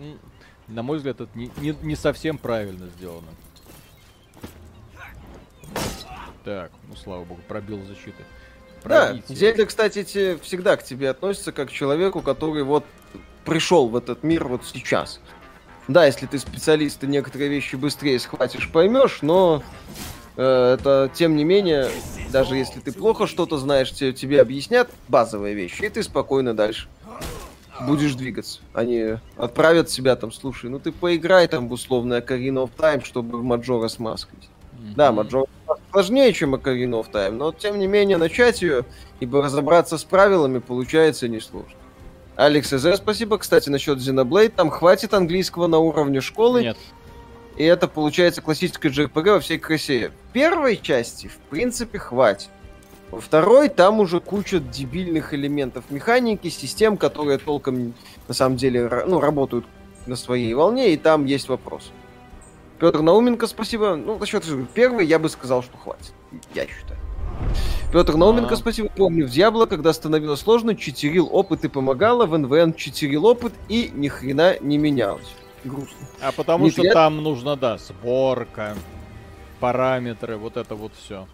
[0.66, 3.28] На мой взгляд, это не, не, не совсем правильно сделано.
[6.44, 8.24] Так, ну слава богу, пробил защиты.
[8.82, 9.24] Пробить.
[9.28, 12.84] Да, Зельда, кстати, те, всегда к тебе относится как к человеку, который вот
[13.44, 15.20] пришел в этот мир вот сейчас.
[15.88, 19.62] Да, если ты специалист, ты некоторые вещи быстрее схватишь, поймешь, но
[20.36, 21.88] это, тем не менее,
[22.30, 26.88] даже если ты плохо что-то знаешь, тебе, тебе объяснят базовые вещи, и ты спокойно дальше
[27.80, 28.60] будешь двигаться.
[28.72, 33.38] Они отправят себя там, слушай, ну ты поиграй там в условное Ocarina of Time, чтобы
[33.38, 34.48] в Маджора смаскать.
[34.72, 34.94] Mm-hmm.
[34.94, 35.46] Да, Маджора
[35.90, 38.84] сложнее, чем Ocarina of Time, но тем не менее начать ее,
[39.20, 41.78] ибо разобраться с правилами получается несложно.
[42.36, 43.38] Алекс ЗР, спасибо.
[43.38, 46.62] Кстати, насчет Xenoblade, там хватит английского на уровне школы.
[46.62, 46.76] Нет.
[47.56, 50.12] И это получается классическая JRPG во всей красе.
[50.32, 52.50] Первой части, в принципе, хватит.
[53.10, 57.94] Во второй там уже куча дебильных элементов механики, систем, которые толком
[58.28, 59.64] на самом деле ну, работают
[60.06, 61.92] на своей волне, и там есть вопрос.
[62.78, 63.96] Петр Науменко, спасибо.
[63.96, 66.12] Ну, насчет первой я бы сказал, что хватит.
[66.54, 67.00] Я считаю.
[67.92, 68.56] Петр Науменко, а.
[68.56, 68.90] спасибо.
[68.94, 73.90] Помню, в Дьябло, когда становилось сложно, читерил опыт и помогало, в НВН читерил опыт и
[73.94, 75.32] ни хрена не менялось.
[75.66, 76.06] Грустно.
[76.20, 76.94] А потому не что прият...
[76.94, 78.76] там нужно, да, сборка,
[79.60, 81.26] параметры, вот это вот все.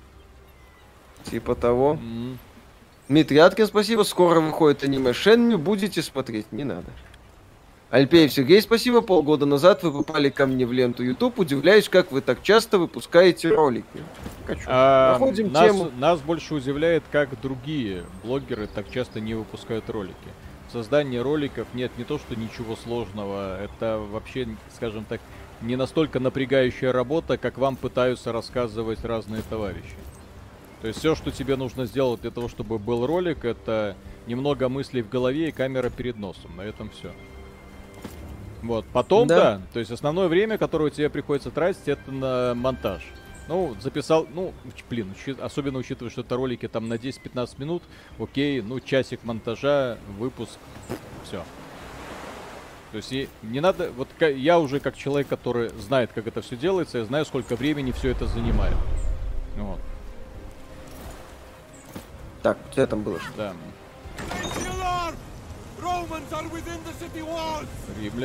[1.24, 1.98] Типа того.
[2.02, 2.36] Mm.
[3.08, 4.02] Дмитрий Аткин, спасибо.
[4.02, 6.86] Скоро выходит аниме Шенми, будете смотреть, не надо.
[7.90, 9.02] Альпеев Сергей, спасибо.
[9.02, 11.38] Полгода назад вы попали ко мне в ленту YouTube.
[11.38, 13.84] Удивляюсь, как вы так часто выпускаете ролики.
[14.46, 14.62] Хочу.
[14.66, 15.90] А, нас, тему.
[15.98, 20.16] Нас больше удивляет, как другие блогеры так часто не выпускают ролики.
[20.72, 23.62] В создании роликов нет не то, что ничего сложного.
[23.62, 25.20] Это вообще, скажем так,
[25.60, 29.94] не настолько напрягающая работа, как вам пытаются рассказывать разные товарищи.
[30.80, 33.96] То есть все, что тебе нужно сделать для того, чтобы был ролик, это
[34.26, 36.56] немного мыслей в голове и камера перед носом.
[36.56, 37.12] На этом все.
[38.62, 39.36] Вот, потом, да.
[39.36, 43.02] да, то есть основное время, которое тебе приходится тратить, это на монтаж.
[43.48, 44.54] Ну, записал, ну,
[44.88, 47.82] блин, особенно учитывая, что это ролики там на 10-15 минут,
[48.18, 50.58] окей, ну, часик монтажа, выпуск,
[51.24, 51.44] все.
[52.92, 56.56] То есть и не надо, вот я уже как человек, который знает, как это все
[56.56, 58.76] делается, я знаю, сколько времени все это занимает.
[59.56, 59.80] Вот.
[62.42, 63.32] Так, у тебя там было что?
[63.36, 63.54] Да.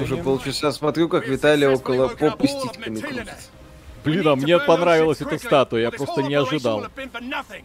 [0.02, 3.36] Уже полчаса смотрю, как Виталий около попы крутится.
[4.04, 6.86] Блин, а мне понравилась эта статуя, я просто не ожидал,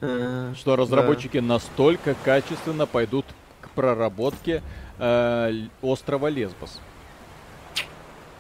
[0.01, 3.27] а, что разработчики настолько качественно пойдут
[3.61, 4.63] к проработке
[4.99, 6.81] э, острова Лесбос.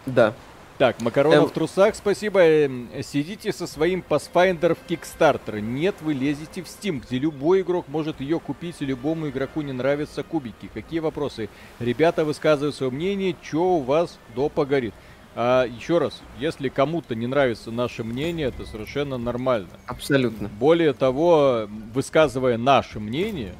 [0.06, 0.34] Да.
[0.78, 1.48] Так, Макаронов эм...
[1.48, 2.40] в трусах, спасибо.
[2.40, 5.60] Эм, сидите со своим Pathfinder в Kickstarter.
[5.60, 9.72] Нет, вы лезете в Steam, где любой игрок может ее купить, и любому игроку не
[9.72, 10.70] нравятся кубики.
[10.74, 11.48] Какие вопросы?
[11.78, 14.94] Ребята высказывают свое мнение, что у вас допа горит.
[15.34, 19.68] А еще раз, если кому-то не нравится наше мнение, это совершенно нормально.
[19.86, 20.48] Абсолютно.
[20.48, 23.54] Более того, высказывая наше мнение,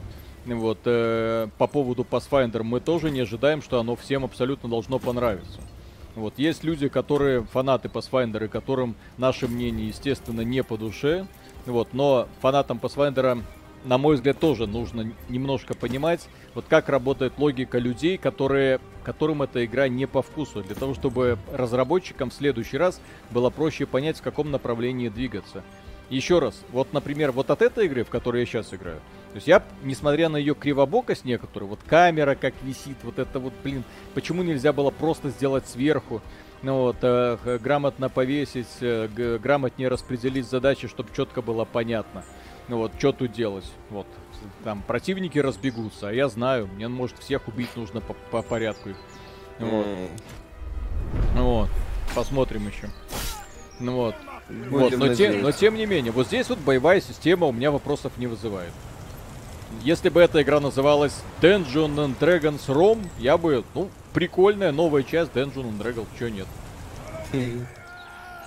[0.44, 5.61] вот, э, по поводу Pathfinder, мы тоже не ожидаем, что оно всем абсолютно должно понравиться.
[6.15, 11.27] Вот есть люди, которые фанаты Pathfinder, которым наше мнение, естественно, не по душе.
[11.65, 13.43] Вот, но фанатам Pathfinder,
[13.84, 19.64] на мой взгляд, тоже нужно немножко понимать, вот как работает логика людей, которые, которым эта
[19.64, 23.00] игра не по вкусу, для того, чтобы разработчикам в следующий раз
[23.30, 25.62] было проще понять, в каком направлении двигаться.
[26.10, 29.00] Еще раз, вот, например, вот от этой игры, в которой я сейчас играю,
[29.30, 33.54] то есть я, несмотря на ее кривобокость некоторую, вот камера как висит, вот это вот,
[33.64, 33.82] блин,
[34.12, 36.20] почему нельзя было просто сделать сверху,
[36.60, 39.09] ну вот, э, грамотно повесить, э,
[39.42, 42.24] грамотнее распределить задачи, чтобы четко было понятно.
[42.77, 43.66] Вот, что тут делать?
[43.90, 44.07] Вот,
[44.65, 48.90] там противники разбегутся, а я знаю, мне может всех убить нужно по, по порядку.
[49.59, 49.86] Вот.
[51.35, 51.69] Ну вот,
[52.15, 52.89] посмотрим еще.
[53.78, 54.15] Ну вот.
[54.70, 58.12] вот, но, те, но тем не менее, вот здесь вот боевая система у меня вопросов
[58.16, 58.73] не вызывает.
[59.82, 65.32] Если бы эта игра называлась Dungeon and Dragons ROM, я бы, ну, прикольная новая часть
[65.32, 66.47] Dungeon and Dragons, чё нет.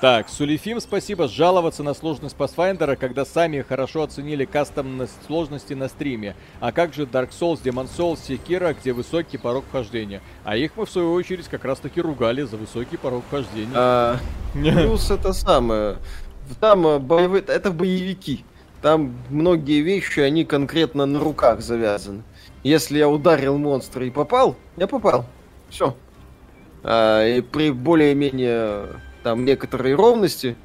[0.02, 1.30] Так, Сулифим, спасибо.
[1.30, 6.36] Жаловаться на сложность Pathfinder, когда сами хорошо оценили кастомность сложности на стриме.
[6.60, 10.22] А как же Dark Souls, Demon Souls, Sekiro, где высокий порог вхождения?
[10.44, 13.72] А их мы, в свою очередь, как раз таки ругали за высокий порог вхождения.
[13.74, 14.18] А,
[14.54, 15.98] плюс это самое.
[16.60, 17.44] Там э, боевые...
[17.48, 18.44] Это боевики.
[18.82, 22.24] Там многие вещи, они конкретно на руках завязаны.
[22.64, 25.26] Если я ударил монстра и попал, я попал.
[25.70, 25.96] Все.
[26.84, 30.56] А, и при более-менее там некоторой ровности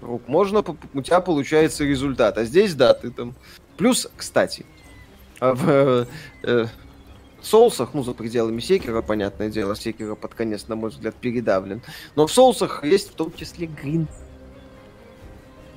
[0.00, 2.36] рук можно, у тебя получается результат.
[2.36, 3.36] А здесь, да, ты там...
[3.76, 4.66] Плюс, кстати,
[5.38, 6.06] а в э,
[6.42, 6.66] э,
[7.40, 11.80] соусах, ну, за пределами секера, понятное дело, секера под конец, на мой взгляд, передавлен.
[12.16, 14.08] Но в соусах есть в том числе грин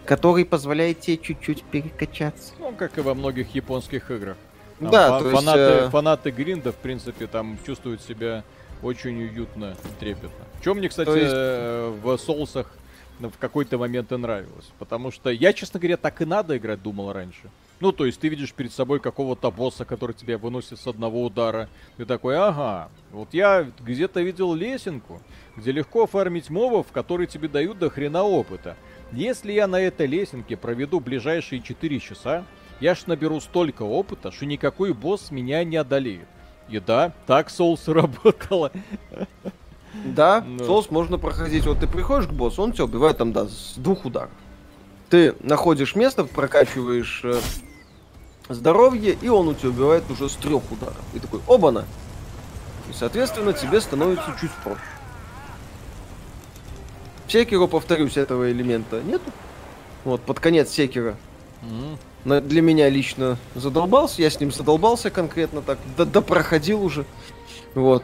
[0.06, 2.54] который позволяет тебе чуть-чуть перекачаться.
[2.60, 4.38] Ну, как и во многих японских играх.
[4.80, 5.90] Там да, фа- фанаты, есть, э...
[5.90, 8.44] фанаты Гринда, в принципе, там чувствуют себя
[8.86, 10.46] очень уютно и трепетно.
[10.64, 11.34] Чем мне, кстати, есть...
[11.34, 12.72] Э, в соусах
[13.20, 14.72] в какой-то момент и нравилось.
[14.78, 17.50] Потому что я, честно говоря, так и надо играть, думал раньше.
[17.80, 21.70] Ну, то есть ты видишь перед собой какого-то босса, который тебя выносит с одного удара.
[21.98, 25.22] Ты такой, ага, вот я где-то видел лесенку,
[25.58, 28.78] где легко фармить мобов, которые тебе дают до хрена опыта.
[29.12, 32.46] Если я на этой лесенке проведу ближайшие 4 часа,
[32.80, 36.28] я ж наберу столько опыта, что никакой босс меня не одолеет.
[36.70, 38.72] И да, так Souls работало.
[40.04, 40.64] Да, Но.
[40.64, 41.66] Souls можно проходить.
[41.66, 44.32] Вот ты приходишь к боссу, он тебя убивает там, да, с двух ударов.
[45.10, 47.40] Ты находишь место, прокачиваешь э,
[48.50, 51.02] здоровье, и он у тебя убивает уже с трех ударов.
[51.14, 51.86] И такой, оба-на!
[52.90, 54.82] И, соответственно, тебе становится чуть проще.
[57.28, 59.32] В Секиро, повторюсь, этого элемента нету.
[60.04, 61.16] Вот, под конец Секира.
[61.62, 61.98] Mm-hmm.
[62.26, 67.06] Для меня лично задолбался, я с ним задолбался конкретно так, да, да проходил уже.
[67.76, 68.04] Вот.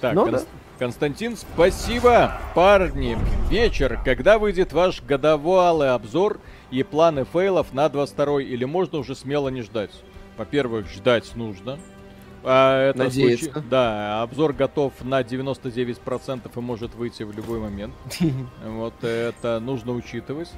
[0.00, 0.40] Так, Но, Кон- да.
[0.78, 3.18] Константин, спасибо, парни.
[3.50, 6.38] Вечер, когда выйдет ваш годовалый обзор
[6.70, 9.90] и планы фейлов на 22 или можно уже смело не ждать?
[10.36, 11.78] Во-первых, ждать нужно.
[12.44, 13.50] А это Надеяться.
[13.50, 13.68] Случай...
[13.68, 17.94] Да, обзор готов на 99% и может выйти в любой момент.
[18.64, 20.50] Вот это нужно учитывать.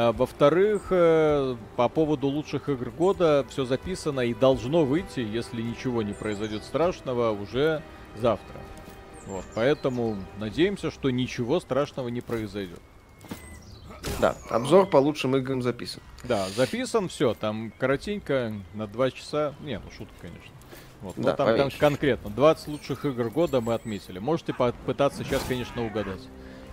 [0.00, 6.02] А, во-вторых, э, по поводу лучших игр года все записано и должно выйти, если ничего
[6.04, 7.82] не произойдет страшного, уже
[8.16, 8.60] завтра.
[9.26, 12.78] Вот, поэтому надеемся, что ничего страшного не произойдет.
[14.20, 16.00] Да, обзор по лучшим играм записан.
[16.22, 19.52] Да, записан, все, там коротенько, на 2 часа.
[19.62, 20.54] Не, ну шутка, конечно.
[21.02, 24.20] Вот, да, там кон- конкретно 20 лучших игр года мы отметили.
[24.20, 26.22] Можете попытаться сейчас, конечно, угадать.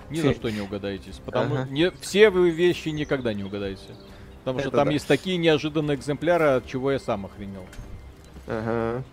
[0.09, 1.19] Ни за что не угадаетесь.
[1.25, 1.67] Потому ага.
[1.69, 3.81] не, все вы вещи никогда не угадаете.
[4.39, 4.93] Потому Это что там да.
[4.93, 7.65] есть такие неожиданные экземпляры, от чего я сам охренел.
[8.47, 9.03] Ага.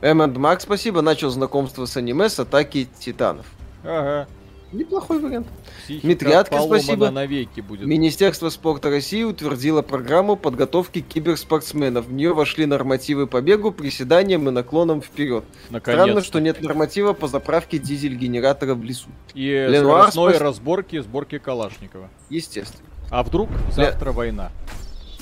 [0.00, 1.02] Эммонд Мак, спасибо.
[1.02, 3.46] Начал знакомство с аниме с атаки титанов.
[3.84, 4.28] Ага.
[4.72, 5.46] Неплохой вариант.
[5.88, 7.10] Митрятка, спасибо.
[7.10, 7.86] навеки будет.
[7.86, 12.06] Министерство спорта России утвердило программу подготовки киберспортсменов.
[12.06, 15.44] В нее вошли нормативы по бегу, приседаниям и наклонам вперед.
[15.68, 19.08] Странно, что нет норматива по заправке дизель-генератора в лесу.
[19.34, 20.42] И Ленуар, скоростной спас...
[20.42, 22.08] разборки сборки Калашникова.
[22.30, 22.88] Естественно.
[23.10, 24.16] А вдруг завтра Ле...
[24.16, 24.52] война?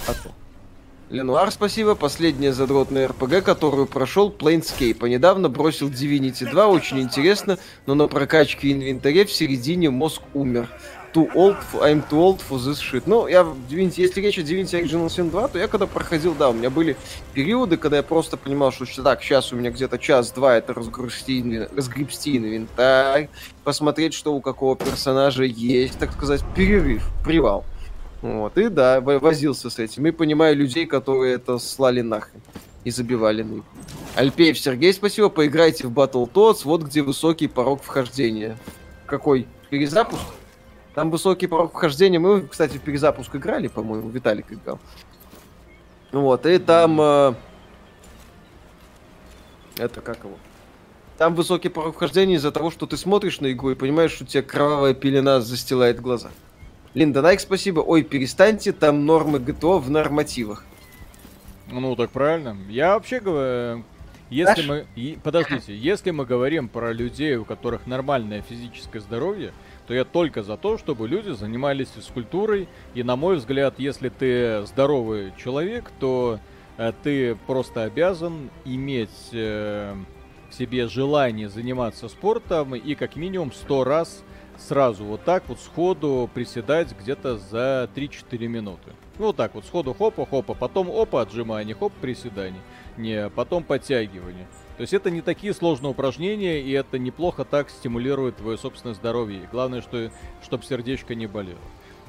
[0.06, 0.30] А то.
[1.10, 1.96] Ленуар, спасибо.
[1.96, 4.98] Последняя задротная РПГ, которую прошел Planescape.
[5.00, 10.68] А недавно бросил Divinity 2, очень интересно, но на прокачке инвентаря в середине мозг умер.
[11.12, 13.02] Too old, I'm too old for this shit.
[13.06, 16.50] Ну, я Divinity, если речь о Divinity Original Sin 2, то я когда проходил, да,
[16.50, 16.96] у меня были
[17.34, 22.36] периоды, когда я просто понимал, что так, сейчас у меня где-то час-два это разгрузти, разгребсти
[22.36, 23.30] инвентарь,
[23.64, 27.64] посмотреть, что у какого персонажа есть, так сказать, перерыв, привал.
[28.22, 30.06] Вот, и да, возился с этим.
[30.06, 32.42] И понимаю людей, которые это слали нахрен
[32.84, 33.62] и забивали на
[34.16, 35.28] Альпеев Сергей, спасибо.
[35.28, 38.58] Поиграйте в Battletoads, вот где высокий порог вхождения.
[39.06, 39.46] Какой?
[39.70, 40.22] Перезапуск?
[40.94, 42.18] Там высокий порог вхождения.
[42.18, 44.78] Мы, кстати, в перезапуск играли, по-моему, Виталик играл.
[46.12, 47.00] Вот, и там...
[47.00, 47.34] Э,
[49.76, 50.36] это как его?
[51.16, 54.42] Там высокий порог вхождения из-за того, что ты смотришь на игру и понимаешь, что тебе
[54.42, 56.30] кровавая пелена застилает глаза.
[56.92, 57.80] Линда Найк, спасибо.
[57.80, 60.64] Ой, перестаньте, там нормы ГТО в нормативах.
[61.70, 62.56] Ну, так правильно.
[62.68, 63.84] Я вообще говорю,
[64.28, 65.16] если мы...
[65.22, 69.52] Подождите, если мы говорим про людей, у которых нормальное физическое здоровье,
[69.86, 72.68] то я только за то, чтобы люди занимались физкультурой.
[72.94, 76.40] И, на мой взгляд, если ты здоровый человек, то
[76.76, 79.94] э, ты просто обязан иметь э,
[80.50, 84.24] в себе желание заниматься спортом и как минимум сто раз
[84.60, 88.92] сразу вот так вот сходу приседать где-то за 3-4 минуты.
[89.18, 92.60] Ну вот так вот, сходу хопа, хопа, потом опа, отжимание, хоп, приседание.
[92.96, 94.46] Не, потом подтягивание.
[94.76, 99.48] То есть это не такие сложные упражнения, и это неплохо так стимулирует твое собственное здоровье.
[99.52, 100.10] Главное, что,
[100.42, 101.58] чтобы сердечко не болело.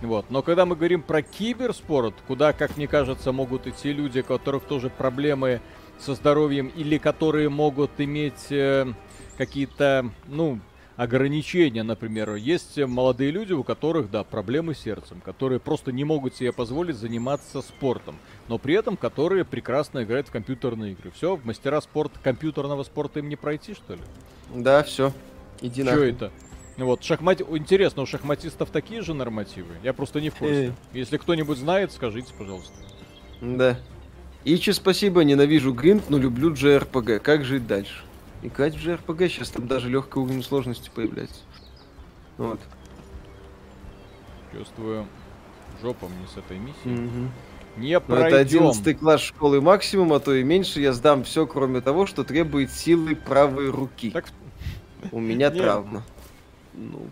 [0.02, 0.26] Вот.
[0.30, 4.64] Но когда мы говорим про киберспорт, куда, как мне кажется, могут идти люди, у которых
[4.64, 5.62] тоже проблемы
[6.00, 8.88] со здоровьем, или которые могут иметь э,
[9.38, 10.60] какие-то, ну,
[10.96, 12.36] ограничения, например.
[12.36, 16.96] Есть молодые люди, у которых, да, проблемы с сердцем, которые просто не могут себе позволить
[16.96, 21.12] заниматься спортом, но при этом которые прекрасно играют в компьютерные игры.
[21.12, 24.02] Все, в мастера спорта, компьютерного спорта им не пройти, что ли?
[24.54, 25.14] Да, все.
[25.62, 26.32] Иди Что это?
[26.78, 27.42] Вот, шахмат...
[27.42, 29.76] Интересно, у шахматистов такие же нормативы?
[29.84, 30.68] Я просто не в курсе.
[30.68, 30.72] Э.
[30.94, 32.74] Если кто-нибудь знает, скажите, пожалуйста.
[33.42, 33.78] Да.
[34.44, 37.20] Ичи, спасибо, ненавижу Гринт, но люблю JRPG.
[37.20, 38.04] Как жить дальше?
[38.44, 41.42] Играть в JRPG, сейчас там даже легкий уровень сложности появляется.
[42.38, 42.60] Вот.
[44.52, 45.08] Чувствую
[45.82, 47.06] жопом не с этой миссией.
[47.06, 47.32] Угу.
[47.78, 48.28] Не пройдем.
[48.28, 50.82] это 11 класс школы максимум, а то и меньше.
[50.82, 54.12] Я сдам все, кроме того, что требует силы правой руки.
[54.12, 54.26] Так...
[55.12, 56.04] У меня травма.
[56.74, 57.08] Ну.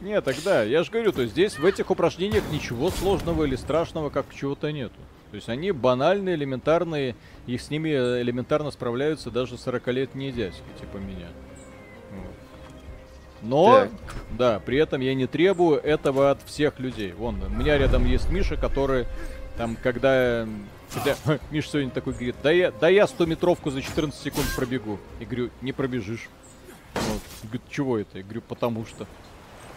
[0.00, 4.26] Не, тогда, я же говорю, то здесь в этих упражнениях ничего сложного или страшного как
[4.34, 4.94] чего-то нету.
[5.36, 7.14] То есть они банальные, элементарные,
[7.46, 11.26] их с ними элементарно справляются даже 40-летние дядьки, типа меня.
[12.10, 12.34] Вот.
[13.42, 13.90] Но, так.
[14.30, 17.12] да, при этом я не требую этого от всех людей.
[17.12, 19.04] Вон, у меня рядом есть Миша, который
[19.58, 20.48] там, когда...
[20.90, 21.16] Хотя,
[21.50, 24.98] Миша сегодня такой говорит, да я, да я 100-метровку за 14 секунд пробегу.
[25.20, 26.30] И говорю, не пробежишь.
[26.94, 27.20] Вот.
[27.42, 28.16] Говорит, чего это?
[28.16, 29.06] Я говорю, потому что.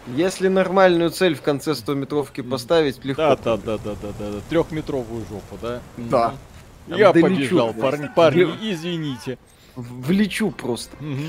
[0.07, 3.21] Если нормальную цель в конце 100-метровки поставить, легко.
[3.21, 4.39] Да, да, да, да, да, да, да.
[4.49, 5.81] Трехметровую жопу, да?
[5.97, 6.34] Да.
[6.88, 9.38] Я побежал, парни, парни, извините.
[9.76, 10.95] Влечу просто.
[10.97, 11.26] Угу.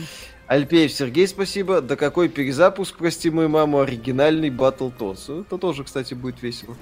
[0.47, 1.81] Альпеев Сергей, спасибо.
[1.81, 5.43] Да какой перезапуск, прости мою маму, оригинальный Battle Tots.
[5.43, 6.77] Это тоже, кстати, будет весело.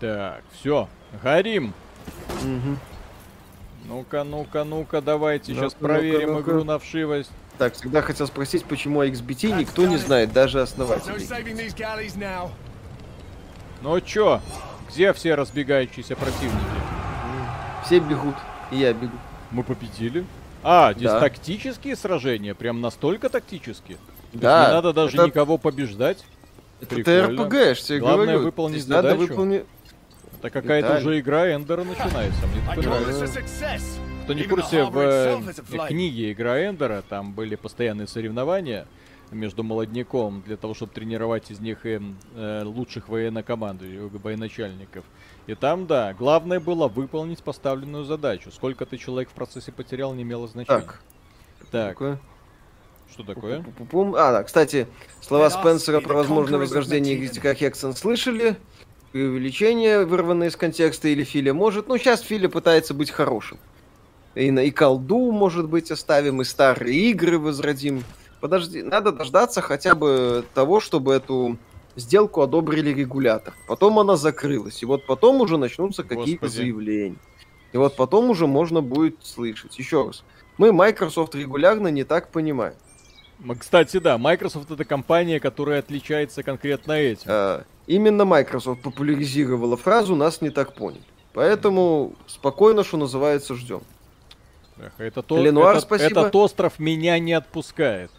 [0.00, 0.88] Так, все,
[1.22, 1.74] горим.
[2.42, 2.78] Угу.
[3.86, 7.30] Ну-ка, ну-ка, ну-ка, давайте ну сейчас проверим ну игру на вшивость.
[7.58, 11.12] Так, всегда хотел спросить, почему XBT никто не знает, даже основатели.
[13.80, 14.40] Ну чё,
[14.90, 16.58] где все разбегающиеся противники?
[17.84, 18.34] Все бегут,
[18.70, 19.16] и я бегу.
[19.50, 20.24] Мы победили?
[20.62, 21.20] А, здесь да.
[21.20, 23.98] тактические сражения, прям настолько тактические?
[24.32, 24.66] Да.
[24.66, 25.26] не надо даже это...
[25.26, 26.24] никого побеждать?
[26.80, 27.54] Это ТРПГ,
[27.88, 28.44] я Главное говорю.
[28.44, 29.20] выполнить Здесь задачу.
[29.20, 29.64] Надо выполни...
[30.38, 32.46] Это какая-то уже игра Эндера начинается.
[32.46, 33.40] Мне такое нравится.
[34.24, 38.86] Кто не в курсе, в э, книге «Игра Эндера» там были постоянные соревнования
[39.30, 42.00] между молодняком для того, чтобы тренировать из них э,
[42.34, 45.04] э, лучших военно-командующих, военачальников.
[45.46, 48.50] И там, да, главное было выполнить поставленную задачу.
[48.50, 50.80] Сколько ты человек в процессе потерял, не имело значения.
[50.80, 51.02] Так.
[51.70, 51.90] Так.
[51.90, 52.18] Такое?
[53.12, 53.62] Что такое?
[54.16, 54.86] А, да, кстати,
[55.20, 58.56] слова Спенсера про возможное возрождение Гритика Хексон слышали?
[59.12, 61.88] Преувеличение, вырванное из контекста, или Филя может.
[61.88, 63.58] Ну, сейчас Филя пытается быть хорошим.
[64.34, 68.02] И, и колду, может быть, оставим, и старые игры возродим.
[68.40, 71.56] Подожди, надо дождаться хотя бы того, чтобы эту
[71.96, 73.54] сделку одобрили регулятор.
[73.66, 74.82] Потом она закрылась.
[74.82, 77.16] И вот потом уже начнутся какие-то заявления.
[77.72, 79.78] И вот потом уже можно будет слышать.
[79.78, 80.24] Еще раз.
[80.58, 82.74] Мы Microsoft регулярно не так понимаем.
[83.58, 87.24] Кстати, да, Microsoft это компания, которая отличается конкретно этим.
[87.26, 91.02] А, именно Microsoft популяризировала фразу «нас не так поняли».
[91.32, 93.82] Поэтому спокойно, что называется, ждем.
[94.78, 96.20] Эх, этот, Ленуар, этот, спасибо.
[96.20, 98.10] этот остров меня не отпускает.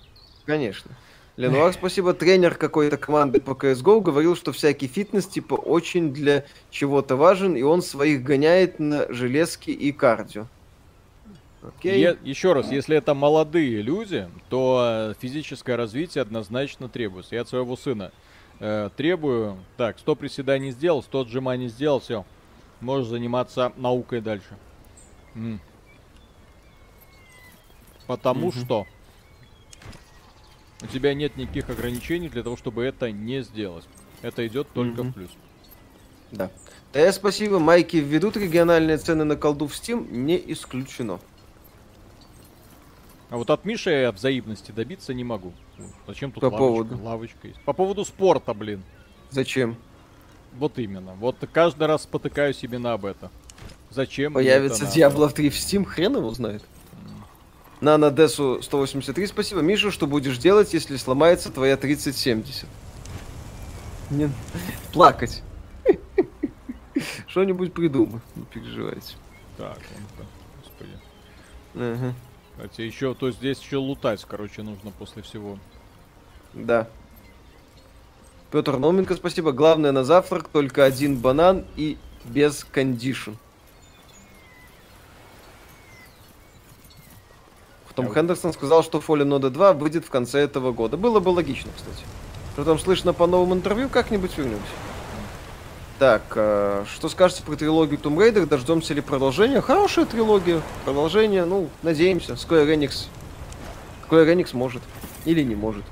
[0.46, 0.92] Конечно.
[1.38, 2.14] Ленуар, спасибо.
[2.14, 7.62] Тренер какой-то команды по CSGO говорил, что всякий фитнес, типа, очень для чего-то важен, и
[7.62, 10.48] он своих гоняет на железки и кардио.
[11.62, 12.00] Окей.
[12.00, 17.36] Я, еще раз, если это молодые люди, то э, физическое развитие однозначно требуется.
[17.36, 18.12] Я от своего сына
[18.60, 22.24] э, требую, так, 100 приседаний сделал, 100 отжиманий сделал, все.
[22.82, 24.56] Можешь заниматься наукой дальше.
[25.34, 25.60] М.
[28.08, 28.58] Потому угу.
[28.58, 28.88] что
[30.82, 33.86] у тебя нет никаких ограничений для того, чтобы это не сделать.
[34.22, 35.10] Это идет только угу.
[35.10, 35.32] в плюс.
[36.32, 36.52] Да.
[36.94, 37.60] Да, спасибо.
[37.60, 41.20] Майки введут региональные цены на колду в Steam, не исключено.
[43.30, 45.52] А вот от Миши я взаимности добиться не могу.
[46.08, 46.58] Зачем тут По лавочка?
[46.58, 47.04] поводу?
[47.04, 47.60] лавочка есть?
[47.62, 48.84] По поводу спорта, блин.
[49.30, 49.76] Зачем?
[50.58, 51.14] Вот именно.
[51.16, 53.30] Вот каждый раз спотыкаюсь именно об этом.
[53.90, 54.34] Зачем?
[54.34, 56.64] Появится Diablo 3 в Steam, хрен его знает.
[57.86, 59.62] На Надесу 183 спасибо.
[59.62, 62.68] Миша, что будешь делать, если сломается твоя 3070?
[64.10, 64.32] Не...
[64.92, 65.44] Плакать.
[67.28, 69.18] Что-нибудь придумай, не переживайте.
[69.56, 70.26] Так, он
[70.64, 70.90] господи.
[71.76, 72.16] Ага.
[72.56, 75.60] Кстати, еще, то здесь еще лутать, короче, нужно после всего.
[76.56, 76.88] Да.
[78.50, 79.52] Петр Науменко, спасибо.
[79.52, 83.34] Главное на завтрак только один банан и без кондишн.
[87.96, 90.98] Том Хендерсон сказал, что Fallen Order 2 выйдет в конце этого года.
[90.98, 92.06] Было бы логично, кстати.
[92.54, 94.64] Что там слышно по новому интервью, как-нибудь вернемся.
[95.98, 98.46] Так, э, что скажете про трилогию Tomb Raider?
[98.46, 99.62] Дождемся ли продолжения?
[99.62, 100.62] Хорошая трилогия.
[100.84, 102.34] Продолжение, ну, надеемся.
[102.34, 103.08] Square Enix.
[104.10, 104.82] Square Enix может.
[105.24, 105.84] Или не может.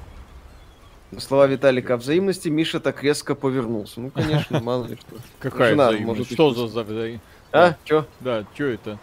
[1.19, 4.01] Слова Виталика о взаимности, Миша так резко повернулся.
[4.01, 5.15] Ну, конечно, мало ли что.
[5.39, 6.19] Какая Жена, взаимность?
[6.19, 7.23] Может, что за взаимность?
[7.53, 7.75] А?
[7.85, 8.05] Чё?
[8.19, 8.99] Да, чё это?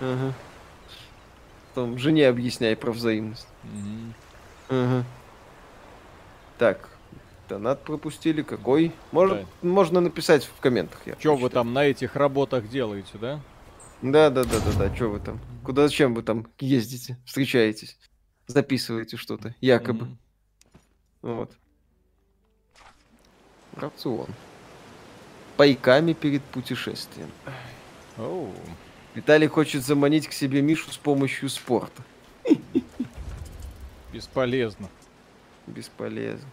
[0.00, 0.34] Ага.
[1.74, 3.46] Там жене объясняй про взаимность.
[3.64, 4.14] Угу.
[4.70, 5.04] Ага.
[6.58, 6.88] Так,
[7.48, 8.42] Донат пропустили.
[8.42, 8.92] Какой?
[9.12, 9.30] Мож...
[9.30, 9.44] Да.
[9.62, 11.00] Можно написать в комментах.
[11.18, 13.40] Что вы там на этих работах делаете, да?
[14.02, 14.94] Да, да, да, да, да.
[14.94, 15.40] Что вы там?
[15.64, 17.18] Куда зачем вы там ездите?
[17.26, 17.98] Встречаетесь?
[18.46, 20.06] Записываете что-то, якобы.
[20.06, 20.16] Mm-hmm.
[21.22, 21.52] Вот.
[23.74, 24.28] Рацион.
[25.56, 27.30] Пайками перед путешествием.
[28.16, 28.52] Oh.
[29.14, 32.02] Виталий хочет заманить к себе Мишу с помощью спорта.
[34.12, 34.88] Бесполезно.
[35.66, 36.48] Бесполезно.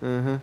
[0.00, 0.40] Ага.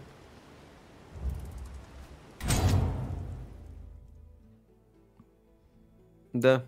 [6.33, 6.65] Да.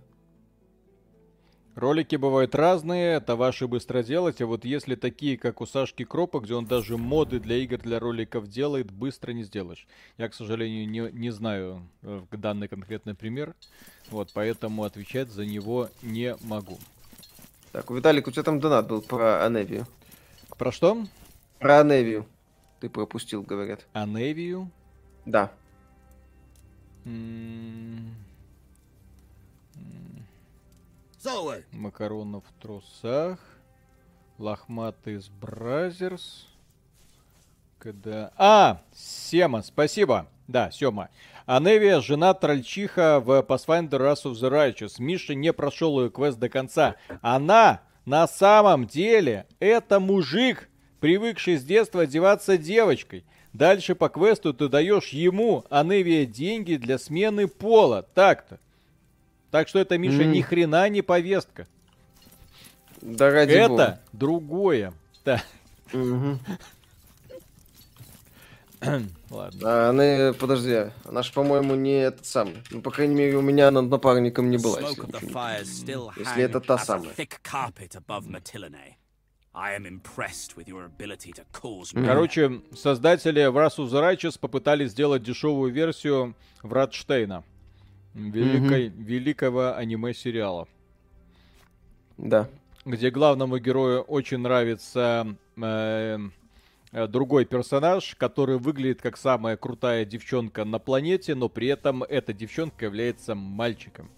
[1.81, 6.39] Ролики бывают разные, это ваши быстро делать, а вот если такие, как у Сашки Кропа,
[6.39, 9.87] где он даже моды для игр, для роликов делает, быстро не сделаешь.
[10.19, 13.55] Я, к сожалению, не, не знаю э, данный конкретный пример,
[14.11, 16.77] вот, поэтому отвечать за него не могу.
[17.71, 19.87] Так, Виталик, у тебя там донат был про Аневию.
[20.59, 21.03] Про что?
[21.57, 22.27] Про Аневию.
[22.79, 23.87] Ты пропустил, говорят.
[23.93, 24.69] Аневию?
[25.25, 25.51] Да.
[31.71, 33.37] Макаронов в трусах.
[34.39, 36.47] Лохматый с Brothers.
[37.77, 38.31] Когда...
[38.37, 40.27] А, Сема, спасибо.
[40.47, 41.09] Да, Сема.
[41.45, 44.95] Аневия, жена трольчиха в Pathfinder Wrath of the Righteous.
[44.97, 46.95] Миша не прошел ее квест до конца.
[47.21, 50.69] Она на самом деле это мужик,
[50.99, 53.25] привыкший с детства одеваться девочкой.
[53.53, 58.01] Дальше по квесту ты даешь ему, Аневия, деньги для смены пола.
[58.15, 58.59] Так-то.
[59.51, 60.27] Так что это, Миша, mm.
[60.27, 61.67] ни хрена не повестка.
[63.01, 63.99] Да ради Это бога.
[64.13, 64.93] другое.
[65.25, 65.43] Да.
[65.93, 66.39] Угу.
[69.29, 69.59] Ладно.
[69.63, 72.63] А, она, подожди, она же, по-моему, не этот самый.
[72.71, 74.79] Ну, по крайней мере, у меня над напарником не была.
[74.79, 77.13] Если, если это та самая.
[82.05, 87.43] Короче, создатели в Wrath of the Righteous попытались сделать дешевую версию Вратштейна.
[88.13, 89.03] Великой, mm-hmm.
[89.03, 90.67] Великого аниме-сериала.
[92.17, 92.49] Да.
[92.85, 96.19] Где главному герою очень нравится э,
[96.91, 102.33] э, другой персонаж, который выглядит как самая крутая девчонка на планете, но при этом эта
[102.33, 104.09] девчонка является мальчиком.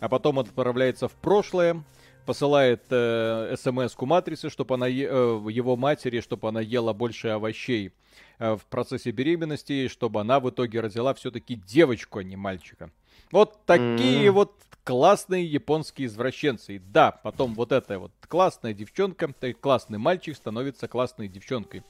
[0.00, 1.84] А потом он отправляется в прошлое,
[2.24, 7.92] посылает э, смс-ку матрице, чтобы она е- э, его матери, чтобы она ела больше овощей
[8.38, 12.90] э, в процессе беременности, чтобы она в итоге родила все-таки девочку, а не мальчика.
[13.30, 14.30] Вот такие mm-hmm.
[14.30, 16.76] вот классные японские извращенцы.
[16.76, 21.82] И да, потом вот эта вот классная девчонка, классный мальчик становится классной девчонкой.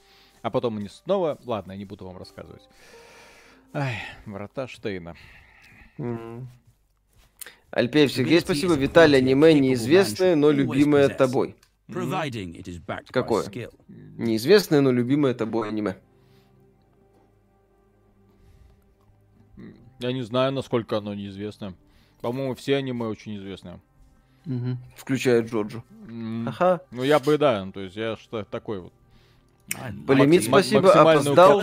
[0.43, 1.39] А потом они снова...
[1.45, 2.63] Ладно, я не буду вам рассказывать.
[3.73, 3.97] Ай,
[4.27, 5.17] врата Штейна.
[5.99, 6.45] Mm-hmm.
[7.71, 8.75] Альпеев Сергей, спасибо.
[8.75, 11.57] Виталий, аниме неизвестное, но любимое тобой.
[13.11, 13.45] Какое?
[13.89, 15.97] Неизвестное, но любимое тобой аниме.
[20.05, 21.73] Я не знаю, насколько оно неизвестно.
[22.21, 23.81] По-моему, все аниме очень известны.
[24.45, 24.77] Угу.
[24.99, 25.83] Включая Джоджо.
[26.07, 26.47] Mm.
[26.47, 26.83] Ага.
[26.91, 28.93] Ну, я бы, да, то есть я что такой вот.
[30.07, 31.63] Полимит, спасибо, опоздал.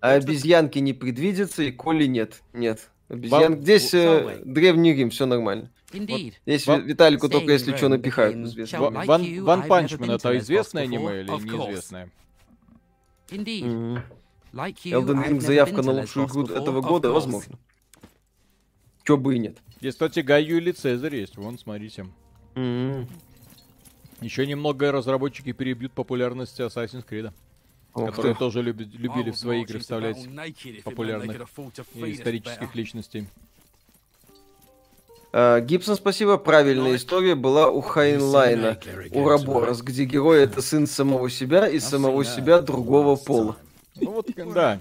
[0.00, 2.40] А обезьянки не предвидится, и Коли нет.
[2.54, 2.88] Нет.
[3.10, 3.52] Обезьян...
[3.52, 3.60] Вам...
[3.60, 5.70] Здесь э, древний Рим, все нормально.
[5.92, 6.08] Вот.
[6.46, 6.86] Здесь Вам...
[6.86, 8.34] Виталику только если что напихают.
[8.72, 12.08] Ван, Панчмен это известное аниме или неизвестное?
[14.52, 17.58] Elden Ring заявка на лучшую игру этого года, возможно.
[19.04, 19.58] Чё бы и нет.
[19.80, 21.36] Здесь, кстати, Гай или Цезарь есть.
[21.36, 22.06] Вон, смотрите.
[22.54, 23.08] Mm-hmm.
[24.20, 27.32] Еще немного разработчики перебьют популярность Assassin's Creed.
[27.94, 28.38] Ох которые ты.
[28.38, 30.28] тоже люби, любили в свои игры вставлять
[30.84, 31.40] популярных
[31.94, 33.26] исторических личностей.
[35.32, 36.38] Uh, Гибсон, спасибо.
[36.38, 38.78] Правильная история была у Хайнлайна,
[39.12, 43.56] у Раборос, где герой это сын самого себя и самого себя другого пола.
[44.00, 44.80] Ну вот, да.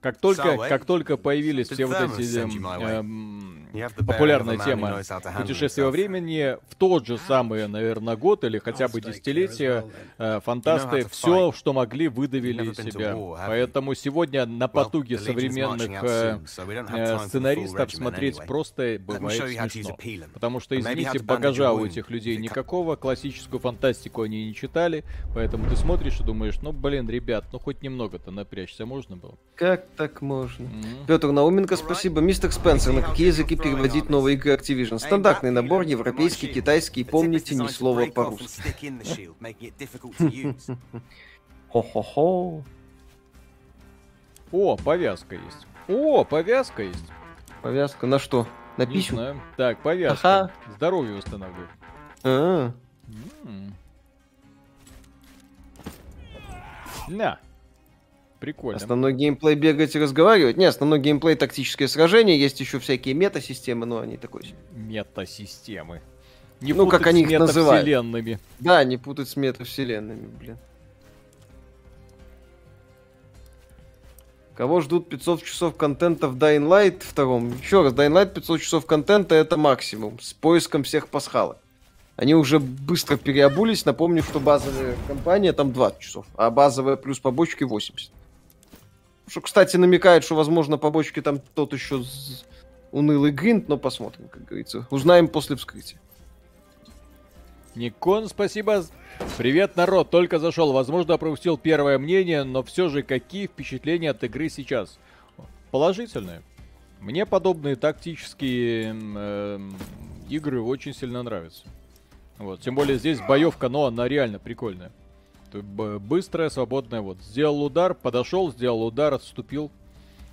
[0.00, 3.61] Как только, как только появились все вот эти эм,
[3.96, 5.02] популярная тема
[5.36, 9.84] путешествия во времени в тот же самый, наверное, год или хотя бы десятилетие
[10.18, 13.16] э, фантасты все, что могли, выдавили из себя.
[13.46, 16.38] Поэтому сегодня на потуге современных э,
[16.92, 19.96] э, сценаристов смотреть просто бывает смешно.
[20.32, 25.04] Потому что, извините, багажа у этих людей никакого, классическую фантастику они не читали,
[25.34, 29.34] поэтому ты смотришь и думаешь, ну, блин, ребят, ну хоть немного-то напрячься можно было.
[29.54, 30.64] Как так можно?
[30.64, 31.06] Mm-hmm.
[31.06, 32.20] Петр Науменко, спасибо.
[32.20, 34.98] Мистер Спенсер, на какие языки переводить новые игры Activision.
[34.98, 38.62] Стандартный набор, европейский, китайский, помните ни слова по-русски.
[41.70, 42.62] Хо-хо-хо.
[44.52, 45.66] О, повязка есть.
[45.88, 47.04] О, повязка есть.
[47.62, 48.46] Повязка на что?
[48.76, 49.16] На пищу?
[49.56, 50.40] Так, повязка.
[50.40, 50.52] Ага.
[50.76, 51.70] Здоровье восстанавливает.
[52.22, 52.74] А-а-а.
[57.08, 57.38] На.
[58.42, 58.76] Прикольно.
[58.76, 60.56] Основной геймплей бегать и разговаривать.
[60.56, 62.36] Не, основной геймплей тактическое сражение.
[62.36, 64.52] Есть еще всякие мета-системы, но они такой.
[64.72, 66.02] Мета-системы.
[66.60, 67.84] Не ну, как они их называют.
[67.84, 68.40] вселенными.
[68.58, 70.58] Да, не путать с мета-вселенными, блин.
[74.56, 77.56] Кого ждут 500 часов контента в Dying Light втором?
[77.62, 80.18] Еще раз, Dying Light 500 часов контента это максимум.
[80.18, 81.58] С поиском всех пасхалок.
[82.16, 83.84] Они уже быстро переобулись.
[83.84, 88.10] Напомню, что базовая компания там 20 часов, а базовая плюс побочки 80.
[89.26, 92.02] Что, кстати, намекает, что, возможно, побочки там тот еще
[92.90, 94.86] унылый гринд, но посмотрим, как говорится.
[94.90, 95.98] Узнаем после вскрытия.
[97.74, 98.84] Никон, спасибо.
[99.38, 100.72] Привет, народ, только зашел.
[100.72, 104.98] Возможно, пропустил первое мнение, но все же какие впечатления от игры сейчас?
[105.70, 106.42] Положительные.
[107.00, 109.70] Мне подобные тактические э,
[110.28, 111.64] игры очень сильно нравятся.
[112.38, 114.92] Вот, тем более здесь боевка, но она реально прикольная.
[115.54, 117.00] Быстрая, свободная.
[117.00, 119.70] Вот, сделал удар, подошел, сделал удар, отступил.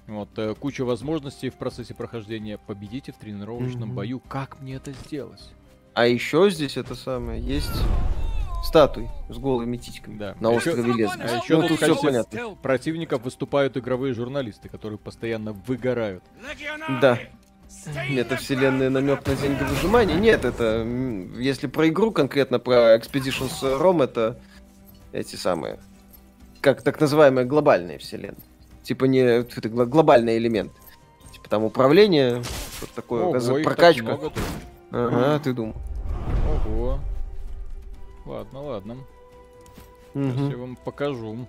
[0.08, 2.58] Вот, э, куча возможностей в процессе прохождения.
[2.66, 3.96] Победите в тренировочном mm-hmm.
[3.96, 4.22] бою.
[4.28, 5.50] Как мне это сделать?
[5.94, 7.70] А еще здесь это самое, есть
[8.64, 10.36] статуи с голыми титьками да.
[10.40, 11.12] на острове Лес.
[11.18, 12.56] А еще ну, тут все понятно.
[12.62, 16.24] Противников выступают игровые журналисты, которые постоянно выгорают.
[17.02, 17.20] Да.
[18.10, 20.20] Это вселенная намек на деньговыжимание?
[20.20, 20.84] Нет, это
[21.38, 24.40] если про игру конкретно, про Expeditions Rome, это
[25.12, 25.80] эти самые,
[26.62, 28.38] как так называемая глобальная вселенная.
[28.84, 30.72] Типа не это глобальный элемент.
[31.32, 32.44] Типа там управление,
[32.78, 34.20] что-то такое, Ого, прокачка.
[34.92, 35.76] Ага, ты думал.
[36.66, 37.00] Ого.
[38.26, 38.94] Ладно, ладно.
[40.14, 40.24] Угу.
[40.24, 41.48] Сейчас я вам покажу.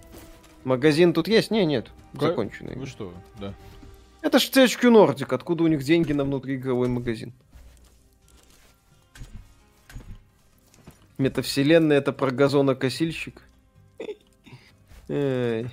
[0.65, 1.51] Магазин тут есть?
[1.51, 1.91] Не, нет.
[2.13, 2.23] Как?
[2.31, 2.77] Законченный.
[2.77, 3.13] Вы что?
[3.39, 3.55] Да.
[4.23, 5.35] Это ж THQ Nordic.
[5.35, 7.33] Откуда у них деньги на внутриигровой магазин?
[11.17, 13.43] Метавселенная это про газонокосильщик?
[15.11, 15.67] Эй.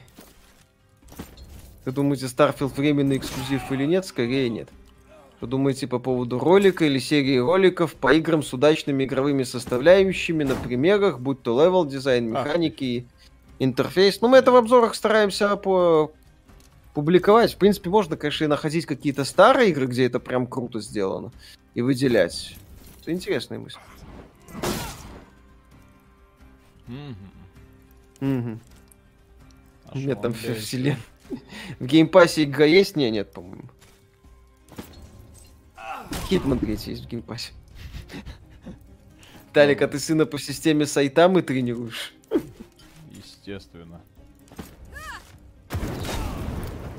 [1.85, 4.03] Вы думаете, Starfield временный эксклюзив или нет?
[4.05, 4.67] Скорее нет.
[5.37, 10.55] Что думаете по поводу ролика или серии роликов по играм с удачными игровыми составляющими на
[10.55, 13.63] примерах, будь то левел дизайн, механики, а.
[13.63, 14.19] интерфейс?
[14.21, 16.11] Ну, мы это в обзорах стараемся по
[16.95, 17.53] публиковать.
[17.53, 21.31] В принципе, можно, конечно, и находить какие-то старые игры, где это прям круто сделано,
[21.75, 22.57] и выделять.
[23.01, 23.77] Это интересная мысль.
[28.19, 28.59] Угу.
[28.59, 28.76] А
[30.05, 30.99] Нет, там все вселенная.
[31.79, 32.95] В Game Pass е игра есть?
[32.95, 33.69] Не, нет, по-моему.
[36.29, 37.51] Hitman 3 есть в Game Pass е.
[39.53, 42.13] Талик, а ты сына по системе Сайтамы тренируешь?
[43.11, 44.01] Естественно.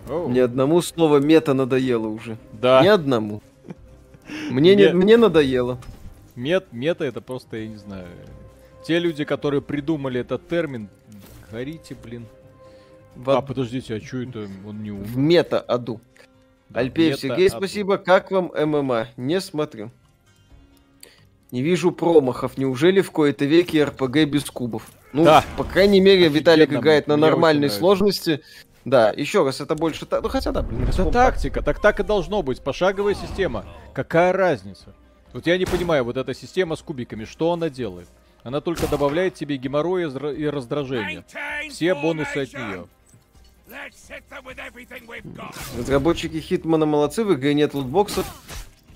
[0.08, 2.38] Ни одному слово мета надоело уже.
[2.52, 2.82] Да.
[2.82, 3.42] Ни одному.
[4.50, 5.78] Мне, не, мне надоело.
[6.34, 8.06] Мет, мета это просто, я не знаю.
[8.86, 10.88] Те люди, которые придумали этот термин,
[11.50, 12.26] говорите, блин.
[13.18, 13.30] В...
[13.30, 14.48] А, подождите, а что это?
[14.64, 15.04] Он не умер.
[15.04, 16.00] В мета-аду.
[16.72, 17.98] Альпеев Сергей, спасибо.
[17.98, 19.08] Как вам ММА?
[19.16, 19.90] Не смотрю.
[21.50, 22.56] Не вижу промахов.
[22.56, 24.88] Неужели в кои-то веке РПГ без кубов?
[25.12, 25.44] Ну, да.
[25.56, 26.38] по крайней мере, Офигенно.
[26.38, 28.40] Виталик играет на нормальной сложности.
[28.84, 30.06] Да, еще раз, это больше...
[30.08, 30.84] Ну, хотя да, блин.
[30.84, 32.62] Это тактика, так так и должно быть.
[32.62, 33.64] Пошаговая система.
[33.94, 34.94] Какая разница?
[35.32, 38.08] Вот я не понимаю, вот эта система с кубиками, что она делает?
[38.44, 41.24] Она только добавляет тебе геморроя и раздражения.
[41.68, 42.86] Все бонусы от нее.
[45.78, 48.26] Разработчики Хитмана молодцы, в игре нет лутбоксов.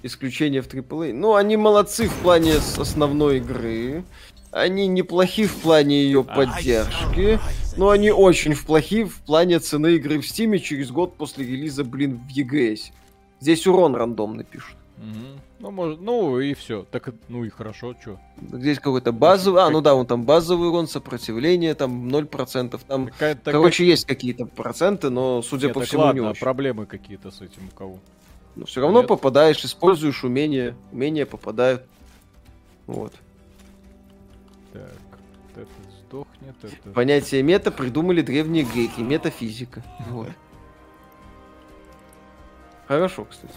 [0.03, 1.13] Исключение в AAA.
[1.13, 4.05] Ну, они молодцы в плане основной игры.
[4.51, 7.39] Они неплохи в плане ее поддержки.
[7.77, 12.19] Но они очень плохи в плане цены игры в Стиме через год после релиза, блин,
[12.19, 12.93] в EGS.
[13.41, 14.77] Здесь урон рандомный пишут.
[14.99, 15.41] Угу.
[15.63, 16.85] Ну, может, ну и все.
[16.91, 18.19] Так, ну и хорошо, что.
[18.51, 23.53] Здесь какой-то базовый, а, ну да, он там базовый урон, сопротивление, там 0%, там, Какая-то,
[23.53, 23.87] короче, как...
[23.87, 26.41] есть какие-то проценты, но, судя Нет, по всему, ладно, не а очень.
[26.41, 27.99] проблемы какие-то с этим у кого?
[28.57, 29.09] Но все равно Нет.
[29.09, 31.85] попадаешь, используешь умения, умения попадают.
[32.89, 33.13] Вот.
[34.73, 34.91] Так,
[35.55, 35.69] это
[36.01, 36.91] сдохнет, это...
[36.91, 39.85] Понятие мета придумали древние греки, метафизика.
[40.11, 40.29] Вот.
[42.89, 43.55] Хорошо, кстати.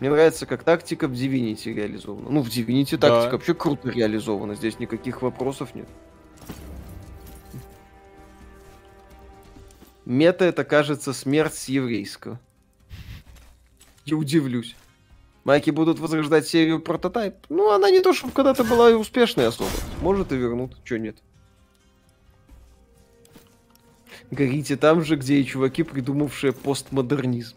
[0.00, 2.30] Мне нравится, как тактика в Divinity реализована.
[2.30, 3.08] Ну, в Divinity да.
[3.08, 4.54] тактика вообще круто реализована.
[4.54, 5.88] Здесь никаких вопросов нет.
[10.04, 12.40] Мета это, кажется, смерть с еврейского.
[14.04, 14.74] Я удивлюсь.
[15.44, 17.34] Майки будут возрождать серию прототайп.
[17.48, 19.70] Ну, она не то, чтобы когда-то была и успешной особо.
[20.00, 21.16] Может и вернут, чё нет.
[24.30, 27.56] Горите там же, где и чуваки, придумавшие постмодернизм.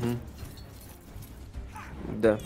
[0.00, 0.16] Угу.
[2.18, 2.38] Да.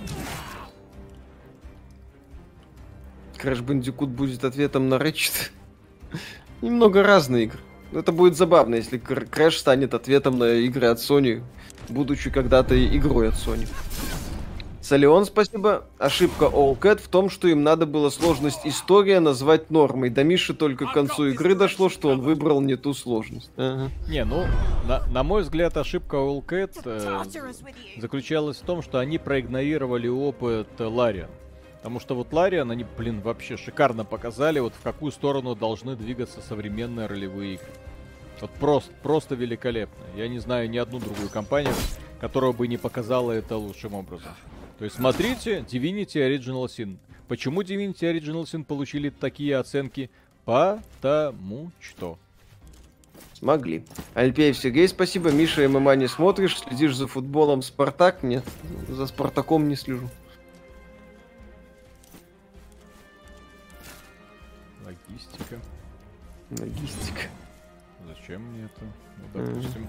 [3.39, 5.51] Crash Bandicoot будет ответом на Ratchet.
[6.63, 7.61] Немного разные игры.
[7.93, 11.43] Это будет забавно, если Crash станет ответом на игры от Sony,
[11.89, 13.69] будучи когда-то игрой от Sony.
[14.87, 15.83] Салион, спасибо.
[15.99, 20.11] Ошибка Allcat в том, что им надо было сложность история назвать нормой.
[20.11, 23.51] До Миши только к концу игры дошло, что он выбрал не ту сложность.
[23.57, 23.91] Ага.
[24.07, 24.45] Не, ну,
[24.87, 31.31] на, на мой взгляд, ошибка Allcat э, заключалась в том, что они проигнорировали опыт Лариан.
[31.79, 36.41] Потому что вот Лариан, они, блин, вообще шикарно показали, вот в какую сторону должны двигаться
[36.49, 37.73] современные ролевые игры.
[38.41, 40.05] Вот просто, просто великолепно.
[40.17, 41.75] Я не знаю ни одну другую компанию,
[42.21, 44.31] которая бы не показала это лучшим образом.
[44.79, 46.99] То есть смотрите Divinity Original Sin.
[47.29, 50.11] Почему Divinity Original Sin получили такие оценки?
[50.45, 52.19] Потому что.
[53.35, 53.85] Смогли.
[54.15, 55.31] Альпеев Сергей, спасибо.
[55.31, 56.59] Миша, ММА не смотришь?
[56.59, 58.23] Следишь за футболом Спартак?
[58.23, 58.45] Нет,
[58.89, 60.09] за Спартаком не слежу.
[64.85, 65.61] Логистика.
[66.51, 67.29] Логистика.
[68.07, 68.85] Зачем мне это?
[69.19, 69.87] Ну, допустим.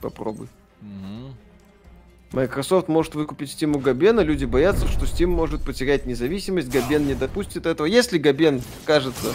[0.00, 0.48] Попробуй.
[0.82, 1.34] Угу.
[2.34, 7.14] Microsoft может выкупить Steam у Габена, люди боятся, что Steam может потерять независимость, Габен не
[7.14, 7.86] допустит этого.
[7.86, 9.32] Если Габен, кажется,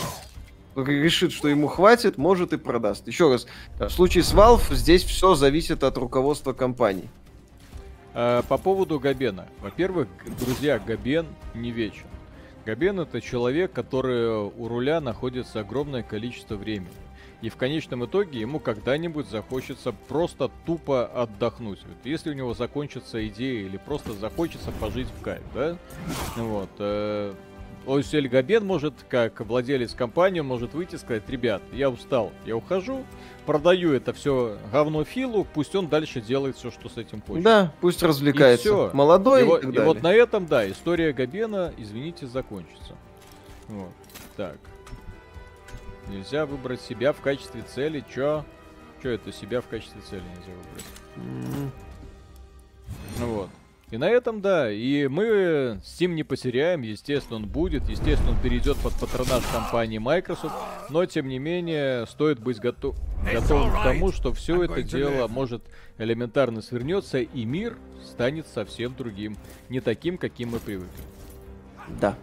[0.75, 3.07] решит, что ему хватит, может и продаст.
[3.07, 3.47] Еще раз,
[3.79, 7.07] в случае с Valve здесь все зависит от руководства компании.
[8.13, 9.47] А, по поводу Габена.
[9.61, 12.05] Во-первых, друзья, Габен не вечен.
[12.65, 16.89] Габен это человек, который у руля находится огромное количество времени.
[17.41, 21.79] И в конечном итоге ему когда-нибудь захочется просто тупо отдохнуть.
[21.87, 25.77] Вот если у него закончится идея или просто захочется пожить в кайф, да?
[26.35, 26.69] Вот.
[26.79, 27.33] Э,
[27.87, 33.05] Осель Габен может, как владелец компании, может выйти и сказать, ребят, я устал, я ухожу,
[33.45, 37.43] продаю это все говно Филу, пусть он дальше делает все, что с этим хочет.
[37.43, 38.67] Да, пусть развлекается.
[38.67, 38.91] И все.
[38.93, 39.43] Молодой.
[39.43, 42.95] И, и, и вот на этом, да, история Габена, извините, закончится.
[43.69, 43.93] Вот.
[44.35, 44.57] Так.
[46.09, 48.03] Нельзя выбрать себя в качестве цели.
[48.13, 48.43] Чё?
[49.01, 50.85] Чё это себя в качестве цели нельзя выбрать?
[51.15, 51.69] Mm-hmm.
[53.19, 53.49] Ну вот.
[53.91, 58.77] И на этом, да, и мы Steam не потеряем, естественно, он будет, естественно, он перейдет
[58.77, 60.53] под патронаж компании Microsoft,
[60.91, 62.95] но, тем не менее, стоит быть готов,
[63.33, 65.63] готовым к тому, что все это дело может
[65.97, 69.35] элементарно свернется, и мир станет совсем другим,
[69.69, 71.03] не таким, каким мы привыкли.
[71.99, 72.15] Да.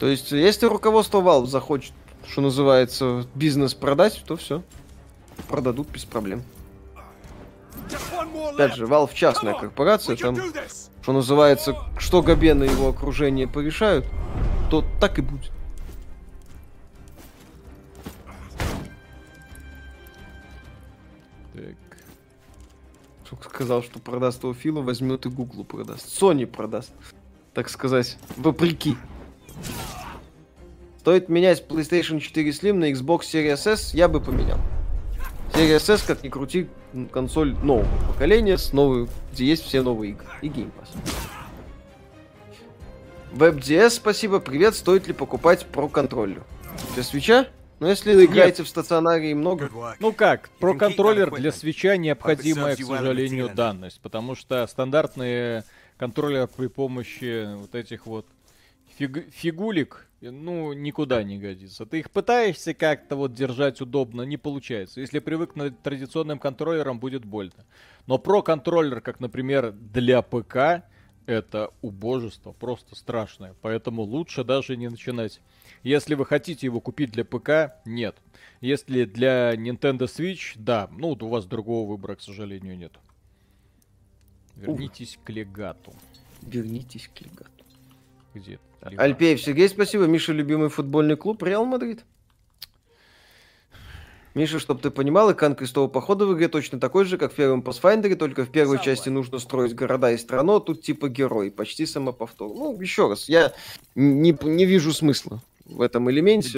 [0.00, 1.92] То есть, если руководство Valve захочет,
[2.26, 4.62] что называется, бизнес продать, то все.
[5.46, 6.42] Продадут без проблем.
[8.54, 10.38] Опять же, Valve частная корпорация, там,
[11.02, 14.06] что называется, что Габен и его окружение порешают,
[14.70, 15.50] то так и будет.
[21.52, 23.38] Так.
[23.42, 26.06] Сказал, что продаст его Филу, возьмет и Гуглу продаст.
[26.06, 26.90] Sony продаст.
[27.52, 28.96] Так сказать, вопреки.
[31.00, 34.58] Стоит менять PlayStation 4 Slim на Xbox Series S, я бы поменял.
[35.54, 36.68] Series S, как ни крути,
[37.10, 40.90] консоль нового поколения, с новой, где есть все новые игры и Game Pass.
[43.32, 46.44] WebDS, спасибо, привет, стоит ли покупать про контроллер?
[46.92, 47.48] Для свеча?
[47.78, 49.70] Ну, если вы играете в стационаре и много...
[50.00, 55.64] Ну как, про контроллер для свеча необходимая, к сожалению, данность, потому что стандартные
[55.96, 58.26] контроллеры при помощи вот этих вот
[58.98, 59.32] фиг...
[59.32, 61.86] фигулик ну, никуда не годится.
[61.86, 65.00] Ты их пытаешься как-то вот держать удобно, не получается.
[65.00, 67.64] Если привык к традиционным контроллерам, будет больно.
[68.06, 70.84] Но про контроллер, как, например, для ПК,
[71.26, 73.54] это убожество просто страшное.
[73.62, 75.40] Поэтому лучше даже не начинать.
[75.82, 78.16] Если вы хотите его купить для ПК, нет.
[78.60, 80.90] Если для Nintendo Switch, да.
[80.92, 82.92] Ну, у вас другого выбора, к сожалению, нет.
[84.56, 85.24] Вернитесь Ух.
[85.24, 85.94] к легату.
[86.42, 87.64] Вернитесь к легату.
[88.34, 88.58] Где?
[88.88, 89.02] Либо...
[89.02, 90.04] Альпеев Сергей, спасибо.
[90.04, 92.04] Миша, любимый футбольный клуб Реал Мадрид.
[94.34, 97.62] Миша, чтобы ты понимал, экран крестового похода в игре точно такой же, как в первом
[97.62, 101.84] Pathfinder, только в первой части нужно строить города и страну, а тут типа герой, почти
[101.84, 102.48] самоповтор.
[102.48, 103.52] Ну, еще раз, я
[103.96, 106.48] не, не вижу смысла в этом элементе.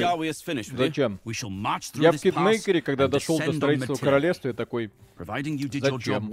[0.76, 1.18] Зачем?
[1.94, 4.90] Я в Китмейкере, когда дошел до строительства королевства, я такой,
[5.96, 6.28] зачем?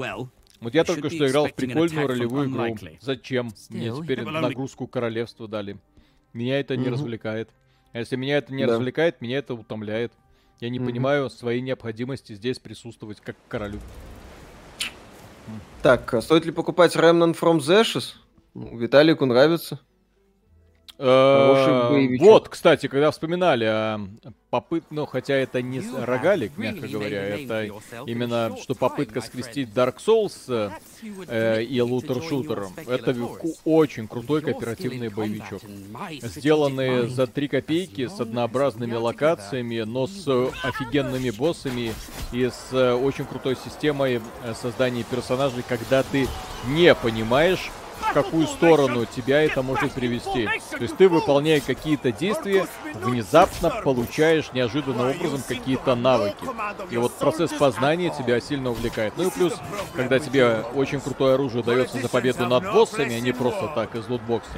[0.59, 2.97] Вот я только что играл в прикольную ролевую игру.
[3.01, 5.77] Зачем мне теперь нагрузку королевства дали?
[6.33, 7.49] Меня это не развлекает.
[7.91, 8.73] А если меня это не да.
[8.73, 10.13] развлекает, меня это утомляет.
[10.59, 13.79] Я не понимаю своей необходимости здесь присутствовать как королю.
[15.81, 18.15] Так, а стоит ли покупать Remnant from the Ashes?
[18.53, 19.79] Ну, Виталику нравится.
[21.01, 23.99] Э, вот, кстати, когда вспоминали о
[24.49, 27.69] попыт, ну, хотя это не рогалик, мягко говоря, это
[28.05, 30.73] именно, что попытка скрестить Dark Souls
[31.27, 32.73] э, и лутер шутером.
[32.75, 33.15] это
[33.63, 35.61] очень крутой кооперативный боевичок.
[36.21, 40.27] Сделанный за 3 копейки, с однообразными локациями, но с
[40.63, 41.93] офигенными боссами
[42.33, 46.27] и с очень крутой системой э, создания персонажей, когда ты
[46.67, 50.45] не понимаешь, в какую сторону тебя это может привести.
[50.71, 56.45] То есть ты, выполняя какие-то действия, внезапно получаешь неожиданным образом какие-то навыки.
[56.89, 59.13] И вот процесс познания тебя сильно увлекает.
[59.17, 59.53] Ну и плюс,
[59.95, 64.07] когда тебе очень крутое оружие дается за победу над боссами, а не просто так из
[64.07, 64.49] лутбокса.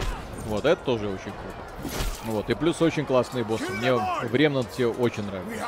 [0.48, 1.71] Вот, это тоже очень круто.
[2.26, 3.70] Вот, и плюс очень классные боссы.
[3.72, 5.66] Мне в Ремнанте очень нравится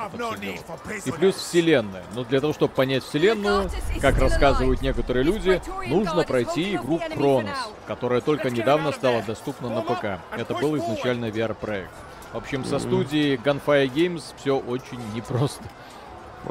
[1.06, 2.04] И плюс вселенная.
[2.14, 3.70] Но для того, чтобы понять вселенную,
[4.02, 7.58] как рассказывают некоторые люди, нужно пройти игру Кронос,
[7.88, 10.22] которая только недавно стала доступна на ПК.
[10.38, 11.92] Это был изначально VR-проект.
[12.34, 15.64] В общем, со студией Gunfire Games все очень непросто.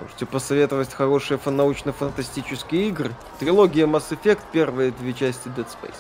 [0.01, 3.13] Можете посоветовать хорошие научно-фантастические игры.
[3.39, 5.97] Трилогия Mass Effect, первые две части Dead Space.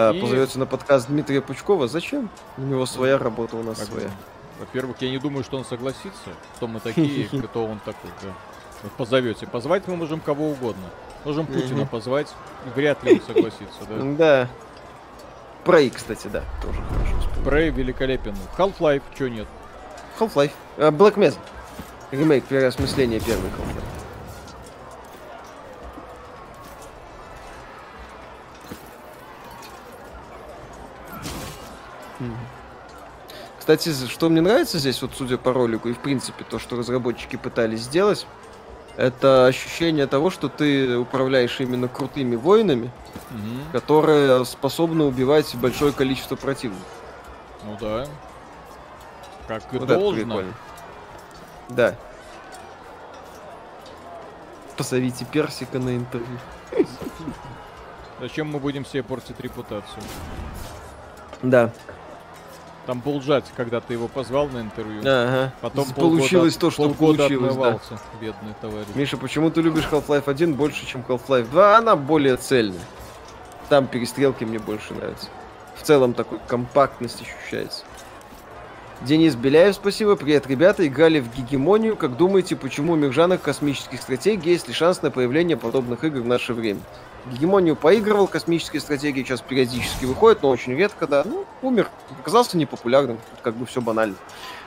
[0.00, 0.20] А, и...
[0.20, 1.88] Позовете на подкаст Дмитрия Пучкова.
[1.88, 2.30] Зачем?
[2.56, 4.08] У него своя работа, у нас как своя.
[4.60, 6.30] Во-первых, я не думаю, что он согласится.
[6.54, 8.28] Кто мы такие, кто он такой, да.
[8.84, 9.48] Вот позовете.
[9.48, 10.84] Позвать мы можем кого угодно.
[11.24, 12.28] Можем Путина позвать.
[12.76, 13.96] Вряд ли он согласится, да?
[14.16, 14.48] Да.
[15.64, 17.44] Прей, кстати, да, тоже хорошо.
[17.44, 18.36] Прей великолепен.
[18.56, 19.48] Half-Life, что нет?
[20.20, 20.52] Half-Life.
[20.76, 21.38] А, Black Mesa.
[22.12, 23.97] Ремейк переосмысления первый Half-Life.
[33.58, 37.36] Кстати, что мне нравится здесь, вот судя по ролику, и в принципе то, что разработчики
[37.36, 38.26] пытались сделать,
[38.96, 42.90] это ощущение того, что ты управляешь именно крутыми воинами,
[43.30, 43.72] угу.
[43.72, 46.86] которые способны убивать большое количество противников.
[47.64, 48.06] Ну да.
[49.46, 50.42] Как и вот должно.
[51.68, 51.94] Да.
[54.76, 56.38] Позовите Персика на интервью.
[58.20, 60.02] Зачем мы будем себе портить репутацию?
[61.42, 61.72] Да.
[62.88, 65.02] Там Булджать, когда ты его позвал на интервью.
[65.04, 65.52] Ага.
[65.60, 67.54] Потом получилось то, что получилось.
[67.54, 67.78] Да.
[68.18, 68.86] бедный товарищ.
[68.94, 71.76] Миша, почему ты любишь Half-Life 1 больше, чем Half-Life 2?
[71.76, 72.80] Она более цельная.
[73.68, 75.26] Там перестрелки мне больше нравятся.
[75.76, 77.84] В целом такой компактность ощущается.
[79.02, 80.16] Денис Беляев, спасибо.
[80.16, 80.86] Привет, ребята.
[80.86, 81.94] Играли в Гегемонию.
[81.94, 86.26] Как думаете, почему у миржанах космических стратегий есть ли шанс на появление подобных игр в
[86.26, 86.80] наше время?
[87.28, 91.22] Гегемонию поигрывал, космические стратегии сейчас периодически выходят, но очень редко, да.
[91.24, 91.90] Ну, умер,
[92.20, 94.16] оказался непопулярным, как бы все банально.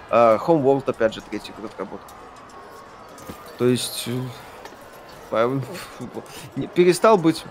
[0.09, 2.03] Uh, Homeworld, опять же, третий год работы.
[3.57, 4.09] То есть,
[5.31, 5.59] э,
[6.75, 7.45] перестал быть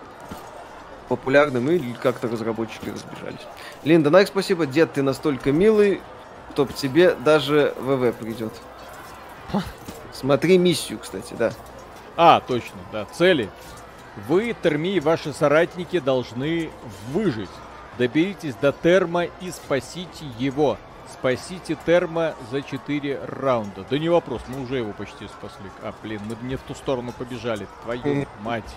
[1.08, 3.46] популярным, и как-то разработчики разбежались.
[3.84, 4.66] Линда Найк, спасибо.
[4.66, 6.00] Дед, ты настолько милый,
[6.52, 8.52] что тебе даже ВВ придет.
[10.12, 11.52] Смотри миссию, кстати, да.
[12.16, 13.06] А, точно, да.
[13.06, 13.48] Цели.
[14.28, 16.70] Вы, Терми и ваши соратники должны
[17.12, 17.50] выжить.
[17.98, 20.78] Доберитесь до Терма и спасите его.
[21.12, 23.84] Спасите Терма за 4 раунда.
[23.88, 25.70] Да не вопрос, мы уже его почти спасли.
[25.82, 27.66] А, блин, мы не в ту сторону побежали.
[27.84, 28.76] Твою мать.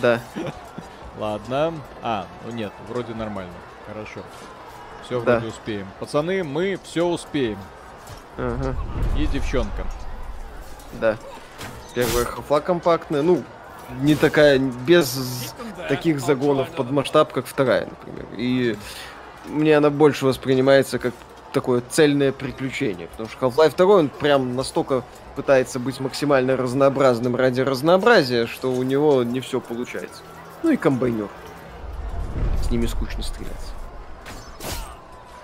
[0.00, 0.20] Да.
[1.18, 1.74] Ладно.
[2.02, 3.52] А, ну нет, вроде нормально.
[3.86, 4.20] Хорошо.
[5.04, 5.86] Все вроде успеем.
[6.00, 7.58] Пацаны, мы все успеем.
[8.36, 8.74] Ага.
[9.18, 9.86] И девчонка.
[10.94, 11.16] Да.
[11.94, 13.22] Первая хафла компактная.
[13.22, 13.44] Ну,
[14.00, 15.54] не такая, без
[15.88, 18.26] таких загонов под масштаб, как вторая, например.
[18.36, 18.76] И
[19.46, 21.12] мне она больше воспринимается как
[21.52, 23.06] такое цельное приключение.
[23.08, 25.04] Потому что Half-Life 2, он прям настолько
[25.36, 30.22] пытается быть максимально разнообразным ради разнообразия, что у него не все получается.
[30.62, 31.28] Ну и комбайнер.
[32.62, 33.72] С ними скучно стреляться.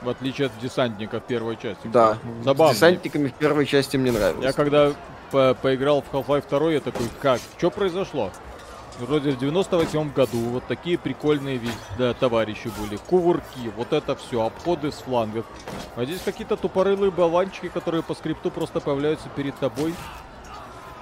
[0.03, 1.87] В отличие от десантника в первой части.
[1.87, 2.73] Да, Забавно.
[2.73, 4.45] с десантниками в первой части мне нравилось.
[4.45, 4.93] Я когда
[5.31, 8.31] по поиграл в Half-Life 2, я такой, как, что произошло?
[8.99, 11.61] Вроде в 98 году вот такие прикольные
[11.97, 12.97] да, товарищи были.
[12.97, 15.47] Кувырки, вот это все, обходы с флангов.
[15.97, 19.95] А здесь какие-то тупорылые болванчики, которые по скрипту просто появляются перед тобой.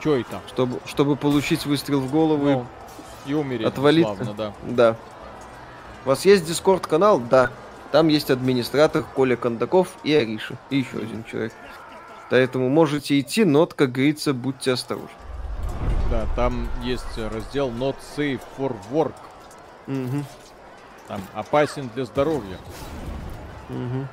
[0.03, 0.41] Че это?
[0.47, 2.67] Чтобы, чтобы получить выстрел в голову ну,
[3.27, 3.67] и умереть.
[3.67, 4.07] Отвалить.
[4.07, 4.53] Славно, да.
[4.63, 4.97] Да.
[6.05, 7.19] У вас есть дискорд канал?
[7.19, 7.51] Да.
[7.91, 10.57] Там есть администратор Коля Кондаков и Ариша.
[10.71, 11.53] И еще один человек.
[12.31, 15.09] Поэтому можете идти, но, как говорится, будьте осторожны.
[16.11, 19.15] Да, там есть раздел Not Safe for Work.
[19.87, 20.25] Угу.
[21.07, 22.59] Там опасен для здоровья.
[23.71, 24.07] Угу.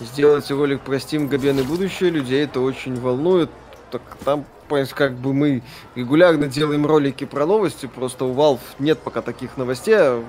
[0.00, 3.50] Сделать ролик про Steam Габен и будущее людей это очень волнует.
[3.90, 4.46] Так там,
[4.94, 5.62] как бы мы
[5.94, 10.24] регулярно делаем ролики про новости, просто у Valve нет пока таких новостей, а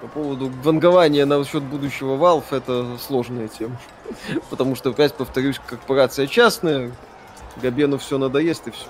[0.00, 3.78] по поводу вангования насчет будущего Valve это сложная тема.
[4.50, 6.92] Потому что, опять повторюсь, корпорация частная,
[7.56, 8.86] Габену все надоест и все.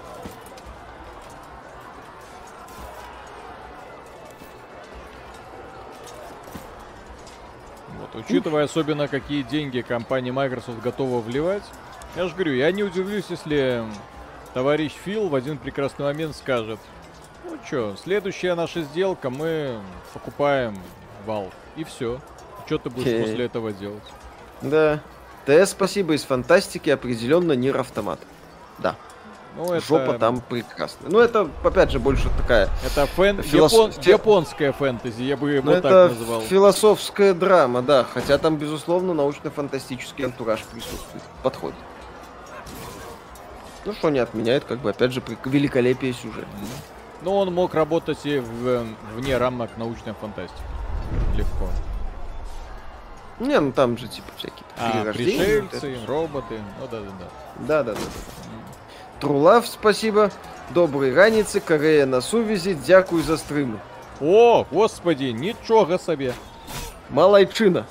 [7.99, 11.63] Вот, учитывая особенно, какие деньги компания Microsoft готова вливать,
[12.17, 13.85] я же говорю, я не удивлюсь, если
[14.55, 16.81] товарищ Фил в один прекрасный момент скажет,
[17.51, 19.79] ну что, следующая наша сделка, мы
[20.13, 20.79] покупаем
[21.27, 21.53] Valve.
[21.77, 22.21] И все.
[22.67, 23.23] Что ты будешь okay.
[23.23, 24.03] после этого делать?
[24.63, 25.01] Да.
[25.47, 28.19] ТС, спасибо, из фантастики определенно Нир Автомат.
[28.79, 28.97] Да.
[29.57, 29.87] Ну, это...
[29.87, 31.11] Жопа там прекрасная.
[31.11, 32.69] Ну, это, опять же, больше такая...
[32.85, 33.43] Это фэн...
[33.43, 33.73] Филос...
[33.73, 33.93] Япон...
[34.03, 36.43] японская фэнтези, я бы его ну, так называл.
[36.43, 38.05] философская драма, да.
[38.05, 41.23] Хотя там, безусловно, научно-фантастический антураж присутствует.
[41.43, 41.79] Подходит.
[43.87, 46.49] Ну, что не отменяет, как бы, опять же, великолепие сюжета.
[47.23, 50.61] Ну, он мог работать и в, вне рамок научной фантастики.
[51.35, 51.69] Легко.
[53.39, 56.59] Не, ну там же типа всякие а, пришельцы, вот роботы.
[56.81, 57.27] Ну да, да, да.
[57.59, 59.21] Да, да, да, да.
[59.21, 60.31] Трулав, спасибо.
[60.71, 63.79] Доброй раницы, Корея на сувязи, дякую за стримы.
[64.21, 66.35] О, господи, ничего себе.
[67.11, 67.87] Малайчина.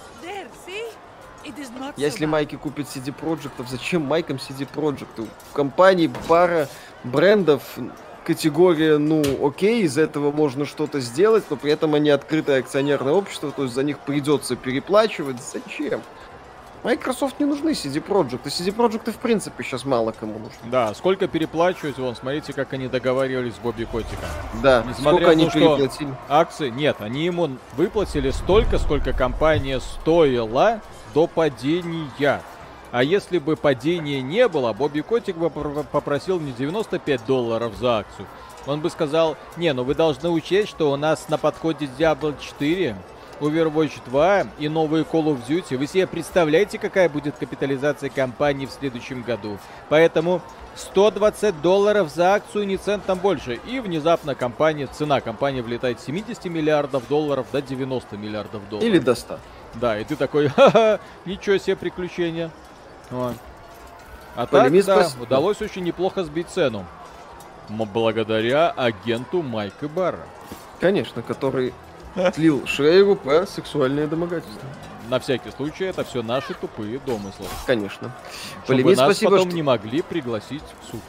[1.96, 5.28] Если майки купят CD Projekt, зачем майкам CD Projekt?
[5.50, 6.68] В компании пара
[7.04, 7.78] брендов,
[8.26, 13.52] категория, ну, окей, из этого можно что-то сделать, но при этом они открытое акционерное общество,
[13.52, 15.38] то есть за них придется переплачивать.
[15.42, 16.02] Зачем?
[16.84, 20.60] Microsoft не нужны CD Projekt, и CD Projekt в принципе сейчас мало кому нужны.
[20.66, 24.30] Да, сколько переплачивать, вон, смотрите, как они договаривались с Бобби Котиком.
[24.62, 26.14] Да, Несмотря сколько они переплатили?
[26.30, 30.80] Акции, нет, они ему выплатили столько, сколько компания стоила
[31.16, 32.42] до падения.
[32.96, 38.26] А если бы падения не было, Бобби Котик бы попросил не 95 долларов за акцию.
[38.68, 42.96] Он бы сказал, не, ну вы должны учесть, что у нас на подходе Diablo 4,
[43.42, 45.76] Overwatch 2 и новые Call of Duty.
[45.76, 49.58] Вы себе представляете, какая будет капитализация компании в следующем году?
[49.90, 50.42] Поэтому
[50.76, 53.60] 120 долларов за акцию, ни центом больше.
[53.68, 58.88] И внезапно компания, цена компании влетает с 70 миллиардов долларов до 90 миллиардов долларов.
[58.88, 59.38] Или до 100.
[59.74, 62.52] Да, и ты такой, ха-ха, ничего себе приключения.
[63.10, 63.36] Вот.
[64.36, 66.86] А так, да, удалось очень неплохо сбить цену.
[67.70, 70.28] Благодаря агенту Майка Барра.
[70.80, 71.74] Конечно, который
[72.34, 74.62] слил Шрейву про сексуальное домогательство.
[75.10, 77.46] На всякий случай, это все наши тупые домыслы.
[77.66, 78.12] Конечно.
[78.64, 79.56] Чтобы Полемит, нас спасибо, потом что...
[79.56, 81.02] не могли пригласить в суд.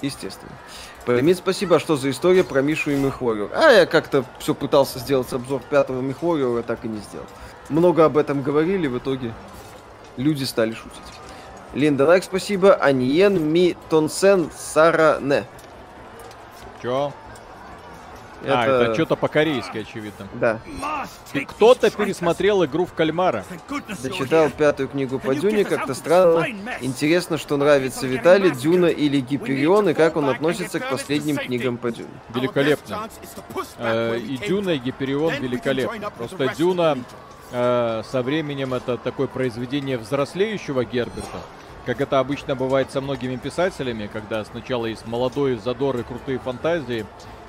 [0.00, 0.52] Естественно.
[1.04, 3.50] Полемит, спасибо, что за история про Мишу и Мехвориор.
[3.54, 7.26] А я как-то все пытался сделать обзор пятого Мехвориора, так и не сделал.
[7.68, 9.34] Много об этом говорили, в итоге
[10.16, 11.17] люди стали шутить.
[11.74, 12.74] Линда Лайк, спасибо.
[12.74, 15.44] Аниен Ми Тонсен Саране.
[16.82, 17.12] Чё?
[18.42, 18.60] Это...
[18.60, 20.28] А, это что-то по-корейски, очевидно.
[20.34, 20.60] Да.
[21.48, 23.44] Кто-то пересмотрел игру в кальмара.
[24.02, 26.46] Дочитал пятую книгу по Дюне, как-то странно.
[26.80, 31.90] Интересно, что нравится Виталий, Дюна или Гиперион, и как он относится к последним книгам по
[31.90, 32.08] Дюне.
[32.34, 33.08] Великолепно.
[33.78, 36.10] Э, и Дюна, и Гиперион великолепно.
[36.10, 36.96] Просто Дюна
[37.52, 41.38] э, со временем это такое произведение взрослеющего Герберта
[41.88, 47.06] как это обычно бывает со многими писателями, когда сначала есть молодой задор и крутые фантазии,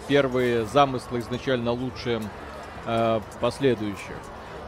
[0.08, 2.22] первые замыслы изначально лучше
[2.86, 4.16] э, последующих.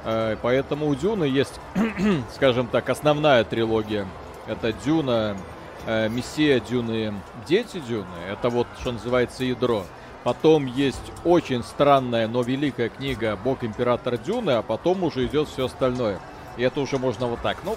[0.03, 1.61] Э, поэтому у Дюны есть,
[2.35, 4.05] скажем так, основная трилогия.
[4.45, 5.37] Это Дюна,
[5.85, 7.13] э, Мессия Дюны,
[7.47, 8.07] Дети Дюны.
[8.29, 9.85] Это вот, что называется, ядро.
[10.23, 15.65] Потом есть очень странная, но великая книга «Бог Император Дюны», а потом уже идет все
[15.65, 16.19] остальное.
[16.57, 17.75] И это уже можно вот так, ну,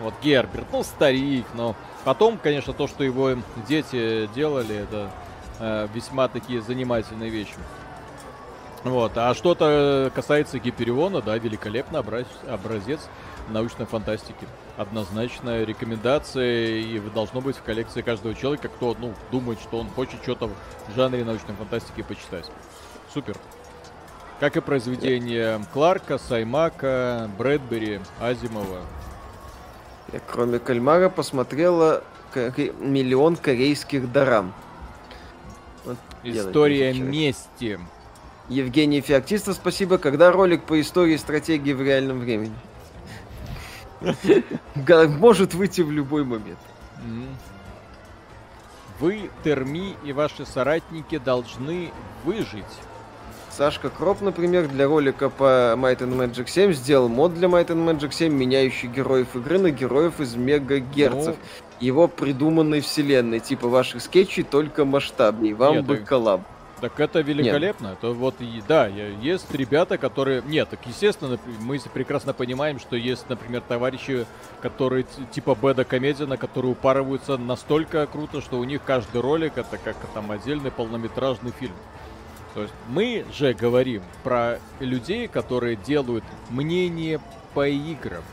[0.00, 3.36] вот Герберт, ну, старик, но потом, конечно, то, что его
[3.68, 5.10] дети делали, это
[5.60, 7.54] э, весьма такие занимательные вещи.
[8.82, 13.00] Вот, а что-то касается Гипериона, да, великолепный образ, образец
[13.48, 14.46] научной фантастики.
[14.82, 20.20] Однозначная рекомендация и должно быть в коллекции каждого человека, кто, ну, думает, что он хочет
[20.22, 22.50] что-то в жанре научной фантастики почитать.
[23.14, 23.36] Супер.
[24.40, 28.80] Как и произведения Кларка, Саймака, Брэдбери, Азимова.
[30.12, 32.02] Я кроме кальмара посмотрела
[32.34, 34.52] миллион корейских дарам.
[35.84, 37.78] Вот История мести.
[38.48, 39.98] Евгений Феоктистов, спасибо.
[39.98, 42.54] Когда ролик по истории стратегии в реальном времени?
[45.18, 46.58] Может выйти в любой момент.
[49.00, 51.90] Вы, Терми и ваши соратники должны
[52.24, 52.64] выжить.
[53.50, 57.84] Сашка Кроп, например, для ролика по Might and Magic 7 сделал мод для Might and
[57.84, 61.36] Magic 7, меняющий героев игры на героев из мегагерцев.
[61.36, 61.62] Ну...
[61.80, 65.52] Его придуманной вселенной, типа ваших скетчей, только масштабней.
[65.52, 66.42] Вам Нет, бы коллаб.
[66.82, 67.86] Так это великолепно.
[67.90, 67.98] Нет.
[67.98, 68.34] Это вот,
[68.66, 70.42] да, есть ребята, которые...
[70.42, 74.26] Нет, так естественно, мы прекрасно понимаем, что есть, например, товарищи,
[74.60, 79.94] которые типа Беда Комедина, которые упарываются настолько круто, что у них каждый ролик это как
[80.12, 81.76] там отдельный полнометражный фильм.
[82.54, 87.20] То есть мы же говорим про людей, которые делают мнение
[87.54, 88.24] по играм.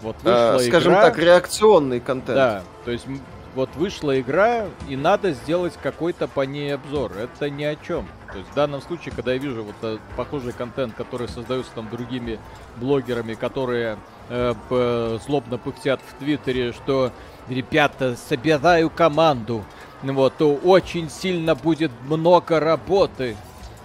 [0.00, 2.34] Вот вышла э, скажем игра, так, реакционный контент.
[2.34, 3.06] Да, то есть
[3.54, 7.12] вот вышла игра, и надо сделать какой-то по ней обзор.
[7.12, 8.08] Это ни о чем.
[8.32, 11.88] То есть в данном случае, когда я вижу вот э, похожий контент, который создается там
[11.88, 12.38] другими
[12.76, 13.96] блогерами, которые
[14.28, 17.12] э, злобно пыхтят в Твиттере, что
[17.48, 19.64] ребята, собираю команду.
[20.02, 23.36] Вот, то очень сильно будет много работы.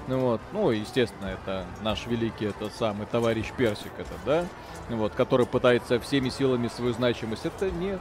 [0.07, 4.45] Ну вот, ну, естественно, это наш великий, это самый товарищ Персик, это, да?
[4.89, 7.45] Вот, который пытается всеми силами свою значимость.
[7.45, 7.99] Это нет.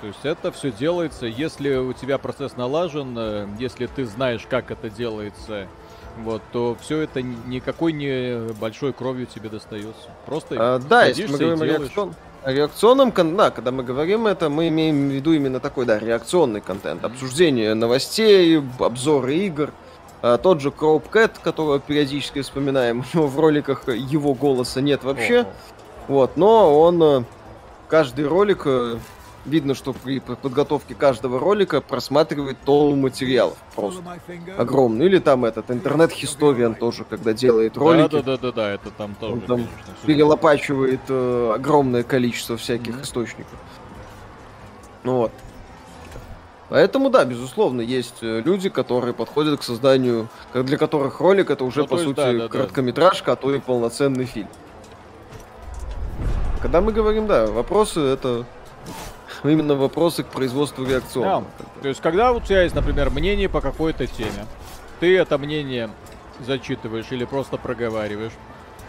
[0.00, 4.70] То есть это все делается, если у тебя процесс налажен, э, если ты знаешь, как
[4.70, 5.66] это делается,
[6.18, 10.08] вот, то все это никакой не большой кровью тебе достается.
[10.24, 12.14] Просто а, да, если мы говорим о, реакцион...
[12.42, 16.60] о реакционном да, когда мы говорим это, мы имеем в виду именно такой, да, реакционный
[16.60, 19.72] контент, обсуждение новостей, обзоры игр.
[20.22, 25.04] А, тот же Кроуп Кэт, которого периодически вспоминаем, у него в роликах его голоса нет
[25.04, 25.40] вообще.
[25.40, 25.46] О-о.
[26.08, 27.24] Вот, но он э,
[27.88, 28.96] каждый ролик э,
[29.46, 34.02] видно, что при подготовке каждого ролика просматривает тонну материалов просто
[34.58, 35.06] огромный.
[35.06, 38.10] Или там этот интернет-хисториан тоже, когда делает ролики.
[38.10, 39.32] Да, да, да, да, да, это там тоже.
[39.32, 43.02] Он там конечно, перелопачивает э, огромное количество всяких mm-hmm.
[43.02, 43.58] источников.
[45.04, 45.32] Ну вот.
[46.68, 51.82] Поэтому, да, безусловно, есть э, люди, которые подходят к созданию, для которых ролик это уже,
[51.82, 53.32] ну, по сути, да, да, короткометражка, да.
[53.32, 54.48] а то и полноценный фильм.
[56.60, 58.44] Когда мы говорим, да, вопросы это
[59.48, 61.46] именно вопросы к производству реакционного.
[61.58, 61.82] Да.
[61.82, 64.46] То есть, когда у тебя есть, например, мнение по какой-то теме,
[65.00, 65.90] ты это мнение
[66.40, 68.32] зачитываешь или просто проговариваешь.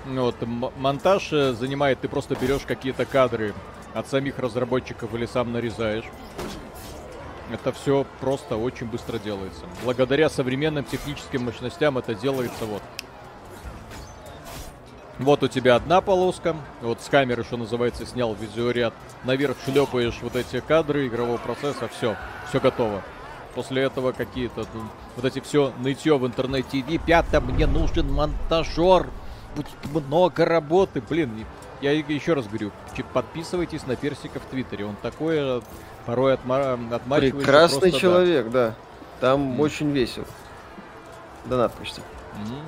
[0.05, 0.35] Вот,
[0.77, 3.53] монтаж э, занимает, ты просто берешь какие-то кадры
[3.93, 6.05] от самих разработчиков или сам нарезаешь.
[7.51, 9.61] Это все просто очень быстро делается.
[9.83, 12.81] Благодаря современным техническим мощностям это делается вот
[15.19, 18.93] вот у тебя одна полоска, вот с камеры, что называется, снял видеоряд.
[19.23, 22.15] Наверх шлепаешь вот эти кадры игрового процесса, все,
[22.49, 23.01] все готово.
[23.55, 24.65] После этого какие-то
[25.15, 26.83] вот эти все нытье в интернете.
[26.87, 29.07] Ребята, мне нужен монтажер.
[29.55, 31.01] Будет много работы.
[31.01, 31.31] Блин,
[31.81, 32.71] я еще раз говорю,
[33.13, 34.85] подписывайтесь на Персика в Твиттере.
[34.85, 35.61] Он такое
[36.05, 37.37] порой отма отмачивается.
[37.37, 38.67] Прекрасный человек, да.
[38.67, 38.75] да.
[39.19, 39.61] Там mm.
[39.61, 40.27] очень весело.
[41.45, 42.01] Донат почти.
[42.01, 42.61] Mm.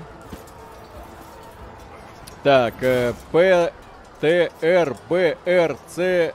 [2.44, 3.74] Так, э, П,
[4.22, 6.32] Т, Р, Б, Р, э,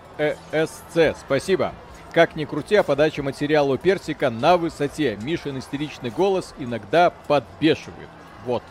[0.52, 1.14] С, Ц.
[1.18, 1.72] Спасибо.
[2.12, 5.16] Как ни крути, а подача материала персика на высоте.
[5.22, 8.08] Мишин истеричный голос иногда подбешивает.
[8.44, 8.62] Вот.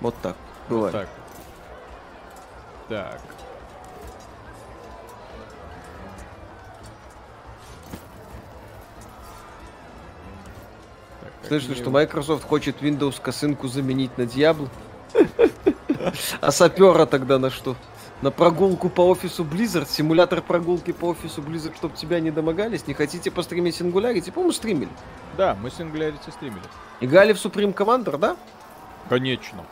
[0.00, 0.36] Вот так.
[0.68, 0.94] Бывает.
[0.94, 1.08] Вот так.
[2.88, 3.20] Так.
[11.46, 14.68] Слышно, что Microsoft хочет Windows косынку заменить на Diablo?
[16.40, 17.76] А сапера тогда на что?
[18.20, 22.86] На прогулку по офису Blizzard, симулятор прогулки по офису Blizzard, чтобы тебя не домогались?
[22.86, 24.32] Не хотите постримить Singularity?
[24.32, 24.90] По-моему, стримили.
[25.36, 26.62] Да, мы Singularity стримили.
[27.00, 28.36] Играли в Supreme Commander, да?
[29.08, 29.64] Конечно.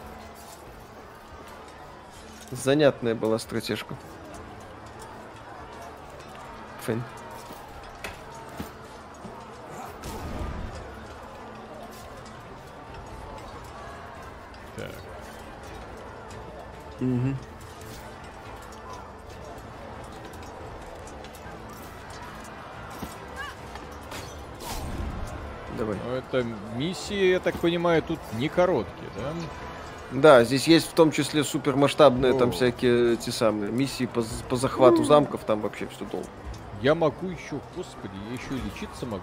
[2.53, 3.97] Занятная была стратежка.
[6.83, 7.03] Фэн.
[17.01, 17.35] Угу.
[25.79, 25.99] Давай.
[26.07, 26.47] Ну, это
[26.77, 29.33] миссии, я так понимаю, тут не короткие, да?
[30.13, 32.39] Да, здесь есть в том числе супермасштабные О.
[32.39, 36.29] там всякие эти самые миссии по, по захвату замков, там вообще все долго.
[36.81, 39.23] Я могу еще, господи, я еще и лечиться могу.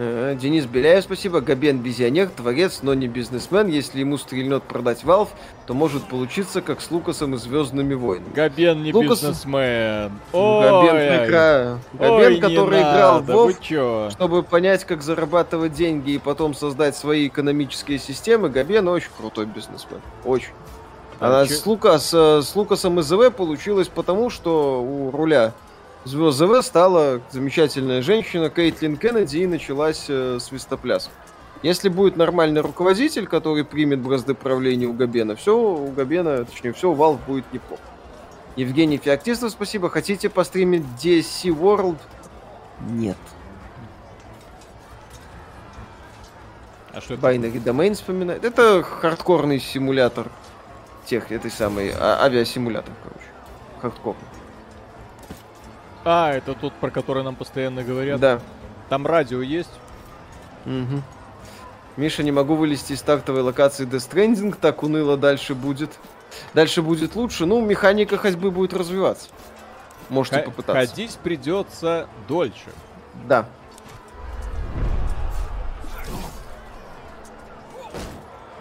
[0.00, 1.40] Э, Денис Беляев, спасибо.
[1.40, 3.66] Габен Безионер, творец, но не бизнесмен.
[3.66, 5.30] Если ему стрельнет продать Valve,
[5.66, 8.32] то может получиться как с Лукасом и Звездными войнами.
[8.32, 9.22] Габен не Лукас...
[9.22, 10.12] бизнесмен.
[10.32, 11.78] Ой, Габен, прекра...
[11.94, 17.26] Габен Ой, который играл в WoW, чтобы понять, как зарабатывать деньги и потом создать свои
[17.26, 20.00] экономические системы, Габен очень крутой бизнесмен.
[20.24, 20.52] Очень.
[21.18, 25.54] А, а с, Лукас, с Лукасом из ЗВ получилось потому, что у руля
[26.08, 31.10] звезд ЗВ стала замечательная женщина Кейтлин Кеннеди и началась э, свистопляс.
[31.62, 36.90] Если будет нормальный руководитель, который примет бразды правления у Габена, все у Габена, точнее, все
[36.90, 37.82] у Valve будет неплохо.
[38.56, 39.90] Евгений Феоктистов, спасибо.
[39.90, 41.98] Хотите постримить DC World?
[42.90, 43.16] Нет.
[46.92, 47.26] А что это?
[47.26, 48.44] Binary Domain вспоминает.
[48.44, 50.28] Это хардкорный симулятор
[51.06, 53.26] тех, этой самой, а, авиасимулятор, короче.
[53.80, 54.37] Хардкорный.
[56.10, 58.18] А, это тот, про который нам постоянно говорят.
[58.18, 58.40] Да.
[58.88, 59.70] Там радио есть.
[60.64, 61.02] Угу.
[61.98, 65.90] Миша, не могу вылезти из стартовой локации Death Stranding, так уныло дальше будет.
[66.54, 69.28] Дальше будет лучше, ну, механика ходьбы будет развиваться.
[70.08, 70.90] Можете Х- попытаться.
[70.90, 72.70] Ходить придется дольше.
[73.26, 73.46] Да.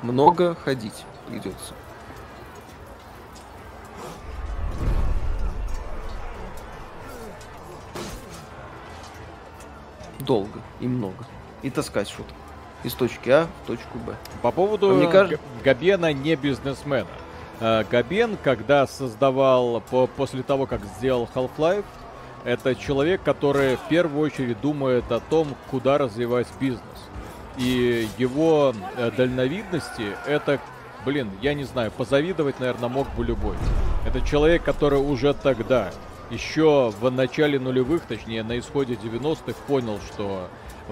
[0.02, 1.74] Много ходить придется.
[10.19, 11.26] Долго и много.
[11.61, 12.34] И таскать что-то.
[12.84, 14.15] Из точки А в точку Б.
[14.41, 15.39] По поводу мне кажется...
[15.64, 17.07] Габена не бизнесмена.
[17.60, 21.85] Э, Габен, когда создавал, по, после того, как сделал Half-Life,
[22.44, 26.81] это человек, который в первую очередь думает о том, куда развивать бизнес.
[27.57, 30.60] И его э, дальновидности это,
[31.03, 33.56] блин, я не знаю, позавидовать, наверное, мог бы любой.
[34.06, 35.91] Это человек, который уже тогда,
[36.30, 40.48] еще в начале нулевых, точнее на исходе 90-х, понял, что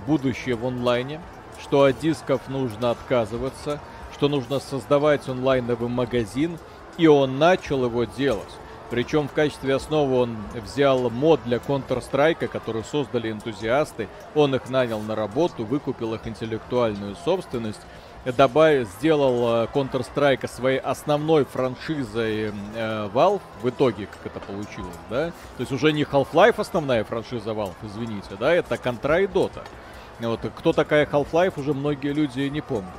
[0.08, 1.22] будущее в онлайне,
[1.62, 3.80] что от дисков нужно отказываться,
[4.14, 6.58] что нужно создавать онлайновый магазин,
[6.98, 8.44] и он начал его делать.
[8.90, 14.08] Причем в качестве основы он взял мод для Counter-Strike, который создали энтузиасты.
[14.36, 17.82] Он их нанял на работу, выкупил их интеллектуальную собственность,
[18.32, 23.42] добавил, сделал э, Counter-Strike своей основной франшизой э, Valve.
[23.62, 25.28] В итоге, как это получилось, да?
[25.28, 28.54] То есть уже не Half-Life основная франшиза Valve, извините, да?
[28.54, 29.62] Это Contra и Dota.
[30.20, 32.90] Вот, кто такая Half-Life, уже многие люди не помнят.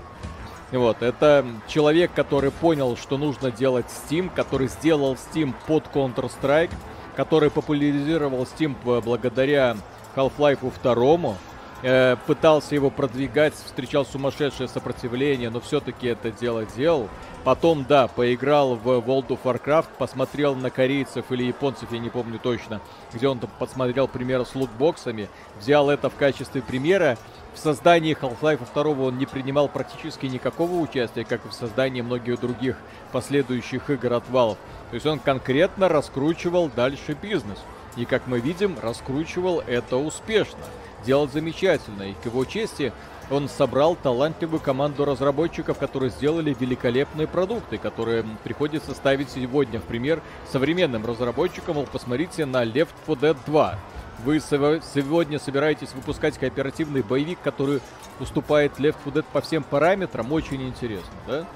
[0.72, 6.72] Вот, это человек, который понял, что нужно делать Steam, который сделал Steam под Counter-Strike,
[7.14, 9.76] который популяризировал Steam благодаря
[10.14, 11.36] Half-Life 2,
[11.82, 17.08] э, пытался его продвигать, встречал сумасшедшее сопротивление, но все-таки это дело делал.
[17.44, 22.38] Потом, да, поиграл в World of Warcraft, посмотрел на корейцев или японцев, я не помню
[22.42, 22.80] точно,
[23.12, 25.28] где он посмотрел примеры с лутбоксами,
[25.60, 27.16] взял это в качестве примера
[27.56, 32.38] в создании Half-Life 2 он не принимал практически никакого участия, как и в создании многих
[32.38, 32.76] других
[33.12, 34.58] последующих игр от Valve.
[34.90, 37.58] То есть он конкретно раскручивал дальше бизнес.
[37.96, 40.60] И, как мы видим, раскручивал это успешно.
[41.04, 42.04] Делал замечательно.
[42.04, 42.92] И к его чести,
[43.30, 50.20] он собрал талантливую команду разработчиков, которые сделали великолепные продукты, которые приходится ставить сегодня в пример
[50.50, 51.76] современным разработчикам.
[51.76, 53.78] Мол, посмотрите на Left 4 Dead 2
[54.24, 57.80] вы сегодня собираетесь выпускать кооперативный боевик, который
[58.18, 61.46] уступает Left 4 Dead по всем параметрам, очень интересно, да?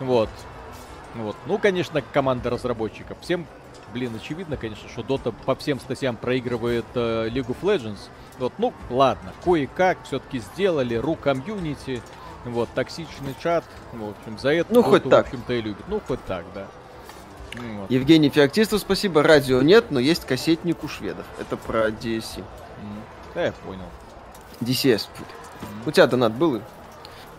[0.00, 0.28] Вот.
[1.14, 1.36] Вот.
[1.46, 3.16] Ну, конечно, команда разработчиков.
[3.20, 3.46] Всем,
[3.92, 7.98] блин, очевидно, конечно, что Dota по всем статьям проигрывает э, League of Legends.
[8.38, 12.02] Вот, ну, ладно, кое-как все-таки сделали, ру комьюнити,
[12.44, 15.26] вот, токсичный чат, в общем, за это ну, хоть так.
[15.26, 15.84] в общем-то, и любят.
[15.88, 16.66] Ну, хоть так, да.
[17.54, 17.90] Ну вот.
[17.90, 19.22] Евгений Феоктистов, спасибо.
[19.22, 21.24] Радио нет, но есть кассетник у шведов.
[21.38, 22.38] Это про DSC.
[22.38, 22.44] Mm.
[23.34, 23.86] Да, я понял.
[24.60, 25.08] DCS.
[25.08, 25.66] Mm.
[25.86, 26.60] У тебя донат был?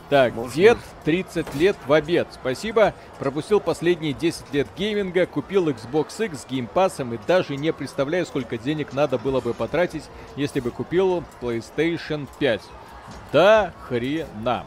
[0.10, 0.54] Так, Можно.
[0.54, 2.28] дед 30 лет в обед.
[2.32, 2.94] Спасибо.
[3.20, 8.58] Пропустил последние 10 лет гейминга, купил Xbox X с геймпасом и даже не представляю, сколько
[8.58, 10.04] денег надо было бы потратить,
[10.36, 12.62] если бы купил PlayStation 5.
[13.32, 14.66] Да хрена.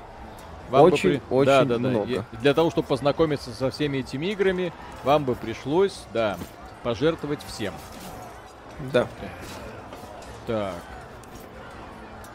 [0.70, 1.34] Вам очень, бы при...
[1.34, 2.24] очень да, да, много.
[2.30, 2.38] Да.
[2.38, 6.38] Для того, чтобы познакомиться со всеми этими играми, вам бы пришлось, да,
[6.84, 7.74] пожертвовать всем.
[8.92, 9.08] Да.
[10.46, 10.74] Так.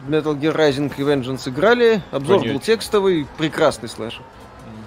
[0.06, 2.02] Metal Gear Rising и Vengeance играли.
[2.10, 2.54] Обзор Конечно.
[2.54, 4.22] был текстовый, прекрасный слэшер.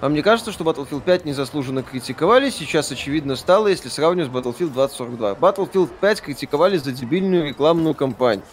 [0.02, 4.74] А мне кажется, что Battlefield 5 незаслуженно критиковали, сейчас очевидно стало, если сравнивать с Battlefield
[4.74, 5.34] 2042.
[5.34, 8.44] Battlefield 5 критиковали за дебильную рекламную кампанию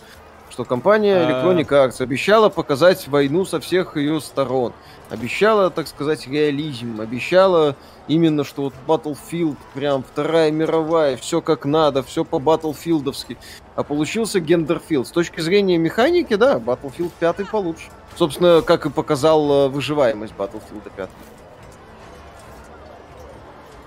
[0.59, 1.31] что компания а.
[1.31, 4.73] Electronic Arts обещала показать войну со всех ее сторон.
[5.09, 7.01] Обещала, так сказать, реализм.
[7.01, 7.77] Обещала
[8.09, 13.37] именно, что вот Battlefield, прям Вторая мировая, все как надо, все по Battlefieldовски.
[13.77, 15.07] А получился Гендерфилд.
[15.07, 17.85] С точки зрения механики, да, Battlefield 5 получше.
[18.17, 21.09] Собственно, как и показал выживаемость Battlefield 5.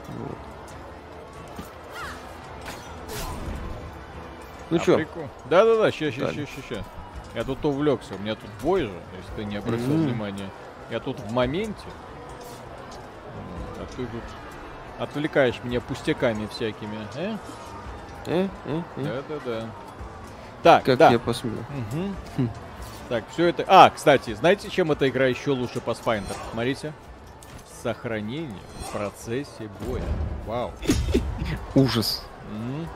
[0.07, 0.50] Вот.
[4.71, 5.05] Ну а, что?
[5.49, 6.83] Да-да-да, ща, ща, ща, ща.
[7.35, 10.05] Я тут увлекся, у меня тут бой же, если ты не обратил mm-hmm.
[10.05, 10.49] внимания.
[10.89, 11.87] Я тут в моменте.
[13.79, 14.23] А ты тут
[14.99, 17.37] отвлекаешь меня пустяками всякими, э?
[18.25, 18.47] Э?
[18.65, 18.81] Э?
[18.97, 19.03] э?
[19.03, 19.69] Да-да-да.
[20.63, 21.09] Так, как да.
[21.09, 21.53] я посмел.
[21.55, 22.49] Угу.
[23.09, 23.65] Так, все это...
[23.67, 26.35] А, кстати, знаете, чем эта игра еще лучше Pathfinder?
[26.51, 26.93] Смотрите.
[27.81, 30.03] Сохранение в процессе боя.
[30.45, 30.71] Вау.
[31.73, 32.23] Ужас.
[32.51, 32.87] Угу.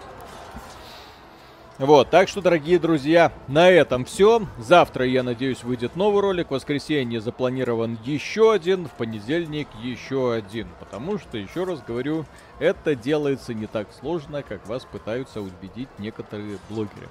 [1.77, 4.47] Вот, так что, дорогие друзья, на этом все.
[4.57, 6.47] Завтра, я надеюсь, выйдет новый ролик.
[6.47, 10.69] В воскресенье запланирован еще один, в понедельник еще один.
[10.79, 12.25] Потому что, еще раз говорю,
[12.59, 17.09] это делается не так сложно, как вас пытаются убедить некоторые блогеры.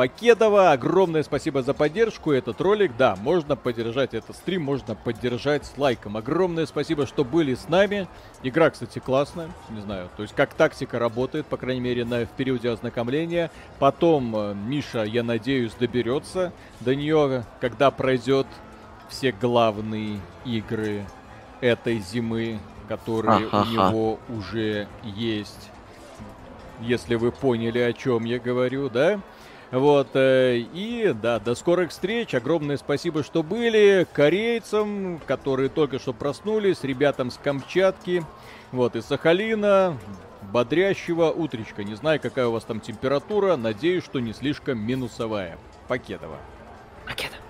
[0.00, 2.32] Покедова, огромное спасибо за поддержку.
[2.32, 6.16] Этот ролик, да, можно поддержать этот стрим, можно поддержать с лайком.
[6.16, 8.08] Огромное спасибо, что были с нами.
[8.42, 12.30] Игра, кстати, классная, не знаю, то есть как тактика работает, по крайней мере, на, в
[12.30, 13.50] периоде ознакомления.
[13.78, 18.46] Потом э, Миша, я надеюсь, доберется до нее, когда пройдет
[19.10, 21.04] все главные игры
[21.60, 22.58] этой зимы,
[22.88, 25.70] которые у него уже есть.
[26.80, 29.20] Если вы поняли, о чем я говорю, да?
[29.70, 32.34] Вот, э, и да, до скорых встреч.
[32.34, 34.06] Огромное спасибо, что были.
[34.12, 38.24] Корейцам, которые только что проснулись, ребятам с Камчатки,
[38.72, 39.96] вот, из Сахалина,
[40.52, 41.84] бодрящего утречка.
[41.84, 45.56] Не знаю, какая у вас там температура, надеюсь, что не слишком минусовая.
[45.86, 46.38] Покедова.
[47.06, 47.49] Покедова.